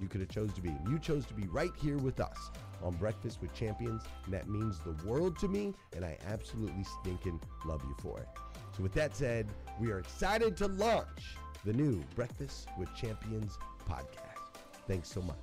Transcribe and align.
you 0.00 0.08
could 0.08 0.20
have 0.20 0.30
chose 0.30 0.52
to 0.54 0.60
be. 0.60 0.74
You 0.88 0.98
chose 0.98 1.26
to 1.26 1.34
be 1.34 1.46
right 1.48 1.72
here 1.80 1.98
with 1.98 2.20
us 2.20 2.50
on 2.82 2.94
Breakfast 2.94 3.40
with 3.40 3.52
Champions, 3.54 4.02
and 4.24 4.34
that 4.34 4.48
means 4.48 4.78
the 4.80 4.96
world 5.06 5.38
to 5.40 5.48
me, 5.48 5.74
and 5.94 6.04
I 6.04 6.16
absolutely 6.26 6.84
stinking 7.00 7.40
love 7.64 7.82
you 7.84 7.94
for 8.00 8.18
it. 8.18 8.28
So 8.76 8.82
with 8.82 8.92
that 8.94 9.16
said, 9.16 9.48
we 9.80 9.90
are 9.90 9.98
excited 9.98 10.56
to 10.58 10.66
launch 10.68 11.36
the 11.64 11.72
new 11.72 12.02
Breakfast 12.14 12.68
with 12.78 12.94
Champions 12.94 13.58
podcast. 13.88 14.60
Thanks 14.86 15.10
so 15.10 15.20
much. 15.22 15.36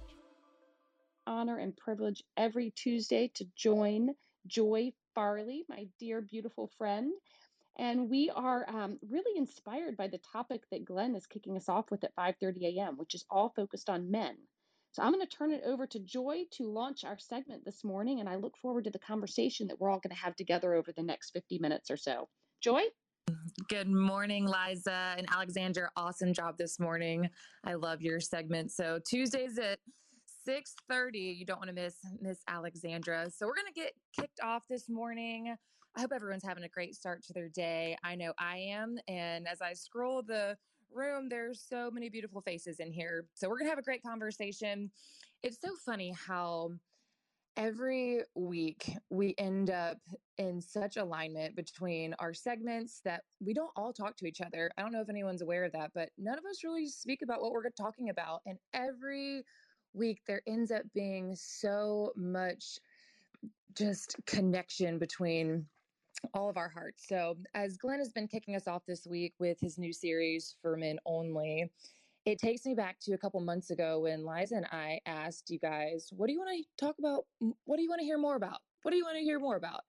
Honor 1.28 1.58
and 1.58 1.76
privilege 1.76 2.24
every 2.38 2.72
Tuesday 2.72 3.30
to 3.36 3.46
join 3.56 4.10
Joy 4.48 4.94
Farley, 5.14 5.66
my 5.68 5.88
dear, 6.00 6.22
beautiful 6.22 6.72
friend. 6.78 7.12
And 7.78 8.10
we 8.10 8.32
are 8.32 8.68
um, 8.70 8.98
really 9.08 9.38
inspired 9.38 9.98
by 9.98 10.08
the 10.08 10.18
topic 10.18 10.64
that 10.72 10.86
Glenn 10.86 11.16
is 11.16 11.28
kicking 11.28 11.56
us 11.56 11.70
off 11.70 11.92
with 11.92 12.04
at 12.04 12.16
5:30 12.16 12.78
a.m., 12.78 12.98
which 12.98 13.14
is 13.14 13.26
all 13.30 13.54
focused 13.56 13.90
on 13.90 14.10
men. 14.10 14.36
So 14.94 15.04
I'm 15.04 15.12
going 15.12 15.26
to 15.26 15.38
turn 15.38 15.52
it 15.52 15.62
over 15.64 15.86
to 15.86 16.00
Joy 16.00 16.46
to 16.54 16.64
launch 16.64 17.04
our 17.04 17.20
segment 17.20 17.64
this 17.66 17.84
morning, 17.84 18.20
and 18.20 18.28
I 18.28 18.36
look 18.36 18.58
forward 18.58 18.86
to 18.86 18.90
the 18.90 18.98
conversation 18.98 19.68
that 19.68 19.80
we're 19.80 19.92
all 19.92 20.00
going 20.00 20.16
to 20.16 20.22
have 20.22 20.36
together 20.36 20.74
over 20.74 20.92
the 20.92 21.04
next 21.04 21.32
50 21.32 21.60
minutes 21.60 21.92
or 21.92 21.98
so. 21.98 22.30
Joy? 22.62 22.82
Good 23.70 23.90
morning, 23.90 24.48
Liza 24.48 25.16
and 25.18 25.28
Alexandra. 25.32 25.92
Awesome 25.96 26.34
job 26.34 26.58
this 26.58 26.80
morning. 26.80 27.30
I 27.64 27.76
love 27.76 28.02
your 28.02 28.20
segment. 28.20 28.72
So 28.72 29.00
Tuesdays 29.08 29.60
at 29.60 29.80
6:30, 30.48 31.38
you 31.38 31.46
don't 31.46 31.60
want 31.60 31.68
to 31.68 31.76
miss 31.76 31.96
Miss 32.20 32.40
Alexandra. 32.48 33.30
So 33.30 33.46
we're 33.46 33.56
going 33.56 33.74
to 33.74 33.80
get 33.80 33.94
kicked 34.20 34.40
off 34.42 34.64
this 34.68 34.90
morning. 34.90 35.56
I 35.98 36.02
hope 36.02 36.12
everyone's 36.14 36.46
having 36.46 36.64
a 36.64 36.70
great 36.70 36.94
start 36.94 37.24
to 37.24 37.34
their 37.34 37.50
day. 37.50 37.98
I 38.04 38.14
know 38.14 38.32
I 38.38 38.58
am. 38.58 39.00
And 39.08 39.48
as 39.48 39.64
I 39.64 39.74
scroll 39.74 40.22
the 40.22 40.56
room, 40.94 41.28
there's 41.28 41.66
so 41.68 41.90
many 41.90 42.08
beautiful 42.08 42.40
faces 42.40 42.80
in 42.80 42.92
here. 42.92 43.26
So 43.34 43.50
we're 43.50 43.58
going 43.58 43.66
to 43.66 43.72
have 43.72 43.80
a 43.80 43.84
great 43.84 44.04
conversation. 44.04 44.92
It's 45.42 45.60
so 45.60 45.72
funny 45.84 46.14
how 46.16 46.70
every 47.56 48.22
week 48.36 48.94
we 49.10 49.34
end 49.40 49.72
up 49.72 49.98
in 50.38 50.62
such 50.62 50.98
alignment 50.98 51.56
between 51.56 52.14
our 52.20 52.32
segments 52.32 53.02
that 53.04 53.24
we 53.44 53.56
don't 53.56 53.72
all 53.76 53.92
talk 53.92 54.16
to 54.18 54.28
each 54.28 54.42
other. 54.42 54.70
I 54.78 54.84
don't 54.84 54.92
know 54.92 55.02
if 55.02 55.10
anyone's 55.10 55.42
aware 55.42 55.64
of 55.64 55.72
that, 55.72 55.90
but 55.96 56.10
none 56.20 56.38
of 56.38 56.46
us 56.46 56.64
really 56.64 56.86
speak 56.86 57.24
about 57.24 57.42
what 57.42 57.54
we're 57.54 57.68
talking 57.72 58.12
about. 58.12 58.42
And 58.46 58.60
every 58.72 59.42
week 59.94 60.22
there 60.28 60.44
ends 60.46 60.70
up 60.70 60.84
being 60.94 61.34
so 61.36 62.12
much 62.16 62.78
just 63.76 64.16
connection 64.28 65.00
between 65.00 65.66
all 66.34 66.50
of 66.50 66.58
our 66.58 66.70
hearts. 66.70 67.06
So, 67.08 67.38
as 67.54 67.78
Glenn 67.78 68.00
has 68.00 68.12
been 68.12 68.28
kicking 68.28 68.56
us 68.56 68.68
off 68.68 68.86
this 68.86 69.06
week 69.08 69.34
with 69.40 69.60
his 69.60 69.78
new 69.78 69.94
series 69.94 70.56
for 70.62 70.78
men 70.78 71.00
only, 71.06 71.72
it 72.26 72.40
takes 72.40 72.66
me 72.66 72.74
back 72.74 73.00
to 73.02 73.14
a 73.14 73.18
couple 73.18 73.40
months 73.40 73.70
ago 73.70 74.02
when 74.02 74.26
Liza 74.26 74.56
and 74.56 74.66
I 74.72 75.00
asked 75.06 75.50
you 75.50 75.60
guys, 75.60 76.10
what 76.12 76.28
do 76.28 76.34
you 76.34 76.40
want 76.40 76.58
to 76.58 76.86
talk 76.86 76.96
about? 77.00 77.26
What 77.66 77.78
do 77.78 77.84
you 77.84 77.90
want 77.90 78.00
to 78.00 78.06
hear 78.06 78.18
more 78.18 78.36
about? 78.36 78.60
What 78.82 78.92
do 78.92 78.98
you 78.98 79.06
want 79.06 79.18
to 79.18 79.24
hear 79.24 79.40
more 79.40 79.56
about? 79.56 79.82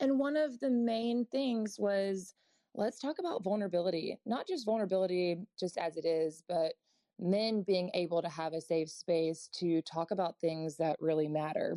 And 0.00 0.18
one 0.18 0.36
of 0.36 0.58
the 0.60 0.70
main 0.70 1.26
things 1.26 1.76
was 1.78 2.34
let's 2.74 2.98
talk 2.98 3.18
about 3.18 3.44
vulnerability, 3.44 4.18
not 4.24 4.48
just 4.48 4.64
vulnerability 4.64 5.36
just 5.58 5.76
as 5.76 5.96
it 5.96 6.06
is, 6.06 6.42
but 6.48 6.72
men 7.18 7.62
being 7.62 7.90
able 7.94 8.22
to 8.22 8.28
have 8.28 8.52
a 8.52 8.60
safe 8.60 8.90
space 8.90 9.48
to 9.52 9.82
talk 9.82 10.10
about 10.10 10.40
things 10.40 10.76
that 10.76 10.96
really 11.00 11.28
matter. 11.28 11.76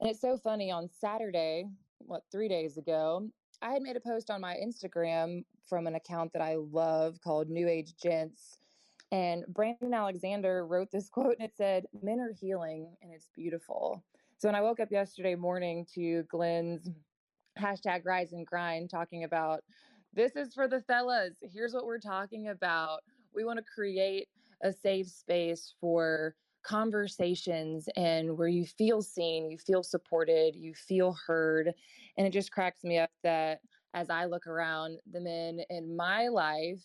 And 0.00 0.10
it's 0.10 0.20
so 0.20 0.36
funny 0.36 0.70
on 0.70 0.88
Saturday, 0.88 1.64
what, 1.98 2.22
three 2.30 2.48
days 2.48 2.76
ago, 2.76 3.28
I 3.62 3.72
had 3.72 3.82
made 3.82 3.96
a 3.96 4.00
post 4.00 4.30
on 4.30 4.40
my 4.40 4.54
Instagram 4.54 5.44
from 5.68 5.86
an 5.86 5.94
account 5.94 6.32
that 6.32 6.42
I 6.42 6.56
love 6.56 7.20
called 7.22 7.48
New 7.48 7.68
Age 7.68 7.94
Gents 8.00 8.58
and 9.12 9.44
Brandon 9.48 9.94
Alexander 9.94 10.66
wrote 10.66 10.90
this 10.90 11.08
quote 11.10 11.36
and 11.38 11.48
it 11.48 11.56
said, 11.56 11.86
Men 12.02 12.20
are 12.20 12.32
healing 12.32 12.96
and 13.02 13.12
it's 13.12 13.28
beautiful. 13.34 14.02
So 14.38 14.48
when 14.48 14.54
I 14.54 14.60
woke 14.60 14.80
up 14.80 14.90
yesterday 14.90 15.34
morning 15.34 15.86
to 15.94 16.24
Glenn's 16.24 16.90
hashtag 17.58 18.04
rise 18.04 18.32
and 18.32 18.46
grind 18.46 18.90
talking 18.90 19.24
about 19.24 19.64
this 20.12 20.36
is 20.36 20.54
for 20.54 20.68
the 20.68 20.80
fellas, 20.82 21.36
here's 21.42 21.74
what 21.74 21.86
we're 21.86 21.98
talking 21.98 22.48
about. 22.48 23.00
We 23.34 23.44
want 23.44 23.58
to 23.58 23.64
create 23.64 24.28
a 24.62 24.72
safe 24.72 25.08
space 25.08 25.74
for 25.80 26.34
conversations 26.66 27.88
and 27.96 28.36
where 28.36 28.48
you 28.48 28.66
feel 28.66 29.00
seen, 29.00 29.50
you 29.50 29.58
feel 29.58 29.82
supported, 29.82 30.54
you 30.54 30.74
feel 30.74 31.16
heard. 31.26 31.72
And 32.16 32.26
it 32.26 32.30
just 32.30 32.50
cracks 32.50 32.82
me 32.82 32.98
up 32.98 33.10
that 33.22 33.60
as 33.94 34.10
I 34.10 34.24
look 34.26 34.46
around 34.46 34.98
the 35.10 35.20
men 35.20 35.60
in 35.70 35.96
my 35.96 36.28
life, 36.28 36.82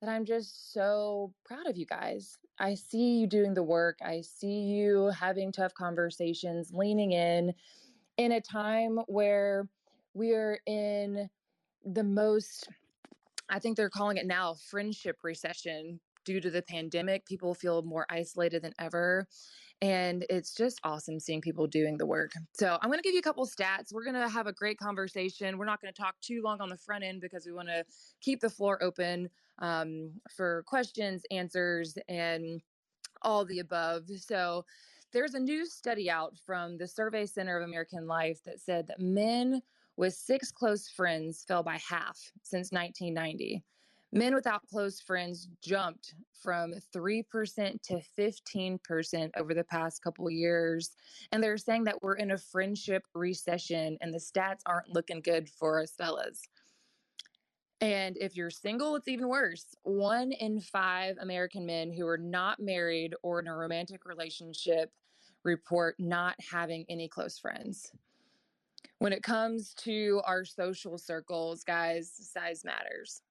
that 0.00 0.10
I'm 0.10 0.24
just 0.24 0.72
so 0.72 1.32
proud 1.44 1.66
of 1.66 1.76
you 1.76 1.86
guys. 1.86 2.38
I 2.58 2.74
see 2.74 3.20
you 3.20 3.26
doing 3.26 3.54
the 3.54 3.62
work. 3.62 3.98
I 4.04 4.20
see 4.20 4.60
you 4.60 5.10
having 5.18 5.50
tough 5.50 5.72
conversations, 5.74 6.70
leaning 6.72 7.12
in 7.12 7.54
in 8.18 8.32
a 8.32 8.40
time 8.40 8.98
where 9.06 9.68
we're 10.14 10.60
in 10.66 11.28
the 11.84 12.04
most, 12.04 12.68
I 13.48 13.58
think 13.58 13.76
they're 13.76 13.88
calling 13.88 14.18
it 14.18 14.26
now 14.26 14.54
friendship 14.54 15.18
recession 15.22 15.98
due 16.24 16.40
to 16.40 16.50
the 16.50 16.62
pandemic. 16.62 17.26
People 17.26 17.54
feel 17.54 17.82
more 17.82 18.06
isolated 18.10 18.62
than 18.62 18.72
ever. 18.78 19.26
And 19.80 20.24
it's 20.30 20.54
just 20.54 20.80
awesome 20.84 21.18
seeing 21.18 21.40
people 21.40 21.66
doing 21.66 21.98
the 21.98 22.06
work. 22.06 22.30
So, 22.52 22.78
I'm 22.80 22.88
going 22.88 23.00
to 23.00 23.02
give 23.02 23.14
you 23.14 23.18
a 23.18 23.22
couple 23.22 23.44
stats. 23.46 23.92
We're 23.92 24.04
going 24.04 24.14
to 24.14 24.28
have 24.28 24.46
a 24.46 24.52
great 24.52 24.78
conversation. 24.78 25.58
We're 25.58 25.66
not 25.66 25.82
going 25.82 25.92
to 25.92 26.00
talk 26.00 26.14
too 26.20 26.40
long 26.44 26.60
on 26.60 26.68
the 26.68 26.76
front 26.76 27.02
end 27.02 27.20
because 27.20 27.46
we 27.46 27.52
want 27.52 27.66
to 27.66 27.84
keep 28.20 28.40
the 28.40 28.48
floor 28.48 28.80
open 28.80 29.28
um, 29.58 30.12
for 30.36 30.62
questions, 30.68 31.24
answers, 31.32 31.98
and 32.08 32.62
all 33.22 33.44
the 33.44 33.58
above. 33.58 34.04
So, 34.18 34.64
there's 35.12 35.34
a 35.34 35.40
new 35.40 35.66
study 35.66 36.08
out 36.08 36.36
from 36.46 36.78
the 36.78 36.86
Survey 36.86 37.26
Center 37.26 37.58
of 37.58 37.68
American 37.68 38.06
Life 38.06 38.38
that 38.44 38.60
said 38.60 38.86
that 38.86 39.00
men 39.00 39.60
with 39.96 40.14
six 40.14 40.50
close 40.50 40.88
friends 40.88 41.44
fell 41.46 41.62
by 41.62 41.78
half 41.88 42.18
since 42.42 42.70
1990. 42.72 43.62
Men 44.14 44.34
without 44.34 44.66
close 44.68 45.00
friends 45.00 45.48
jumped 45.62 46.14
from 46.42 46.74
3% 46.94 47.82
to 47.82 48.00
15% 48.18 49.30
over 49.38 49.54
the 49.54 49.64
past 49.64 50.02
couple 50.02 50.30
years. 50.30 50.90
And 51.30 51.42
they're 51.42 51.56
saying 51.56 51.84
that 51.84 52.02
we're 52.02 52.16
in 52.16 52.32
a 52.32 52.38
friendship 52.38 53.04
recession 53.14 53.96
and 54.02 54.12
the 54.12 54.18
stats 54.18 54.60
aren't 54.66 54.92
looking 54.92 55.22
good 55.22 55.48
for 55.48 55.80
us 55.80 55.92
fellas. 55.96 56.42
And 57.80 58.16
if 58.20 58.36
you're 58.36 58.50
single, 58.50 58.94
it's 58.96 59.08
even 59.08 59.28
worse. 59.28 59.74
One 59.82 60.30
in 60.32 60.60
five 60.60 61.16
American 61.18 61.64
men 61.64 61.90
who 61.90 62.06
are 62.06 62.18
not 62.18 62.60
married 62.60 63.14
or 63.22 63.40
in 63.40 63.48
a 63.48 63.56
romantic 63.56 64.04
relationship 64.04 64.92
report 65.42 65.96
not 65.98 66.36
having 66.52 66.84
any 66.88 67.08
close 67.08 67.38
friends. 67.38 67.90
When 68.98 69.12
it 69.12 69.22
comes 69.22 69.74
to 69.78 70.20
our 70.26 70.44
social 70.44 70.96
circles, 70.98 71.64
guys, 71.64 72.12
size 72.14 72.62
matters. 72.64 73.22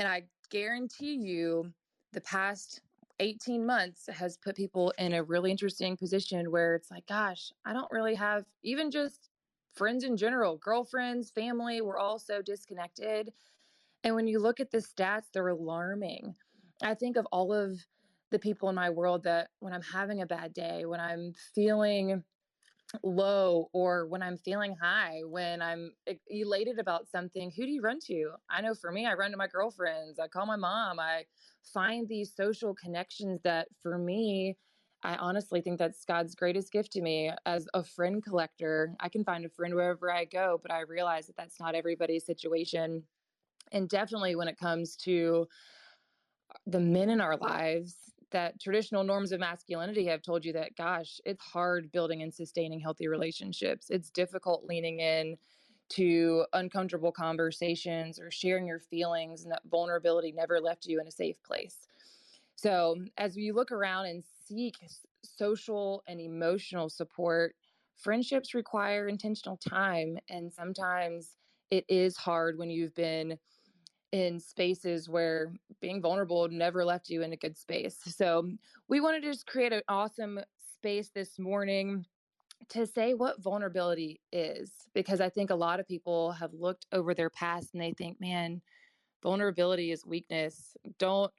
And 0.00 0.08
I 0.08 0.22
guarantee 0.48 1.14
you, 1.14 1.74
the 2.14 2.22
past 2.22 2.80
18 3.20 3.66
months 3.66 4.08
has 4.10 4.38
put 4.38 4.56
people 4.56 4.94
in 4.96 5.12
a 5.12 5.22
really 5.22 5.50
interesting 5.50 5.94
position 5.94 6.50
where 6.50 6.74
it's 6.74 6.90
like, 6.90 7.06
gosh, 7.06 7.52
I 7.66 7.74
don't 7.74 7.92
really 7.92 8.14
have 8.14 8.46
even 8.64 8.90
just 8.90 9.28
friends 9.74 10.02
in 10.02 10.16
general, 10.16 10.56
girlfriends, 10.56 11.30
family, 11.30 11.82
we're 11.82 11.98
all 11.98 12.18
so 12.18 12.40
disconnected. 12.40 13.30
And 14.02 14.14
when 14.14 14.26
you 14.26 14.38
look 14.38 14.58
at 14.58 14.70
the 14.70 14.78
stats, 14.78 15.26
they're 15.34 15.48
alarming. 15.48 16.34
I 16.82 16.94
think 16.94 17.18
of 17.18 17.26
all 17.30 17.52
of 17.52 17.78
the 18.30 18.38
people 18.38 18.70
in 18.70 18.74
my 18.74 18.88
world 18.88 19.24
that 19.24 19.50
when 19.58 19.74
I'm 19.74 19.82
having 19.82 20.22
a 20.22 20.26
bad 20.26 20.54
day, 20.54 20.86
when 20.86 21.00
I'm 21.00 21.34
feeling 21.54 22.24
low, 23.02 23.68
or 23.72 24.06
when 24.06 24.22
I'm 24.22 24.36
feeling 24.36 24.76
high, 24.80 25.20
when 25.24 25.62
I'm 25.62 25.92
elated 26.28 26.78
about 26.78 27.08
something, 27.08 27.52
who 27.56 27.64
do 27.64 27.70
you 27.70 27.82
run 27.82 27.98
to? 28.06 28.32
I 28.48 28.60
know 28.60 28.74
for 28.74 28.90
me, 28.90 29.06
I 29.06 29.14
run 29.14 29.30
to 29.30 29.36
my 29.36 29.46
girlfriends, 29.46 30.18
I 30.18 30.28
call 30.28 30.46
my 30.46 30.56
mom, 30.56 30.98
I 30.98 31.24
find 31.72 32.08
these 32.08 32.34
social 32.34 32.74
connections 32.74 33.40
that 33.44 33.68
for 33.82 33.98
me, 33.98 34.56
I 35.02 35.16
honestly 35.16 35.60
think 35.60 35.78
that's 35.78 36.04
God's 36.04 36.34
greatest 36.34 36.72
gift 36.72 36.92
to 36.92 37.00
me 37.00 37.30
as 37.46 37.66
a 37.72 37.82
friend 37.82 38.22
collector. 38.22 38.94
I 39.00 39.08
can 39.08 39.24
find 39.24 39.44
a 39.44 39.48
friend 39.48 39.74
wherever 39.74 40.12
I 40.12 40.26
go, 40.26 40.58
but 40.60 40.70
I 40.70 40.80
realize 40.80 41.26
that 41.26 41.36
that's 41.36 41.58
not 41.58 41.74
everybody's 41.74 42.26
situation 42.26 43.04
and 43.72 43.88
definitely 43.88 44.36
when 44.36 44.48
it 44.48 44.58
comes 44.58 44.96
to 44.96 45.46
uh, 46.54 46.58
the 46.66 46.80
men 46.80 47.10
in 47.10 47.20
our 47.20 47.36
lives 47.36 48.12
that 48.30 48.60
traditional 48.60 49.04
norms 49.04 49.32
of 49.32 49.40
masculinity 49.40 50.06
have 50.06 50.22
told 50.22 50.44
you 50.44 50.52
that 50.54 50.76
gosh 50.76 51.20
it's 51.24 51.42
hard 51.42 51.90
building 51.92 52.22
and 52.22 52.32
sustaining 52.32 52.80
healthy 52.80 53.08
relationships. 53.08 53.90
It's 53.90 54.10
difficult 54.10 54.64
leaning 54.64 55.00
in 55.00 55.36
to 55.90 56.46
uncomfortable 56.52 57.12
conversations 57.12 58.20
or 58.20 58.30
sharing 58.30 58.66
your 58.66 58.78
feelings 58.78 59.42
and 59.42 59.52
that 59.52 59.62
vulnerability 59.68 60.32
never 60.32 60.60
left 60.60 60.86
you 60.86 61.00
in 61.00 61.06
a 61.06 61.12
safe 61.12 61.42
place. 61.42 61.88
So 62.54 62.96
as 63.16 63.36
we 63.36 63.52
look 63.52 63.72
around 63.72 64.06
and 64.06 64.24
seek 64.24 64.76
social 65.24 66.02
and 66.06 66.20
emotional 66.20 66.88
support 66.88 67.56
friendships 67.96 68.54
require 68.54 69.08
intentional 69.08 69.56
time 69.56 70.18
and 70.28 70.52
sometimes 70.52 71.36
it 71.70 71.84
is 71.88 72.16
hard 72.16 72.58
when 72.58 72.70
you've 72.70 72.94
been 72.94 73.38
in 74.12 74.40
spaces 74.40 75.08
where 75.08 75.54
being 75.80 76.02
vulnerable 76.02 76.48
never 76.48 76.84
left 76.84 77.08
you 77.08 77.22
in 77.22 77.32
a 77.32 77.36
good 77.36 77.56
space. 77.56 77.98
So 78.20 78.50
we 78.88 79.00
wanted 79.00 79.22
to 79.22 79.30
just 79.30 79.46
create 79.46 79.72
an 79.72 79.82
awesome 79.88 80.40
space 80.58 81.10
this 81.10 81.38
morning 81.38 82.06
to 82.68 82.86
say 82.86 83.14
what 83.14 83.42
vulnerability 83.42 84.20
is 84.32 84.72
because 84.94 85.20
I 85.20 85.28
think 85.28 85.50
a 85.50 85.54
lot 85.54 85.80
of 85.80 85.86
people 85.86 86.32
have 86.32 86.52
looked 86.52 86.86
over 86.92 87.14
their 87.14 87.30
past 87.30 87.70
and 87.72 87.82
they 87.82 87.92
think, 87.92 88.20
man, 88.20 88.62
vulnerability 89.22 89.90
is 89.90 90.04
weakness. 90.06 90.76
Don't 90.98 91.32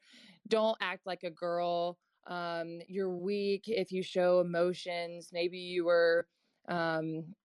don't 0.48 0.78
act 0.82 1.06
like 1.06 1.24
a 1.24 1.30
girl. 1.30 2.00
Um, 2.28 2.82
you're 2.88 3.16
weak 3.16 3.66
if 3.68 3.92
you 3.92 4.04
show 4.04 4.40
emotions. 4.40 5.30
Maybe 5.32 5.60
you 5.60 5.86
were 5.86 6.28
um, 6.68 7.36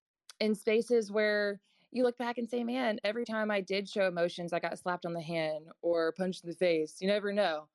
in 0.41 0.55
spaces 0.55 1.11
where 1.11 1.61
you 1.97 2.03
look 2.03 2.19
back 2.19 2.37
and 2.37 2.49
say, 2.49 2.63
man, 2.63 2.99
every 3.05 3.25
time 3.25 3.51
I 3.51 3.63
did 3.63 3.89
show 3.89 4.07
emotions, 4.07 4.53
I 4.53 4.61
got 4.61 4.79
slapped 4.79 5.07
on 5.07 5.15
the 5.15 5.23
hand 5.23 5.67
or 5.81 6.13
punched 6.13 6.45
in 6.45 6.51
the 6.51 6.57
face. 6.57 6.97
You 7.01 7.09
never 7.09 7.33
know. 7.33 7.69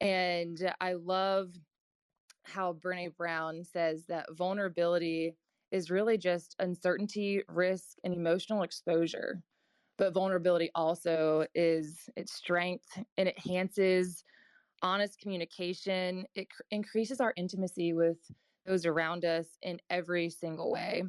And 0.00 0.62
uh, 0.62 0.72
I 0.80 0.92
love 0.92 1.50
how 2.44 2.74
Brene 2.74 3.16
Brown 3.16 3.64
says 3.64 4.04
that 4.06 4.26
vulnerability 4.36 5.34
is 5.72 5.90
really 5.90 6.16
just 6.16 6.54
uncertainty, 6.60 7.42
risk, 7.48 7.96
and 8.04 8.14
emotional 8.14 8.62
exposure. 8.62 9.42
But 9.98 10.14
vulnerability 10.14 10.70
also 10.76 11.46
is 11.54 12.08
its 12.16 12.32
strength 12.32 12.86
and 13.16 13.28
it 13.28 13.36
enhances 13.44 14.22
honest 14.80 15.18
communication. 15.18 16.24
It 16.36 16.50
cr- 16.50 16.62
increases 16.70 17.20
our 17.20 17.32
intimacy 17.36 17.94
with 17.94 18.18
those 18.64 18.86
around 18.86 19.24
us 19.24 19.46
in 19.62 19.80
every 19.90 20.30
single 20.30 20.70
way. 20.70 21.02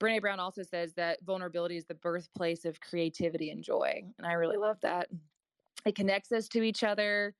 Brene 0.00 0.20
Brown 0.20 0.40
also 0.40 0.62
says 0.62 0.94
that 0.94 1.18
vulnerability 1.24 1.76
is 1.76 1.86
the 1.86 1.94
birthplace 1.94 2.64
of 2.64 2.80
creativity 2.80 3.50
and 3.50 3.62
joy. 3.62 4.04
And 4.18 4.26
I 4.26 4.34
really 4.34 4.56
love 4.56 4.78
that. 4.82 5.08
It 5.84 5.94
connects 5.94 6.32
us 6.32 6.48
to 6.48 6.62
each 6.62 6.84
other. 6.84 7.34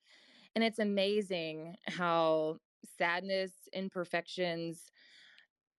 And 0.55 0.65
it's 0.65 0.79
amazing 0.79 1.77
how 1.87 2.57
sadness, 2.99 3.53
imperfections 3.73 4.91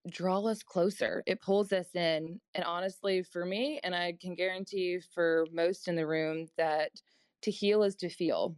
draw 0.09 0.41
us 0.45 0.63
closer. 0.63 1.21
It 1.25 1.41
pulls 1.41 1.73
us 1.73 1.87
in. 1.95 2.39
And 2.55 2.63
honestly, 2.63 3.23
for 3.23 3.45
me, 3.45 3.79
and 3.83 3.93
I 3.93 4.13
can 4.21 4.35
guarantee 4.35 4.99
for 5.13 5.45
most 5.51 5.87
in 5.87 5.95
the 5.95 6.07
room, 6.07 6.47
that 6.57 6.91
to 7.41 7.51
heal 7.51 7.83
is 7.83 7.95
to 7.95 8.09
feel. 8.09 8.55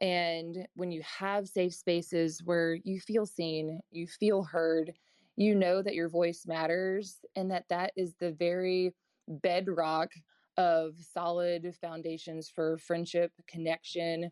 And 0.00 0.66
when 0.74 0.90
you 0.90 1.02
have 1.02 1.46
safe 1.46 1.74
spaces 1.74 2.42
where 2.42 2.74
you 2.84 3.00
feel 3.00 3.26
seen, 3.26 3.80
you 3.90 4.06
feel 4.06 4.42
heard, 4.42 4.92
you 5.40 5.54
know 5.54 5.80
that 5.80 5.94
your 5.94 6.10
voice 6.10 6.44
matters 6.46 7.16
and 7.34 7.50
that 7.50 7.64
that 7.70 7.92
is 7.96 8.14
the 8.20 8.30
very 8.32 8.92
bedrock 9.26 10.10
of 10.58 10.92
solid 11.14 11.74
foundations 11.80 12.50
for 12.54 12.76
friendship, 12.76 13.32
connection, 13.48 14.28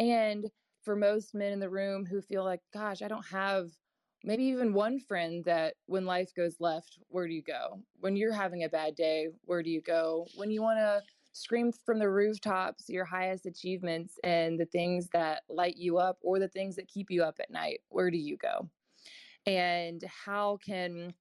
and 0.00 0.46
for 0.82 0.96
most 0.96 1.32
men 1.32 1.52
in 1.52 1.60
the 1.60 1.70
room 1.70 2.04
who 2.04 2.20
feel 2.20 2.42
like, 2.44 2.60
gosh, 2.74 3.02
I 3.02 3.08
don't 3.08 3.26
have 3.30 3.70
maybe 4.24 4.42
even 4.46 4.72
one 4.72 4.98
friend 4.98 5.44
that 5.44 5.74
when 5.86 6.06
life 6.06 6.34
goes 6.34 6.56
left, 6.58 6.98
where 7.06 7.28
do 7.28 7.34
you 7.34 7.42
go? 7.42 7.80
When 8.00 8.16
you're 8.16 8.32
having 8.32 8.64
a 8.64 8.68
bad 8.68 8.96
day, 8.96 9.28
where 9.44 9.62
do 9.62 9.70
you 9.70 9.80
go? 9.80 10.26
When 10.34 10.50
you 10.50 10.60
want 10.60 10.80
to 10.80 11.02
scream 11.34 11.70
from 11.86 12.00
the 12.00 12.10
rooftops 12.10 12.88
your 12.88 13.04
highest 13.04 13.46
achievements 13.46 14.14
and 14.24 14.58
the 14.58 14.66
things 14.66 15.06
that 15.12 15.42
light 15.48 15.76
you 15.76 15.98
up 15.98 16.18
or 16.20 16.40
the 16.40 16.48
things 16.48 16.74
that 16.74 16.88
keep 16.88 17.12
you 17.12 17.22
up 17.22 17.36
at 17.38 17.52
night, 17.52 17.78
where 17.90 18.10
do 18.10 18.18
you 18.18 18.36
go? 18.36 18.68
And 19.48 20.04
how 20.04 20.58
can 20.64 21.14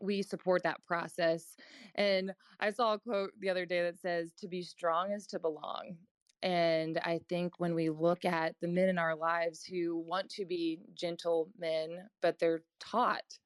we 0.00 0.22
support 0.22 0.62
that 0.62 0.82
process? 0.86 1.56
And 1.94 2.32
I 2.58 2.70
saw 2.70 2.94
a 2.94 2.98
quote 2.98 3.32
the 3.38 3.50
other 3.50 3.66
day 3.66 3.82
that 3.82 4.00
says, 4.00 4.32
to 4.40 4.48
be 4.48 4.62
strong 4.62 5.12
is 5.12 5.26
to 5.28 5.38
belong. 5.38 5.96
And 6.42 6.98
I 7.04 7.20
think 7.28 7.54
when 7.58 7.74
we 7.74 7.90
look 7.90 8.24
at 8.24 8.54
the 8.60 8.68
men 8.68 8.88
in 8.88 8.98
our 8.98 9.14
lives 9.14 9.62
who 9.64 9.98
want 9.98 10.30
to 10.30 10.46
be 10.46 10.80
gentle 10.94 11.50
men, 11.58 12.08
but 12.22 12.38
they're 12.38 12.62
taught 12.80 13.38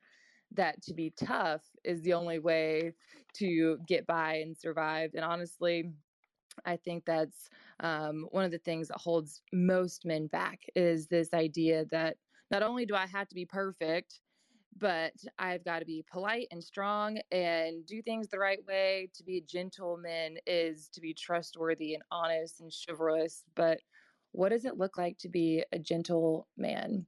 that 0.53 0.81
to 0.83 0.95
be 0.95 1.13
tough 1.19 1.63
is 1.85 2.03
the 2.03 2.13
only 2.13 2.39
way 2.39 2.93
to 3.35 3.79
get 3.87 4.07
by 4.07 4.35
and 4.35 4.57
survive. 4.57 5.11
And 5.15 5.25
honestly, 5.25 5.93
I 6.65 6.77
think 6.77 7.05
that's 7.05 7.49
um, 7.81 8.27
one 8.31 8.45
of 8.45 8.51
the 8.51 8.59
things 8.59 8.89
that 8.89 8.99
holds 8.99 9.43
most 9.53 10.05
men 10.05 10.27
back 10.27 10.61
is 10.75 11.07
this 11.07 11.33
idea 11.33 11.85
that 11.91 12.17
not 12.51 12.63
only 12.63 12.87
do 12.87 12.95
I 12.95 13.07
have 13.07 13.29
to 13.29 13.35
be 13.35 13.45
perfect, 13.47 14.21
but 14.77 15.13
I've 15.39 15.65
got 15.65 15.81
to 15.81 15.85
be 15.85 16.05
polite 16.11 16.49
and 16.51 16.63
strong 16.63 17.21
and 17.31 17.85
do 17.85 18.03
things 18.03 18.29
the 18.29 18.39
right 18.39 18.65
way. 18.67 19.11
To 19.15 19.25
be 19.25 19.39
a 19.39 19.43
gentleman 19.43 20.39
is 20.47 20.89
to 20.91 21.01
be 21.01 21.13
trustworthy 21.13 21.95
and 21.95 22.03
honest 22.11 22.61
and 22.61 22.73
chivalrous. 22.73 23.45
But 23.55 23.81
what 24.33 24.51
does 24.51 24.65
it 24.65 24.79
look 24.79 24.97
like 24.97 25.19
to 25.19 25.29
be 25.29 25.65
a 25.73 25.79
gentle 25.79 26.47
man? 26.57 27.07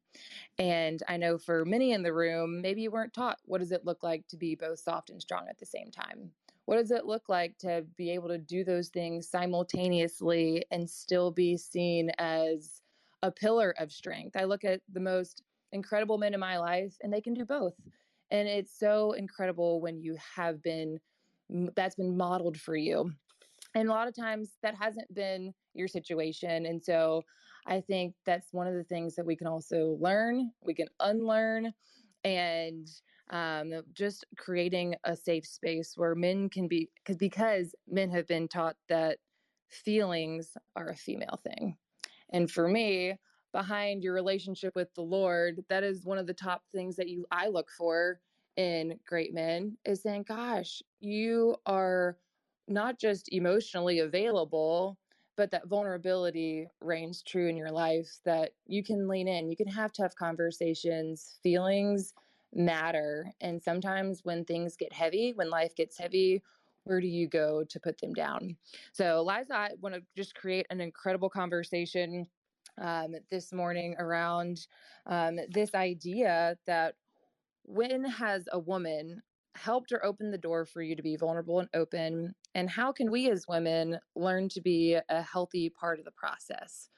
And 0.59 1.03
I 1.09 1.17
know 1.17 1.39
for 1.39 1.65
many 1.65 1.93
in 1.93 2.03
the 2.03 2.13
room, 2.13 2.61
maybe 2.61 2.83
you 2.83 2.91
weren't 2.91 3.15
taught 3.15 3.39
what 3.45 3.59
does 3.59 3.73
it 3.73 3.85
look 3.85 4.03
like 4.03 4.27
to 4.29 4.37
be 4.37 4.55
both 4.55 4.81
soft 4.81 5.11
and 5.11 5.23
strong 5.23 5.47
at 5.49 5.59
the 5.59 5.67
same 5.67 5.91
time? 5.91 6.33
What 6.65 6.77
does 6.77 6.91
it 6.91 7.07
look 7.07 7.29
like 7.29 7.59
to 7.59 7.87
be 7.97 8.11
able 8.11 8.29
to 8.29 8.39
do 8.39 8.65
those 8.65 8.89
things 8.89 9.29
simultaneously 9.29 10.65
and 10.71 10.89
still 10.89 11.31
be 11.31 11.57
seen 11.57 12.11
as 12.19 12.82
a 13.23 13.31
pillar 13.31 13.75
of 13.79 13.93
strength? 13.93 14.37
I 14.37 14.45
look 14.45 14.65
at 14.65 14.81
the 14.93 15.01
most 15.01 15.43
incredible 15.73 16.19
men 16.19 16.35
in 16.35 16.41
my 16.41 16.59
life 16.59 16.95
and 17.03 17.13
they 17.13 17.21
can 17.21 17.35
do 17.35 17.45
both. 17.45 17.75
And 18.31 18.49
it's 18.49 18.79
so 18.79 19.13
incredible 19.13 19.81
when 19.81 20.01
you 20.01 20.17
have 20.37 20.63
been 20.63 20.99
that's 21.75 21.97
been 21.97 22.17
modeled 22.17 22.59
for 22.59 22.77
you. 22.77 23.11
And 23.75 23.89
a 23.89 23.93
lot 23.93 24.09
of 24.09 24.15
times 24.15 24.53
that 24.63 24.75
hasn't 24.75 25.13
been 25.15 25.53
your 25.75 25.89
situation. 25.89 26.67
And 26.67 26.83
so 26.83 27.23
I 27.67 27.81
think 27.81 28.15
that's 28.25 28.53
one 28.53 28.67
of 28.67 28.75
the 28.75 28.85
things 28.85 29.15
that 29.17 29.27
we 29.27 29.37
can 29.37 29.47
also 29.47 29.97
learn, 30.01 30.51
we 30.65 30.75
can 30.75 30.89
unlearn, 31.01 31.73
and 32.25 32.89
um, 33.31 33.73
just 33.93 34.27
creating 34.37 34.95
a 35.05 35.17
safe 35.17 35.47
space 35.47 35.95
where 35.97 36.15
men 36.15 36.49
can 36.49 36.69
be, 36.69 36.91
cause, 37.07 37.17
because 37.17 37.75
men 37.89 38.11
have 38.11 38.27
been 38.27 38.49
taught 38.49 38.77
that 38.89 39.19
feelings 39.69 40.51
are 40.77 40.91
a 40.91 40.97
female 40.97 41.41
thing. 41.43 41.77
And 42.33 42.51
for 42.51 42.69
me, 42.69 43.17
behind 43.53 44.03
your 44.03 44.15
relationship 44.15 44.75
with 44.75 44.93
the 44.95 45.03
Lord, 45.03 45.65
that 45.69 45.85
is 45.85 46.05
one 46.05 46.19
of 46.19 46.27
the 46.27 46.35
top 46.35 46.63
things 46.73 46.97
that 46.97 47.09
you 47.09 47.27
I 47.31 47.49
look 47.49 47.71
for 47.71 48.21
in 48.57 48.99
great 49.07 49.33
men 49.35 49.77
is 49.85 50.03
saying, 50.03 50.25
gosh, 50.29 50.83
you 51.01 51.57
are 51.67 52.19
not 52.69 52.99
just 52.99 53.33
emotionally 53.33 53.99
available, 53.99 54.99
but 55.37 55.51
that 55.51 55.69
vulnerability 55.69 56.69
reigns 56.81 57.23
true 57.23 57.49
in 57.49 57.57
your 57.57 57.71
life, 57.71 58.19
that 58.25 58.53
you 58.67 58.83
can 58.83 59.09
lean 59.09 59.29
in, 59.29 59.51
you 59.51 59.57
can 59.57 59.69
have 59.69 59.93
tough 59.93 60.15
conversations, 60.15 61.39
feelings 61.43 62.15
matter. 62.55 63.33
And 63.41 63.63
sometimes 63.63 64.21
when 64.25 64.45
things 64.45 64.77
get 64.77 64.93
heavy, 64.93 65.33
when 65.35 65.51
life 65.51 65.75
gets 65.75 65.99
heavy, 65.99 66.43
where 66.85 67.01
do 67.01 67.07
you 67.07 67.29
go 67.29 67.65
to 67.65 67.81
put 67.81 67.99
them 68.01 68.13
down? 68.13 68.57
So, 68.93 69.23
Liza, 69.23 69.55
I 69.55 69.71
want 69.81 69.95
to 69.95 70.03
just 70.17 70.35
create 70.35 70.67
an 70.71 70.81
incredible 70.81 71.31
conversation 71.31 72.27
um, 72.81 73.15
this 73.31 73.53
morning 73.53 73.95
around 73.99 74.67
um, 75.07 75.39
this 75.51 75.75
idea 75.75 76.57
that 76.67 76.95
when 77.65 78.05
has 78.05 78.45
a 78.53 78.59
woman 78.59 79.23
helped 79.55 79.93
or 79.93 80.05
opened 80.05 80.33
the 80.33 80.39
door 80.39 80.65
for 80.65 80.83
you 80.83 80.97
to 80.97 81.03
be 81.03 81.17
vulnerable 81.17 81.61
and 81.61 81.69
open? 81.75 82.35
And 82.55 82.71
how 82.71 82.93
can 82.93 83.11
we 83.11 83.31
as 83.31 83.47
women 83.49 83.99
learn 84.15 84.49
to 84.51 84.61
be 84.61 84.99
a 85.09 85.23
healthy 85.23 85.71
part 85.71 85.99
of 85.99 86.05
the 86.05 86.11
process? 86.11 86.89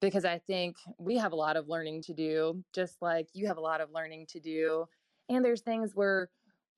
Because 0.00 0.24
I 0.24 0.38
think 0.38 0.76
we 0.98 1.16
have 1.16 1.32
a 1.32 1.36
lot 1.36 1.56
of 1.56 1.68
learning 1.68 2.02
to 2.02 2.14
do, 2.14 2.64
just 2.74 3.00
like 3.00 3.28
you 3.32 3.46
have 3.46 3.56
a 3.56 3.60
lot 3.62 3.80
of 3.80 3.90
learning 3.92 4.26
to 4.28 4.40
do. 4.40 4.86
And 5.28 5.44
there's 5.44 5.62
things 5.62 5.94
where, 5.94 6.30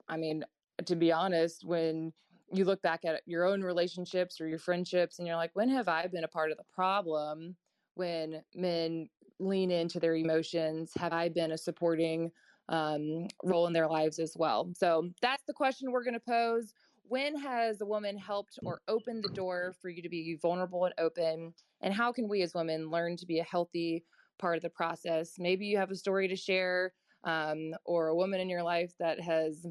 I 0.09 0.17
mean, 0.17 0.45
to 0.85 0.97
be 0.97 1.11
honest, 1.11 1.65
when 1.65 2.13
you 2.53 2.65
look 2.65 2.83
back 2.83 3.05
at 3.05 3.23
your 3.27 3.45
own 3.45 3.63
relationships 3.63 4.41
or 4.41 4.49
your 4.49 4.59
friendships 4.59 5.19
and 5.19 5.27
you're 5.27 5.37
like, 5.37 5.51
when 5.55 5.69
have 5.71 5.89
I 5.89 6.07
been 6.07 6.25
a 6.25 6.29
part 6.29 6.51
of 6.51 6.57
the 6.57 6.65
problem? 6.73 7.57
when 7.95 8.43
men 8.55 9.09
lean 9.39 9.71
into 9.71 10.01
their 10.01 10.15
emotions? 10.15 10.93
Have 10.97 11.13
I 11.13 11.29
been 11.29 11.53
a 11.53 11.59
supporting 11.59 12.31
um, 12.69 13.29
role 13.43 13.67
in 13.67 13.73
their 13.73 13.89
lives 13.89 14.19
as 14.19 14.35
well? 14.37 14.71
So 14.77 15.11
that's 15.21 15.45
the 15.45 15.53
question 15.53 15.91
we're 15.91 16.05
going 16.05 16.15
to 16.15 16.21
pose. 16.21 16.73
When 17.07 17.39
has 17.39 17.81
a 17.81 17.87
woman 17.87 18.17
helped 18.17 18.59
or 18.65 18.81
opened 18.89 19.25
the 19.25 19.35
door 19.35 19.75
for 19.81 19.91
you 19.91 20.03
to 20.03 20.09
be 20.09 20.39
vulnerable 20.41 20.85
and 20.87 20.95
open? 20.99 21.53
And 21.83 21.93
how 21.93 22.13
can 22.13 22.29
we 22.29 22.43
as 22.43 22.55
women 22.55 22.91
learn 22.91 23.17
to 23.19 23.27
be 23.27 23.41
a 23.41 23.45
healthy 23.45 24.05
part 24.39 24.57
of 24.57 24.63
the 24.63 24.71
process? 24.71 25.35
Maybe 25.39 25.67
you 25.67 25.77
have 25.77 25.91
a 25.91 25.97
story 25.97 26.29
to 26.29 26.37
share 26.37 26.95
um, 27.25 27.75
or 27.85 28.09
a 28.09 28.17
woman 28.17 28.41
in 28.41 28.49
your 28.49 28.63
life 28.63 28.93
that 28.99 29.21
has 29.21 29.67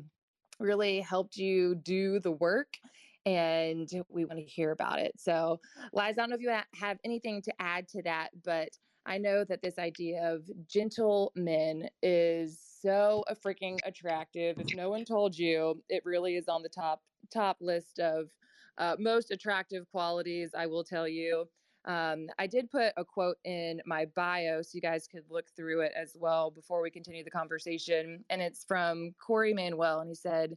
really 0.63 1.01
helped 1.01 1.37
you 1.37 1.75
do 1.75 2.19
the 2.19 2.31
work 2.31 2.77
and 3.25 3.89
we 4.09 4.25
want 4.25 4.39
to 4.39 4.45
hear 4.45 4.71
about 4.71 4.99
it. 4.99 5.13
So, 5.17 5.59
Liza, 5.93 6.07
I 6.07 6.11
don't 6.13 6.29
know 6.29 6.35
if 6.35 6.41
you 6.41 6.55
have 6.75 6.97
anything 7.03 7.41
to 7.43 7.53
add 7.59 7.87
to 7.89 8.01
that, 8.03 8.29
but 8.43 8.69
I 9.05 9.17
know 9.17 9.43
that 9.43 9.61
this 9.61 9.77
idea 9.77 10.33
of 10.33 10.49
gentle 10.67 11.31
men 11.35 11.89
is 12.01 12.59
so 12.81 13.23
freaking 13.45 13.79
attractive. 13.85 14.59
If 14.59 14.75
no 14.75 14.89
one 14.89 15.05
told 15.05 15.37
you, 15.37 15.81
it 15.89 16.03
really 16.05 16.35
is 16.35 16.47
on 16.47 16.63
the 16.63 16.69
top 16.69 17.01
top 17.31 17.57
list 17.61 17.99
of 17.99 18.29
uh, 18.77 18.95
most 18.99 19.31
attractive 19.31 19.89
qualities. 19.91 20.51
I 20.57 20.67
will 20.67 20.83
tell 20.83 21.07
you. 21.07 21.47
Um, 21.85 22.27
I 22.39 22.47
did 22.47 22.71
put 22.71 22.93
a 22.97 23.03
quote 23.03 23.37
in 23.43 23.81
my 23.85 24.05
bio 24.15 24.61
so 24.61 24.71
you 24.73 24.81
guys 24.81 25.07
could 25.07 25.23
look 25.29 25.45
through 25.55 25.81
it 25.81 25.91
as 25.95 26.15
well 26.19 26.49
before 26.49 26.81
we 26.81 26.89
continue 26.89 27.23
the 27.23 27.31
conversation. 27.31 28.23
And 28.29 28.41
it's 28.41 28.63
from 28.63 29.13
Corey 29.19 29.53
Manuel. 29.53 29.99
And 29.99 30.09
he 30.09 30.15
said, 30.15 30.55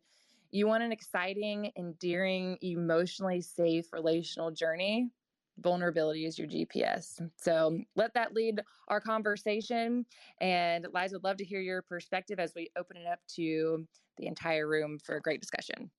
you 0.52 0.66
want 0.66 0.82
an 0.82 0.92
exciting, 0.92 1.72
endearing, 1.76 2.58
emotionally 2.62 3.40
safe 3.40 3.92
relational 3.92 4.50
journey? 4.50 5.10
Vulnerability 5.58 6.26
is 6.26 6.38
your 6.38 6.46
GPS. 6.46 7.20
So 7.36 7.78
let 7.96 8.14
that 8.14 8.34
lead 8.34 8.60
our 8.88 9.00
conversation. 9.00 10.04
And 10.40 10.86
Liza 10.94 11.16
would 11.16 11.24
love 11.24 11.38
to 11.38 11.44
hear 11.44 11.60
your 11.60 11.82
perspective 11.82 12.38
as 12.38 12.54
we 12.54 12.70
open 12.76 12.96
it 12.96 13.06
up 13.06 13.20
to 13.34 13.86
the 14.18 14.26
entire 14.26 14.68
room 14.68 14.98
for 14.98 15.16
a 15.16 15.20
great 15.20 15.40
discussion. 15.40 15.90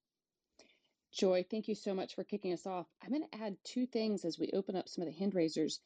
Joy, 1.17 1.43
thank 1.49 1.67
you 1.67 1.73
so 1.73 1.95
much 1.95 2.13
for 2.13 2.23
kicking 2.23 2.53
us 2.53 2.67
off. 2.67 2.85
I'm 3.03 3.09
going 3.09 3.27
to 3.27 3.43
add 3.43 3.57
two 3.63 3.87
things 3.87 4.23
as 4.23 4.37
we 4.37 4.51
open 4.53 4.75
up 4.75 4.87
some 4.87 5.01
of 5.01 5.11
the 5.11 5.17
hand 5.17 5.33
raisers. 5.33 5.79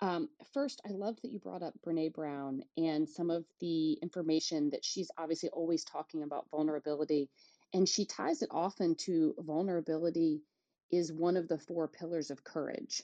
Um, 0.00 0.28
first, 0.52 0.80
I 0.84 0.90
love 0.90 1.20
that 1.22 1.30
you 1.30 1.38
brought 1.38 1.62
up 1.62 1.74
Brene 1.86 2.12
Brown 2.12 2.62
and 2.76 3.08
some 3.08 3.30
of 3.30 3.44
the 3.60 3.92
information 4.02 4.70
that 4.70 4.84
she's 4.84 5.08
obviously 5.16 5.50
always 5.50 5.84
talking 5.84 6.24
about 6.24 6.50
vulnerability 6.50 7.30
and 7.72 7.88
she 7.88 8.06
ties 8.06 8.42
it 8.42 8.48
often 8.50 8.96
to 8.96 9.36
vulnerability 9.38 10.42
is 10.90 11.12
one 11.12 11.36
of 11.36 11.46
the 11.46 11.58
four 11.58 11.86
pillars 11.86 12.30
of 12.32 12.42
courage. 12.42 13.02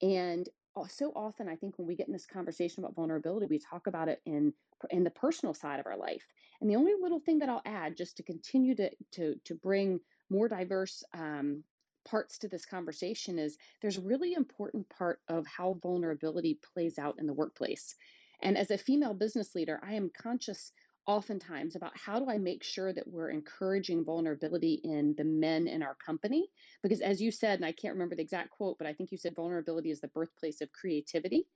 And 0.00 0.48
so 0.88 1.10
often, 1.16 1.48
I 1.48 1.56
think 1.56 1.76
when 1.76 1.88
we 1.88 1.96
get 1.96 2.06
in 2.06 2.12
this 2.12 2.26
conversation 2.26 2.84
about 2.84 2.94
vulnerability, 2.94 3.46
we 3.46 3.58
talk 3.58 3.88
about 3.88 4.08
it 4.08 4.20
in 4.26 4.52
in 4.90 5.04
the 5.04 5.10
personal 5.10 5.54
side 5.54 5.80
of 5.80 5.86
our 5.86 5.96
life. 5.96 6.22
And 6.60 6.70
the 6.70 6.76
only 6.76 6.92
little 7.00 7.18
thing 7.18 7.38
that 7.40 7.48
I'll 7.48 7.62
add, 7.64 7.96
just 7.96 8.18
to 8.18 8.22
continue 8.22 8.76
to 8.76 8.90
to 9.12 9.36
to 9.44 9.54
bring 9.54 10.00
more 10.30 10.48
diverse 10.48 11.02
um, 11.14 11.62
parts 12.08 12.38
to 12.38 12.48
this 12.48 12.66
conversation, 12.66 13.38
is 13.38 13.56
there's 13.82 13.98
a 13.98 14.02
really 14.02 14.34
important 14.34 14.88
part 14.88 15.20
of 15.28 15.46
how 15.46 15.78
vulnerability 15.82 16.58
plays 16.72 16.98
out 16.98 17.16
in 17.18 17.26
the 17.26 17.34
workplace. 17.34 17.94
And 18.42 18.56
as 18.56 18.70
a 18.70 18.78
female 18.78 19.14
business 19.14 19.54
leader, 19.54 19.80
I 19.82 19.94
am 19.94 20.10
conscious 20.16 20.72
oftentimes 21.06 21.76
about 21.76 21.92
how 21.96 22.18
do 22.18 22.28
I 22.28 22.38
make 22.38 22.64
sure 22.64 22.92
that 22.92 23.06
we're 23.06 23.30
encouraging 23.30 24.04
vulnerability 24.04 24.80
in 24.82 25.14
the 25.16 25.24
men 25.24 25.68
in 25.68 25.82
our 25.82 25.96
company? 26.04 26.48
Because 26.82 27.00
as 27.00 27.20
you 27.20 27.30
said, 27.30 27.58
and 27.58 27.64
I 27.64 27.72
can't 27.72 27.94
remember 27.94 28.16
the 28.16 28.22
exact 28.22 28.50
quote, 28.50 28.76
but 28.78 28.86
I 28.86 28.92
think 28.92 29.12
you 29.12 29.18
said 29.18 29.34
vulnerability 29.36 29.90
is 29.90 30.00
the 30.00 30.08
birthplace 30.08 30.60
of 30.60 30.72
creativity. 30.72 31.46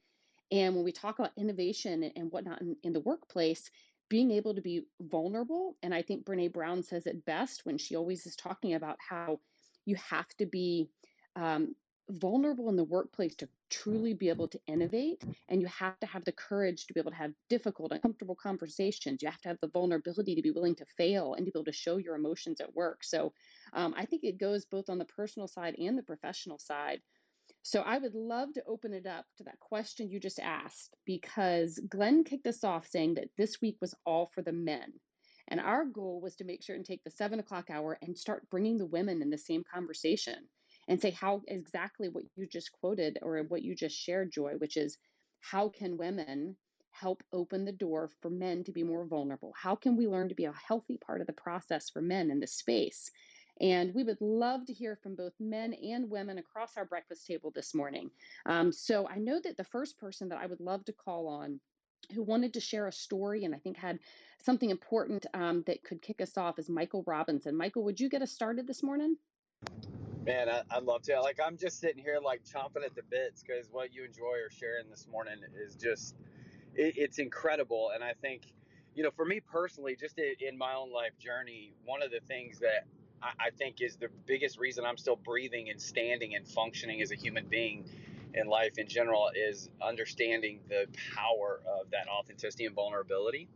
And 0.52 0.74
when 0.74 0.84
we 0.84 0.92
talk 0.92 1.18
about 1.18 1.32
innovation 1.36 2.10
and 2.16 2.30
whatnot 2.30 2.60
in, 2.60 2.76
in 2.82 2.92
the 2.92 3.00
workplace, 3.00 3.70
being 4.10 4.32
able 4.32 4.54
to 4.54 4.60
be 4.60 4.82
vulnerable, 5.00 5.76
and 5.82 5.94
I 5.94 6.02
think 6.02 6.26
Brene 6.26 6.52
Brown 6.52 6.82
says 6.82 7.06
it 7.06 7.24
best 7.24 7.64
when 7.64 7.78
she 7.78 7.96
always 7.96 8.26
is 8.26 8.36
talking 8.36 8.74
about 8.74 8.98
how 9.08 9.40
you 9.86 9.96
have 9.96 10.28
to 10.38 10.46
be 10.46 10.90
um, 11.36 11.74
vulnerable 12.10 12.68
in 12.68 12.76
the 12.76 12.84
workplace 12.84 13.36
to 13.36 13.48
truly 13.70 14.14
be 14.14 14.28
able 14.28 14.48
to 14.48 14.60
innovate 14.66 15.22
and 15.48 15.62
you 15.62 15.68
have 15.68 15.98
to 16.00 16.06
have 16.06 16.24
the 16.24 16.32
courage 16.32 16.86
to 16.86 16.94
be 16.94 17.00
able 17.00 17.12
to 17.12 17.16
have 17.16 17.32
difficult 17.48 17.92
uncomfortable 17.92 18.34
conversations. 18.34 19.22
You 19.22 19.30
have 19.30 19.40
to 19.42 19.48
have 19.48 19.60
the 19.62 19.68
vulnerability 19.68 20.34
to 20.34 20.42
be 20.42 20.50
willing 20.50 20.74
to 20.76 20.84
fail 20.96 21.34
and 21.34 21.46
to 21.46 21.52
be 21.52 21.58
able 21.58 21.66
to 21.66 21.72
show 21.72 21.98
your 21.98 22.16
emotions 22.16 22.60
at 22.60 22.74
work. 22.74 23.04
So 23.04 23.32
um, 23.72 23.94
i 23.96 24.04
think 24.04 24.24
it 24.24 24.38
goes 24.38 24.64
both 24.64 24.90
on 24.90 24.98
the 24.98 25.04
personal 25.04 25.46
side 25.48 25.76
and 25.78 25.96
the 25.96 26.02
professional 26.02 26.58
side 26.58 27.00
so 27.62 27.80
I 27.82 27.98
would 27.98 28.14
love 28.14 28.52
to 28.54 28.64
open 28.66 28.94
it 28.94 29.06
up 29.06 29.26
to 29.38 29.44
that 29.44 29.60
question 29.60 30.10
you 30.10 30.18
just 30.20 30.40
asked 30.40 30.96
because 31.04 31.78
Glenn 31.88 32.24
kicked 32.24 32.46
us 32.46 32.64
off 32.64 32.88
saying 32.88 33.14
that 33.14 33.28
this 33.36 33.60
week 33.60 33.76
was 33.80 33.94
all 34.06 34.26
for 34.34 34.42
the 34.42 34.52
men. 34.52 34.92
And 35.48 35.60
our 35.60 35.84
goal 35.84 36.20
was 36.20 36.36
to 36.36 36.44
make 36.44 36.62
sure 36.62 36.76
and 36.76 36.84
take 36.84 37.02
the 37.04 37.10
seven 37.10 37.40
o'clock 37.40 37.70
hour 37.70 37.98
and 38.02 38.16
start 38.16 38.48
bringing 38.50 38.78
the 38.78 38.86
women 38.86 39.20
in 39.20 39.30
the 39.30 39.38
same 39.38 39.64
conversation 39.72 40.48
and 40.88 41.00
say 41.00 41.10
how 41.10 41.42
exactly 41.48 42.08
what 42.08 42.24
you 42.36 42.46
just 42.46 42.72
quoted 42.72 43.18
or 43.20 43.42
what 43.42 43.62
you 43.62 43.74
just 43.74 43.96
shared, 43.96 44.32
Joy, 44.32 44.54
which 44.58 44.76
is 44.76 44.96
how 45.40 45.68
can 45.68 45.96
women 45.96 46.56
help 46.92 47.22
open 47.32 47.64
the 47.64 47.72
door 47.72 48.10
for 48.20 48.30
men 48.30 48.64
to 48.64 48.72
be 48.72 48.82
more 48.82 49.06
vulnerable? 49.06 49.52
How 49.56 49.74
can 49.74 49.96
we 49.96 50.06
learn 50.06 50.28
to 50.28 50.34
be 50.34 50.44
a 50.44 50.52
healthy 50.52 50.98
part 50.98 51.20
of 51.20 51.26
the 51.26 51.32
process 51.32 51.90
for 51.90 52.00
men 52.00 52.30
in 52.30 52.40
this 52.40 52.54
space? 52.54 53.10
And 53.60 53.94
we 53.94 54.04
would 54.04 54.20
love 54.20 54.64
to 54.66 54.72
hear 54.72 54.96
from 54.96 55.14
both 55.14 55.34
men 55.38 55.74
and 55.74 56.10
women 56.10 56.38
across 56.38 56.76
our 56.76 56.84
breakfast 56.84 57.26
table 57.26 57.52
this 57.54 57.74
morning. 57.74 58.10
Um, 58.46 58.72
so 58.72 59.06
I 59.08 59.18
know 59.18 59.38
that 59.44 59.56
the 59.56 59.64
first 59.64 59.98
person 59.98 60.28
that 60.30 60.38
I 60.38 60.46
would 60.46 60.60
love 60.60 60.84
to 60.86 60.92
call 60.92 61.28
on 61.28 61.60
who 62.14 62.22
wanted 62.22 62.54
to 62.54 62.60
share 62.60 62.86
a 62.86 62.92
story 62.92 63.44
and 63.44 63.54
I 63.54 63.58
think 63.58 63.76
had 63.76 63.98
something 64.42 64.70
important 64.70 65.26
um, 65.34 65.62
that 65.66 65.84
could 65.84 66.00
kick 66.00 66.20
us 66.20 66.36
off 66.38 66.58
is 66.58 66.68
Michael 66.68 67.04
Robinson. 67.06 67.56
Michael, 67.56 67.84
would 67.84 68.00
you 68.00 68.08
get 68.08 68.22
us 68.22 68.32
started 68.32 68.66
this 68.66 68.82
morning? 68.82 69.16
Man, 70.24 70.48
I, 70.48 70.62
would 70.78 70.86
love 70.86 71.02
to. 71.02 71.20
Like, 71.20 71.38
I'm 71.44 71.56
just 71.56 71.80
sitting 71.80 72.02
here, 72.02 72.18
like, 72.22 72.42
chomping 72.44 72.84
at 72.84 72.94
the 72.94 73.02
bits 73.10 73.42
because 73.42 73.68
what 73.70 73.92
you 73.92 74.04
enjoy 74.04 74.36
or 74.44 74.50
sharing 74.50 74.88
this 74.88 75.06
morning 75.10 75.36
is 75.62 75.76
just, 75.76 76.14
it, 76.74 76.94
it's 76.96 77.18
incredible. 77.18 77.90
And 77.94 78.04
I 78.04 78.12
think, 78.20 78.52
you 78.94 79.02
know, 79.02 79.10
for 79.10 79.24
me 79.24 79.40
personally, 79.40 79.96
just 79.96 80.18
in 80.18 80.58
my 80.58 80.74
own 80.74 80.92
life 80.92 81.18
journey, 81.18 81.74
one 81.84 82.02
of 82.02 82.10
the 82.10 82.20
things 82.26 82.58
that 82.58 82.86
I 83.22 83.50
think 83.50 83.80
is 83.80 83.96
the 83.96 84.08
biggest 84.26 84.58
reason 84.58 84.84
I'm 84.84 84.96
still 84.96 85.16
breathing 85.16 85.68
and 85.70 85.80
standing 85.80 86.34
and 86.34 86.46
functioning 86.46 87.02
as 87.02 87.10
a 87.10 87.14
human 87.14 87.46
being 87.46 87.84
in 88.34 88.46
life 88.46 88.78
in 88.78 88.88
general 88.88 89.30
is 89.34 89.68
understanding 89.82 90.60
the 90.68 90.86
power 91.14 91.60
of 91.66 91.90
that 91.90 92.08
authenticity 92.08 92.66
and 92.66 92.74
vulnerability. 92.74 93.48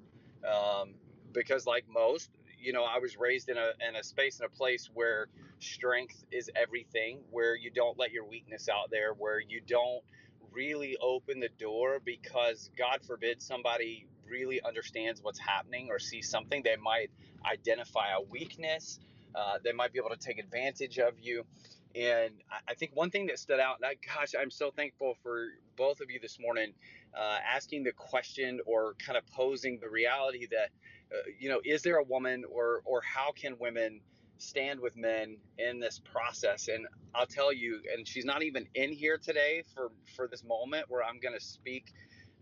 Um, 0.47 0.94
because, 1.33 1.66
like 1.66 1.85
most, 1.88 2.30
you 2.61 2.73
know, 2.73 2.85
I 2.85 2.99
was 2.99 3.16
raised 3.16 3.49
in 3.49 3.56
a 3.56 3.73
in 3.88 3.97
a 3.97 4.02
space 4.02 4.38
in 4.40 4.47
a 4.47 4.49
place 4.49 4.90
where 4.92 5.28
strength 5.59 6.25
is 6.30 6.50
everything, 6.54 7.21
where 7.30 7.56
you 7.56 7.71
don't 7.71 7.99
let 7.99 8.12
your 8.12 8.25
weakness 8.25 8.68
out 8.68 8.90
there, 8.90 9.12
where 9.12 9.40
you 9.40 9.61
don't 9.66 10.02
really 10.52 10.97
open 11.00 11.40
the 11.40 11.49
door 11.59 11.99
because 12.04 12.71
God 12.78 13.00
forbid 13.04 13.42
somebody 13.42 14.06
really 14.28 14.62
understands 14.62 15.23
what's 15.23 15.38
happening 15.38 15.88
or 15.90 15.99
sees 15.99 16.28
something, 16.28 16.62
they 16.62 16.76
might 16.76 17.11
identify 17.44 18.12
a 18.16 18.23
weakness 18.23 18.99
uh, 19.34 19.58
they 19.62 19.72
might 19.72 19.92
be 19.92 19.98
able 19.98 20.10
to 20.10 20.16
take 20.16 20.38
advantage 20.38 20.98
of 20.98 21.14
you. 21.20 21.44
And 21.94 22.34
I 22.66 22.74
think 22.74 22.90
one 22.94 23.10
thing 23.10 23.26
that 23.26 23.38
stood 23.38 23.60
out, 23.60 23.76
and 23.76 23.86
I, 23.86 23.94
gosh, 23.94 24.34
I'm 24.38 24.50
so 24.50 24.72
thankful 24.72 25.14
for 25.22 25.46
both 25.76 26.00
of 26.00 26.10
you 26.10 26.18
this 26.20 26.38
morning, 26.40 26.72
uh, 27.16 27.38
asking 27.54 27.84
the 27.84 27.92
question 27.92 28.60
or 28.66 28.94
kind 28.94 29.16
of 29.16 29.24
posing 29.28 29.78
the 29.78 29.88
reality 29.88 30.48
that, 30.50 30.70
uh, 31.12 31.22
you 31.38 31.48
know, 31.48 31.60
is 31.64 31.82
there 31.82 31.96
a 31.98 32.02
woman 32.02 32.44
or 32.50 32.82
or 32.84 33.00
how 33.02 33.30
can 33.30 33.56
women 33.60 34.00
stand 34.38 34.80
with 34.80 34.96
men 34.96 35.36
in 35.56 35.78
this 35.78 36.00
process? 36.12 36.66
And 36.66 36.86
I'll 37.14 37.26
tell 37.26 37.52
you, 37.52 37.80
and 37.96 38.08
she's 38.08 38.24
not 38.24 38.42
even 38.42 38.66
in 38.74 38.92
here 38.92 39.16
today 39.16 39.62
for 39.72 39.92
for 40.16 40.26
this 40.26 40.42
moment 40.42 40.86
where 40.88 41.04
I'm 41.04 41.20
going 41.20 41.38
to 41.38 41.44
speak 41.44 41.92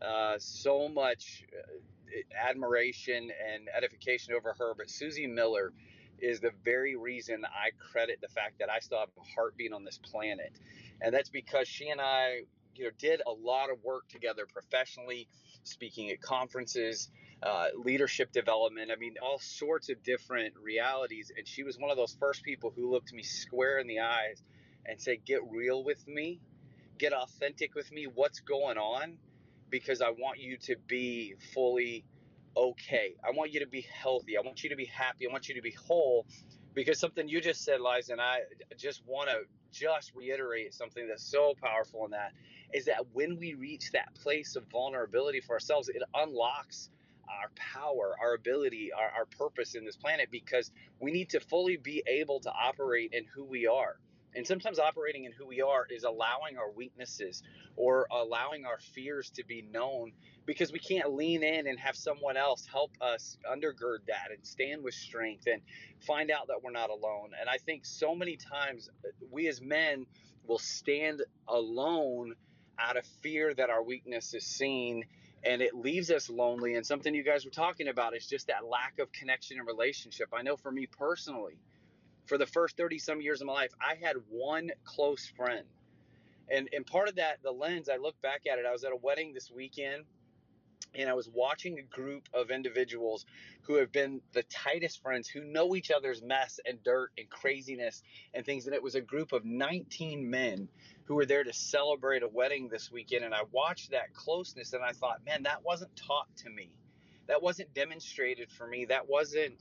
uh, 0.00 0.36
so 0.38 0.88
much 0.88 1.44
uh, 1.52 2.48
admiration 2.48 3.30
and 3.52 3.68
edification 3.76 4.32
over 4.32 4.54
her. 4.58 4.72
But 4.74 4.88
Susie 4.88 5.26
Miller 5.26 5.74
is 6.22 6.40
the 6.40 6.52
very 6.64 6.96
reason 6.96 7.44
I 7.44 7.70
credit 7.92 8.20
the 8.22 8.28
fact 8.28 8.60
that 8.60 8.70
I 8.70 8.78
still 8.78 9.00
have 9.00 9.08
a 9.18 9.34
heartbeat 9.34 9.72
on 9.72 9.84
this 9.84 9.98
planet. 9.98 10.52
And 11.00 11.12
that's 11.12 11.28
because 11.28 11.68
she 11.68 11.88
and 11.90 12.00
I, 12.00 12.42
you 12.76 12.84
know, 12.84 12.90
did 12.98 13.20
a 13.26 13.32
lot 13.32 13.70
of 13.70 13.82
work 13.84 14.08
together 14.08 14.46
professionally, 14.50 15.28
speaking 15.64 16.10
at 16.10 16.22
conferences, 16.22 17.10
uh, 17.42 17.68
leadership 17.76 18.32
development. 18.32 18.90
I 18.92 18.96
mean, 18.96 19.16
all 19.20 19.40
sorts 19.40 19.90
of 19.90 20.02
different 20.04 20.54
realities. 20.62 21.32
And 21.36 21.46
she 21.46 21.64
was 21.64 21.78
one 21.78 21.90
of 21.90 21.96
those 21.96 22.16
first 22.20 22.44
people 22.44 22.72
who 22.74 22.90
looked 22.90 23.12
me 23.12 23.24
square 23.24 23.78
in 23.78 23.88
the 23.88 24.00
eyes 24.00 24.42
and 24.86 25.00
said, 25.00 25.24
Get 25.24 25.40
real 25.50 25.82
with 25.82 26.06
me, 26.06 26.40
get 26.98 27.12
authentic 27.12 27.74
with 27.74 27.90
me. 27.92 28.06
What's 28.06 28.40
going 28.40 28.78
on? 28.78 29.18
Because 29.70 30.00
I 30.00 30.10
want 30.10 30.38
you 30.38 30.56
to 30.58 30.76
be 30.86 31.34
fully 31.52 32.04
okay. 32.56 33.14
I 33.26 33.30
want 33.32 33.52
you 33.52 33.60
to 33.60 33.66
be 33.66 33.82
healthy. 33.82 34.36
I 34.38 34.42
want 34.42 34.62
you 34.62 34.70
to 34.70 34.76
be 34.76 34.86
happy. 34.86 35.28
I 35.28 35.32
want 35.32 35.48
you 35.48 35.54
to 35.54 35.62
be 35.62 35.72
whole. 35.72 36.26
Because 36.74 36.98
something 36.98 37.28
you 37.28 37.40
just 37.40 37.64
said, 37.64 37.80
Liza, 37.80 38.12
and 38.12 38.20
I 38.20 38.40
just 38.78 39.02
want 39.06 39.28
to 39.28 39.40
just 39.72 40.12
reiterate 40.14 40.74
something 40.74 41.06
that's 41.06 41.24
so 41.24 41.54
powerful 41.62 42.04
in 42.04 42.12
that 42.12 42.32
is 42.72 42.86
that 42.86 43.04
when 43.12 43.38
we 43.38 43.54
reach 43.54 43.92
that 43.92 44.14
place 44.14 44.56
of 44.56 44.64
vulnerability 44.70 45.40
for 45.40 45.52
ourselves, 45.54 45.88
it 45.88 46.02
unlocks 46.14 46.90
our 47.28 47.50
power, 47.56 48.16
our 48.20 48.34
ability, 48.34 48.90
our, 48.92 49.10
our 49.20 49.24
purpose 49.26 49.74
in 49.74 49.84
this 49.84 49.96
planet 49.96 50.28
because 50.30 50.70
we 51.00 51.10
need 51.10 51.30
to 51.30 51.40
fully 51.40 51.76
be 51.76 52.02
able 52.06 52.40
to 52.40 52.50
operate 52.50 53.10
in 53.12 53.24
who 53.34 53.44
we 53.44 53.66
are. 53.66 53.96
And 54.34 54.46
sometimes 54.46 54.78
operating 54.78 55.24
in 55.24 55.32
who 55.32 55.46
we 55.46 55.60
are 55.60 55.86
is 55.90 56.04
allowing 56.04 56.56
our 56.56 56.70
weaknesses 56.70 57.42
or 57.76 58.06
allowing 58.10 58.64
our 58.64 58.78
fears 58.94 59.30
to 59.30 59.44
be 59.44 59.62
known 59.62 60.12
because 60.46 60.72
we 60.72 60.78
can't 60.78 61.12
lean 61.12 61.42
in 61.42 61.66
and 61.66 61.78
have 61.78 61.96
someone 61.96 62.36
else 62.36 62.66
help 62.66 62.92
us 63.00 63.36
undergird 63.50 64.06
that 64.08 64.30
and 64.34 64.44
stand 64.46 64.82
with 64.82 64.94
strength 64.94 65.46
and 65.46 65.60
find 66.06 66.30
out 66.30 66.48
that 66.48 66.62
we're 66.62 66.70
not 66.72 66.90
alone. 66.90 67.30
And 67.38 67.48
I 67.48 67.58
think 67.58 67.84
so 67.84 68.14
many 68.14 68.36
times 68.36 68.88
uh, 69.04 69.08
we 69.30 69.48
as 69.48 69.60
men 69.60 70.06
will 70.46 70.58
stand 70.58 71.22
alone 71.46 72.34
out 72.78 72.96
of 72.96 73.04
fear 73.22 73.54
that 73.54 73.70
our 73.70 73.82
weakness 73.82 74.34
is 74.34 74.44
seen 74.44 75.04
and 75.44 75.60
it 75.60 75.74
leaves 75.74 76.10
us 76.10 76.30
lonely. 76.30 76.74
And 76.74 76.86
something 76.86 77.14
you 77.14 77.24
guys 77.24 77.44
were 77.44 77.50
talking 77.50 77.88
about 77.88 78.16
is 78.16 78.26
just 78.26 78.46
that 78.46 78.64
lack 78.64 78.98
of 78.98 79.12
connection 79.12 79.58
and 79.58 79.66
relationship. 79.66 80.28
I 80.32 80.42
know 80.42 80.56
for 80.56 80.70
me 80.70 80.86
personally, 80.86 81.58
for 82.26 82.38
the 82.38 82.46
first 82.46 82.76
30 82.76 82.98
some 82.98 83.20
years 83.20 83.40
of 83.40 83.46
my 83.46 83.52
life, 83.52 83.72
I 83.80 83.94
had 83.94 84.16
one 84.28 84.70
close 84.84 85.26
friend. 85.36 85.66
And, 86.50 86.68
and 86.74 86.86
part 86.86 87.08
of 87.08 87.16
that, 87.16 87.42
the 87.42 87.50
lens, 87.50 87.88
I 87.88 87.96
look 87.96 88.20
back 88.20 88.42
at 88.50 88.58
it, 88.58 88.66
I 88.66 88.72
was 88.72 88.84
at 88.84 88.92
a 88.92 88.96
wedding 88.96 89.32
this 89.32 89.50
weekend 89.50 90.04
and 90.94 91.08
I 91.08 91.14
was 91.14 91.28
watching 91.32 91.78
a 91.78 91.82
group 91.82 92.28
of 92.34 92.50
individuals 92.50 93.24
who 93.62 93.76
have 93.76 93.92
been 93.92 94.20
the 94.32 94.42
tightest 94.44 95.02
friends, 95.02 95.28
who 95.28 95.42
know 95.44 95.74
each 95.74 95.90
other's 95.90 96.22
mess 96.22 96.60
and 96.66 96.82
dirt 96.82 97.12
and 97.16 97.28
craziness 97.30 98.02
and 98.34 98.44
things. 98.44 98.66
And 98.66 98.74
it 98.74 98.82
was 98.82 98.94
a 98.94 99.00
group 99.00 99.32
of 99.32 99.44
19 99.44 100.28
men 100.28 100.68
who 101.04 101.14
were 101.14 101.26
there 101.26 101.44
to 101.44 101.52
celebrate 101.52 102.22
a 102.22 102.28
wedding 102.28 102.68
this 102.68 102.90
weekend. 102.90 103.24
And 103.24 103.34
I 103.34 103.42
watched 103.50 103.92
that 103.92 104.12
closeness 104.14 104.72
and 104.72 104.82
I 104.82 104.92
thought, 104.92 105.24
man, 105.24 105.44
that 105.44 105.64
wasn't 105.64 105.94
taught 105.96 106.28
to 106.38 106.50
me. 106.50 106.70
That 107.28 107.42
wasn't 107.42 107.72
demonstrated 107.72 108.50
for 108.50 108.66
me. 108.66 108.84
That 108.86 109.08
wasn't, 109.08 109.54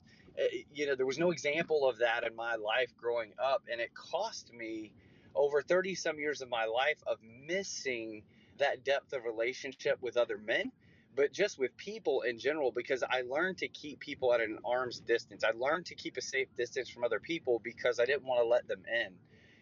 you 0.74 0.88
know, 0.88 0.96
there 0.96 1.06
was 1.06 1.20
no 1.20 1.32
example 1.32 1.88
of 1.88 2.00
that 2.00 2.24
in 2.24 2.36
my 2.36 2.56
life 2.56 2.92
growing 2.98 3.32
up. 3.38 3.64
And 3.72 3.82
it 3.82 3.94
cost 3.94 4.54
me 4.54 4.92
over 5.36 5.62
30 5.62 5.96
some 5.96 6.20
years 6.20 6.42
of 6.42 6.50
my 6.50 6.66
life 6.66 7.02
of 7.08 7.18
missing 7.46 8.24
that 8.58 8.84
depth 8.84 9.14
of 9.14 9.24
relationship 9.24 9.98
with 10.02 10.18
other 10.18 10.38
men 10.38 10.72
but 11.16 11.34
just 11.34 11.60
with 11.60 11.76
people 11.78 12.22
in 12.22 12.40
general 12.40 12.72
because 12.72 13.04
I 13.04 13.22
learned 13.22 13.58
to 13.60 13.68
keep 13.68 14.00
people 14.00 14.34
at 14.34 14.42
an 14.42 14.60
arm's 14.64 15.00
distance. 15.00 15.44
I 15.44 15.52
learned 15.52 15.86
to 15.88 15.96
keep 15.96 16.18
a 16.18 16.22
safe 16.22 16.48
distance 16.58 16.90
from 16.90 17.04
other 17.04 17.20
people 17.20 17.60
because 17.64 18.00
I 18.00 18.06
didn't 18.06 18.24
want 18.24 18.42
to 18.42 18.48
let 18.48 18.68
them 18.68 18.84
in. 18.88 19.14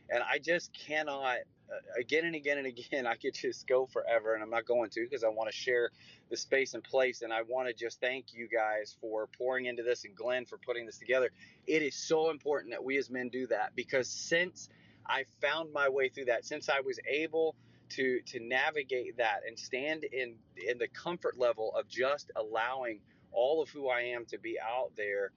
And 0.09 0.23
I 0.23 0.39
just 0.39 0.71
cannot 0.73 1.37
uh, 1.37 1.58
again 1.97 2.25
and 2.25 2.35
again 2.35 2.57
and 2.57 2.67
again 2.67 3.07
I 3.07 3.15
could 3.15 3.33
just 3.33 3.67
go 3.67 3.85
forever 3.85 4.33
and 4.33 4.43
I'm 4.43 4.49
not 4.49 4.65
going 4.65 4.89
to 4.91 5.01
because 5.03 5.23
I 5.23 5.29
want 5.29 5.49
to 5.49 5.55
share 5.55 5.91
the 6.29 6.37
space 6.37 6.73
and 6.73 6.83
place 6.83 7.21
and 7.21 7.33
I 7.33 7.41
want 7.43 7.67
to 7.67 7.73
just 7.73 7.99
thank 7.99 8.33
you 8.33 8.47
guys 8.47 8.95
for 9.01 9.27
pouring 9.37 9.65
into 9.65 9.83
this 9.83 10.05
and 10.05 10.15
Glenn 10.15 10.45
for 10.45 10.57
putting 10.57 10.85
this 10.85 10.97
together. 10.97 11.29
It 11.67 11.81
is 11.81 11.95
so 11.95 12.29
important 12.29 12.73
that 12.73 12.83
we 12.83 12.97
as 12.97 13.09
men 13.09 13.29
do 13.29 13.47
that 13.47 13.75
because 13.75 14.09
since 14.09 14.69
I 15.05 15.25
found 15.41 15.73
my 15.73 15.89
way 15.89 16.09
through 16.09 16.25
that, 16.25 16.45
since 16.45 16.69
I 16.69 16.81
was 16.81 16.99
able 17.07 17.55
to 17.89 18.21
to 18.21 18.39
navigate 18.39 19.17
that 19.17 19.41
and 19.47 19.57
stand 19.57 20.03
in 20.03 20.35
in 20.67 20.77
the 20.77 20.87
comfort 20.87 21.37
level 21.37 21.73
of 21.75 21.87
just 21.87 22.31
allowing 22.35 22.99
all 23.31 23.61
of 23.61 23.69
who 23.69 23.89
I 23.89 24.01
am 24.01 24.25
to 24.25 24.37
be 24.37 24.57
out 24.59 24.91
there 24.95 25.31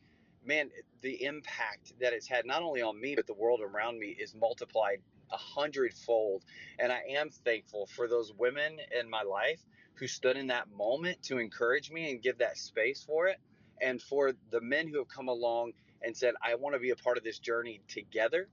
man 0.45 0.71
the 1.01 1.25
impact 1.25 1.93
that 2.01 2.13
it's 2.13 2.29
had 2.29 2.45
not 2.47 2.63
only 2.63 2.83
on 2.83 3.01
me 3.01 3.15
but 3.15 3.27
the 3.27 3.35
world 3.35 3.61
around 3.61 3.99
me 3.99 4.09
is 4.09 4.35
multiplied 4.35 4.99
a 5.33 5.39
hundredfold 5.39 6.45
and 6.79 6.93
I 6.93 7.03
am 7.11 7.31
thankful 7.31 7.87
for 7.87 8.09
those 8.09 8.33
women 8.33 8.79
in 8.99 9.11
my 9.11 9.23
life 9.23 9.61
who 9.97 10.09
stood 10.09 10.37
in 10.37 10.49
that 10.49 10.71
moment 10.71 11.23
to 11.25 11.39
encourage 11.39 11.91
me 11.91 12.11
and 12.13 12.23
give 12.23 12.39
that 12.39 12.59
space 12.59 13.05
for 13.05 13.29
it 13.29 13.39
and 13.81 14.03
for 14.03 14.33
the 14.51 14.61
men 14.61 14.89
who 14.89 14.99
have 14.99 15.09
come 15.09 15.29
along 15.29 15.73
and 16.03 16.17
said 16.17 16.35
I 16.43 16.57
want 16.57 16.75
to 16.77 16.81
be 16.81 16.91
a 16.91 16.97
part 16.97 17.19
of 17.19 17.25
this 17.25 17.39
journey 17.41 17.83
together 17.89 18.49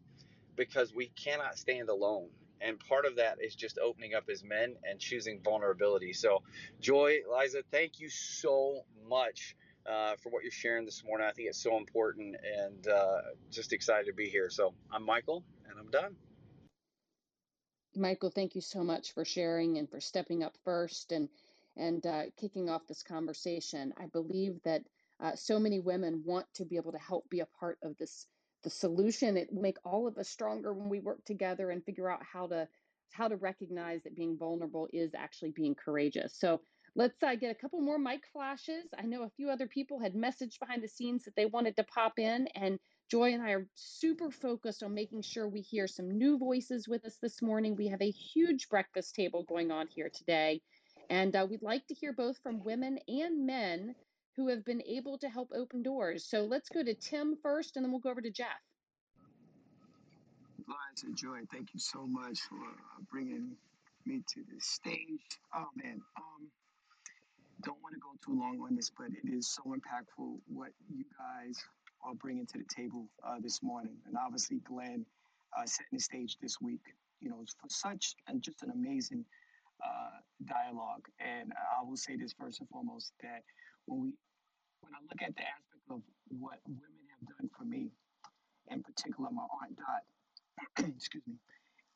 because 0.55 0.93
we 0.93 1.07
cannot 1.09 1.57
stand 1.57 1.89
alone 1.89 2.29
and 2.61 2.79
part 2.79 3.05
of 3.05 3.17
that 3.17 3.39
is 3.41 3.55
just 3.55 3.79
opening 3.79 4.15
up 4.15 4.29
as 4.29 4.43
men 4.43 4.75
and 4.83 4.99
choosing 4.99 5.41
vulnerability. 5.41 6.13
So, 6.13 6.43
Joy, 6.81 7.19
Liza, 7.31 7.63
thank 7.71 7.99
you 7.99 8.09
so 8.09 8.83
much 9.07 9.55
uh, 9.85 10.15
for 10.17 10.29
what 10.29 10.43
you're 10.43 10.51
sharing 10.51 10.85
this 10.85 11.03
morning. 11.03 11.27
I 11.27 11.33
think 11.33 11.49
it's 11.49 11.61
so 11.61 11.77
important 11.77 12.35
and 12.43 12.87
uh, 12.87 13.21
just 13.51 13.73
excited 13.73 14.07
to 14.07 14.13
be 14.13 14.29
here. 14.29 14.49
So, 14.49 14.73
I'm 14.91 15.05
Michael, 15.05 15.43
and 15.69 15.79
I'm 15.79 15.89
done. 15.91 16.17
Michael, 17.95 18.29
thank 18.29 18.55
you 18.55 18.61
so 18.61 18.83
much 18.83 19.13
for 19.13 19.25
sharing 19.25 19.77
and 19.77 19.89
for 19.89 19.99
stepping 19.99 20.43
up 20.43 20.55
first 20.63 21.11
and 21.11 21.29
and 21.77 22.05
uh, 22.05 22.23
kicking 22.37 22.69
off 22.69 22.87
this 22.87 23.03
conversation. 23.03 23.93
I 23.97 24.07
believe 24.07 24.61
that 24.63 24.83
uh, 25.21 25.35
so 25.35 25.59
many 25.59 25.79
women 25.79 26.23
want 26.25 26.45
to 26.55 26.65
be 26.65 26.75
able 26.75 26.91
to 26.91 26.97
help 26.97 27.29
be 27.29 27.39
a 27.39 27.47
part 27.59 27.77
of 27.83 27.97
this 27.97 28.27
the 28.63 28.69
solution. 28.69 29.37
It 29.37 29.51
will 29.51 29.61
make 29.61 29.77
all 29.83 30.07
of 30.07 30.17
us 30.17 30.29
stronger 30.29 30.73
when 30.73 30.89
we 30.89 30.99
work 30.99 31.23
together 31.25 31.71
and 31.71 31.83
figure 31.83 32.09
out 32.09 32.21
how 32.23 32.47
to 32.47 32.67
how 33.11 33.27
to 33.27 33.35
recognize 33.37 34.03
that 34.03 34.15
being 34.15 34.37
vulnerable 34.37 34.87
is 34.93 35.15
actually 35.15 35.51
being 35.51 35.73
courageous. 35.73 36.35
So 36.37 36.61
let's 36.95 37.21
uh, 37.23 37.35
get 37.35 37.51
a 37.51 37.59
couple 37.59 37.81
more 37.81 37.97
mic 37.97 38.21
flashes. 38.31 38.85
I 38.97 39.03
know 39.03 39.23
a 39.23 39.29
few 39.29 39.49
other 39.49 39.67
people 39.67 39.99
had 39.99 40.13
messaged 40.13 40.59
behind 40.59 40.83
the 40.83 40.87
scenes 40.87 41.23
that 41.23 41.35
they 41.35 41.47
wanted 41.47 41.75
to 41.77 41.83
pop 41.83 42.19
in, 42.19 42.47
and 42.55 42.79
Joy 43.09 43.33
and 43.33 43.41
I 43.41 43.51
are 43.53 43.67
super 43.73 44.29
focused 44.29 44.83
on 44.83 44.93
making 44.93 45.23
sure 45.23 45.49
we 45.49 45.61
hear 45.61 45.87
some 45.87 46.11
new 46.11 46.37
voices 46.37 46.87
with 46.87 47.03
us 47.05 47.17
this 47.19 47.41
morning. 47.41 47.75
We 47.75 47.87
have 47.87 48.03
a 48.03 48.11
huge 48.11 48.69
breakfast 48.69 49.15
table 49.15 49.43
going 49.43 49.71
on 49.71 49.87
here 49.87 50.11
today, 50.13 50.61
and 51.09 51.35
uh, 51.35 51.47
we'd 51.49 51.63
like 51.63 51.87
to 51.87 51.95
hear 51.95 52.13
both 52.13 52.37
from 52.43 52.63
women 52.63 52.99
and 53.07 53.47
men 53.47 53.95
who 54.35 54.49
have 54.49 54.63
been 54.63 54.83
able 54.83 55.17
to 55.17 55.27
help 55.27 55.49
open 55.55 55.81
doors. 55.81 56.29
So 56.29 56.45
let's 56.45 56.69
go 56.69 56.83
to 56.83 56.93
Tim 56.93 57.35
first, 57.41 57.77
and 57.77 57.83
then 57.83 57.91
we'll 57.91 57.99
go 57.99 58.11
over 58.11 58.21
to 58.21 58.29
Jeff. 58.29 58.47
Liza 60.67 61.11
Joy, 61.15 61.39
thank 61.51 61.73
you 61.73 61.79
so 61.79 62.05
much 62.05 62.39
for 62.41 62.57
uh, 62.57 63.01
bringing 63.11 63.55
me 64.05 64.21
to 64.35 64.41
the 64.53 64.59
stage. 64.59 65.39
Oh 65.55 65.69
man, 65.75 65.99
um, 66.15 66.51
don't 67.63 67.81
want 67.81 67.95
to 67.95 67.99
go 67.99 68.11
too 68.23 68.39
long 68.39 68.61
on 68.61 68.75
this, 68.75 68.91
but 68.95 69.07
it 69.07 69.27
is 69.27 69.49
so 69.49 69.63
impactful 69.63 70.37
what 70.47 70.69
you 70.93 71.05
guys 71.17 71.57
are 72.03 72.15
bringing 72.15 72.45
to 72.47 72.57
the 72.57 72.65
table 72.65 73.07
uh, 73.25 73.35
this 73.41 73.61
morning, 73.61 73.97
and 74.05 74.15
obviously 74.17 74.57
Glenn 74.59 75.05
uh, 75.57 75.65
setting 75.65 75.93
the 75.93 75.99
stage 75.99 76.37
this 76.41 76.59
week. 76.61 76.81
You 77.21 77.29
know, 77.29 77.43
for 77.59 77.67
such 77.69 78.15
and 78.27 78.41
just 78.41 78.63
an 78.63 78.71
amazing 78.71 79.25
uh, 79.83 80.19
dialogue. 80.45 81.05
And 81.19 81.51
I 81.53 81.83
will 81.83 81.97
say 81.97 82.15
this 82.15 82.33
first 82.39 82.59
and 82.61 82.69
foremost 82.69 83.11
that 83.21 83.43
when 83.85 84.01
we 84.01 84.13
when 84.81 84.93
I 84.93 84.99
look 85.03 85.21
at 85.21 85.35
the 85.35 85.41
aspect 85.43 85.83
of 85.89 86.01
what 86.29 86.59
women 86.65 87.03
have 87.11 87.37
done 87.37 87.49
for 87.57 87.65
me, 87.65 87.91
in 88.71 88.81
particular 88.81 89.29
my 89.31 89.43
aunt 89.61 89.77
Dot, 89.77 90.85
excuse 90.95 91.23
me, 91.27 91.35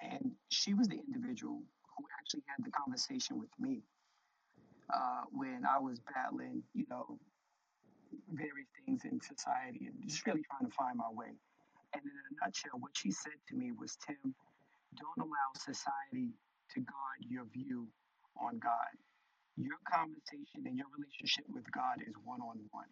and 0.02 0.32
she 0.50 0.74
was 0.74 0.88
the 0.88 1.00
individual 1.08 1.62
who 1.98 2.06
actually 2.20 2.44
had 2.48 2.66
the 2.66 2.72
conversation 2.72 3.40
with 3.40 3.50
me 3.60 3.82
uh, 4.94 5.24
when 5.32 5.64
I 5.70 5.80
was 5.80 6.00
battling, 6.14 6.64
you 6.74 6.86
know, 6.90 7.18
various 8.32 8.70
things 8.86 9.02
in 9.06 9.20
society 9.22 9.88
and 9.88 9.96
just 10.08 10.26
really 10.26 10.44
trying 10.50 10.70
to 10.70 10.76
find 10.76 10.98
my 10.98 11.10
way. 11.12 11.34
And 11.94 12.02
in 12.04 12.12
a 12.12 12.46
nutshell, 12.46 12.80
what 12.80 12.98
she 12.98 13.12
said 13.12 13.38
to 13.50 13.56
me 13.56 13.72
was, 13.72 13.98
Tim, 14.06 14.34
don't 14.98 15.22
allow 15.26 15.50
society 15.58 16.34
to 16.74 16.80
guard 16.82 17.20
your 17.30 17.46
view 17.54 17.88
on 18.40 18.60
God. 18.60 18.94
Your 19.58 19.78
conversation 19.86 20.66
and 20.66 20.78
your 20.78 20.90
relationship 20.98 21.46
with 21.54 21.70
God 21.72 22.02
is 22.02 22.14
one 22.26 22.42
on 22.42 22.58
one. 22.72 22.90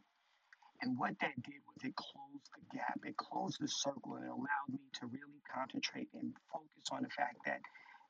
And 0.81 0.97
what 0.97 1.13
that 1.21 1.37
did 1.41 1.61
was 1.65 1.81
it 1.83 1.95
closed 1.95 2.49
the 2.57 2.77
gap, 2.77 2.99
it 3.05 3.17
closed 3.17 3.57
the 3.61 3.67
circle, 3.67 4.15
and 4.15 4.25
it 4.25 4.29
allowed 4.29 4.69
me 4.69 4.81
to 5.01 5.05
really 5.07 5.41
concentrate 5.45 6.09
and 6.13 6.33
focus 6.51 6.85
on 6.91 7.03
the 7.03 7.09
fact 7.09 7.37
that 7.45 7.61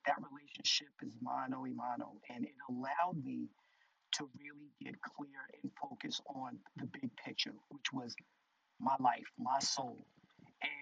that 0.07 0.19
relationship 0.23 0.91
is 1.03 1.15
mano 1.21 1.65
a 1.65 1.71
mano. 1.75 2.15
And 2.31 2.45
it 2.45 2.55
allowed 2.69 3.23
me 3.23 3.47
to 4.13 4.29
really 4.39 4.71
get 4.81 4.95
clear 5.01 5.41
and 5.61 5.71
focus 5.81 6.21
on 6.35 6.57
the 6.77 6.85
big 6.85 7.09
picture, 7.17 7.53
which 7.69 7.93
was 7.93 8.15
my 8.79 8.95
life, 8.99 9.27
my 9.39 9.59
soul. 9.59 9.97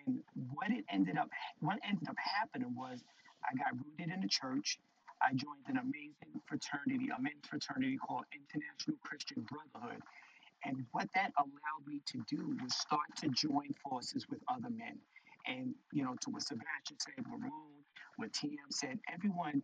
And 0.06 0.20
what 0.54 0.72
it 0.72 0.86
ended 0.92 1.18
up 1.18 1.30
what 1.60 1.80
ended 1.88 2.08
up 2.10 2.16
happening 2.18 2.76
was 2.76 3.04
I 3.44 3.56
got 3.56 3.74
rooted 3.78 4.14
in 4.14 4.22
the 4.22 4.28
church. 4.28 4.80
I 5.22 5.34
joined 5.34 5.68
an 5.68 5.78
amazing 5.78 6.42
fraternity, 6.48 7.10
a 7.16 7.22
men's 7.22 7.48
fraternity 7.48 7.98
called 7.98 8.26
International 8.32 8.98
Christian 9.04 9.46
Brotherhood. 9.48 10.02
And 10.66 10.86
what 10.92 11.08
that 11.16 11.32
allowed 11.38 11.88
me 11.88 12.02
to 12.08 12.24
do 12.28 12.56
was 12.62 12.76
start 12.76 13.08
to 13.22 13.30
join 13.30 13.74
forces 13.84 14.28
with 14.30 14.40
other 14.48 14.70
men. 14.70 15.00
And, 15.48 15.74
you 15.94 16.04
know, 16.04 16.16
to 16.22 16.30
what 16.30 16.44
Sebastian 16.44 16.98
said, 17.00 17.26
Ramon, 17.26 17.84
what 18.18 18.32
TM 18.34 18.70
said, 18.72 19.00
everyone, 19.12 19.64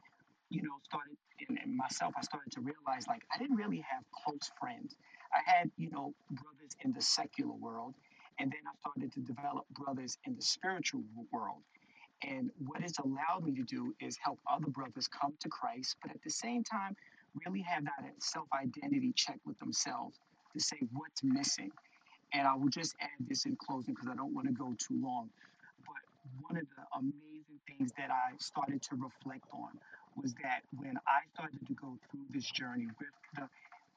you 0.50 0.64
know, 0.64 0.76
started, 0.84 1.18
and, 1.50 1.60
and 1.64 1.76
myself, 1.76 2.14
I 2.18 2.22
started 2.22 2.52
to 2.54 2.62
realize 2.62 3.08
like 3.08 3.24
I 3.34 3.38
didn't 3.38 3.58
really 3.58 3.84
have 3.90 4.04
close 4.24 4.52
friends. 4.60 4.96
I 5.34 5.42
had, 5.46 5.72
you 5.78 5.90
know, 5.90 6.14
brothers 6.32 6.76
in 6.84 6.94
the 6.94 7.02
secular 7.02 7.54
world. 7.54 7.94
And 8.40 8.52
then 8.52 8.62
I 8.68 8.76
started 8.80 9.14
to 9.14 9.22
develop 9.22 9.66
brothers 9.72 10.18
in 10.26 10.36
the 10.36 10.42
spiritual 10.42 11.04
world. 11.32 11.62
And 12.24 12.52
what 12.66 12.82
it's 12.82 13.00
allowed 13.00 13.44
me 13.44 13.54
to 13.56 13.64
do 13.64 13.94
is 14.02 14.18
help 14.24 14.40
other 14.52 14.68
brothers 14.68 15.08
come 15.08 15.34
to 15.42 15.50
Christ, 15.50 15.96
but 16.02 16.12
at 16.12 16.22
the 16.24 16.30
same 16.30 16.64
time, 16.64 16.96
really 17.46 17.62
have 17.62 17.84
that 17.86 18.00
uh, 18.00 18.10
self 18.20 18.48
identity 18.54 19.14
check 19.16 19.40
with 19.46 19.58
themselves 19.60 20.18
to 20.54 20.60
say 20.60 20.78
what's 20.94 21.24
missing. 21.24 21.72
And 22.34 22.48
I 22.48 22.56
will 22.56 22.70
just 22.70 22.96
add 23.02 23.28
this 23.28 23.46
in 23.46 23.56
closing 23.58 23.94
because 23.94 24.10
I 24.10 24.16
don't 24.16 24.34
want 24.34 24.48
to 24.48 24.54
go 24.54 24.76
too 24.78 25.00
long. 25.02 25.30
But 25.86 26.02
one 26.42 26.58
of 26.58 26.66
the 26.76 26.84
amazing 26.98 27.60
things 27.68 27.92
that 27.98 28.10
I 28.12 28.36
started 28.40 28.82
to 28.84 28.96
reflect 28.96 29.46
on 29.54 29.70
was 30.15 30.34
that 30.43 30.62
when 30.78 30.97
I 31.08 31.19
started 31.34 31.65
to 31.67 31.73
go 31.73 31.97
through 32.10 32.25
this 32.30 32.45
journey 32.51 32.88
with 32.99 33.10
the 33.36 33.47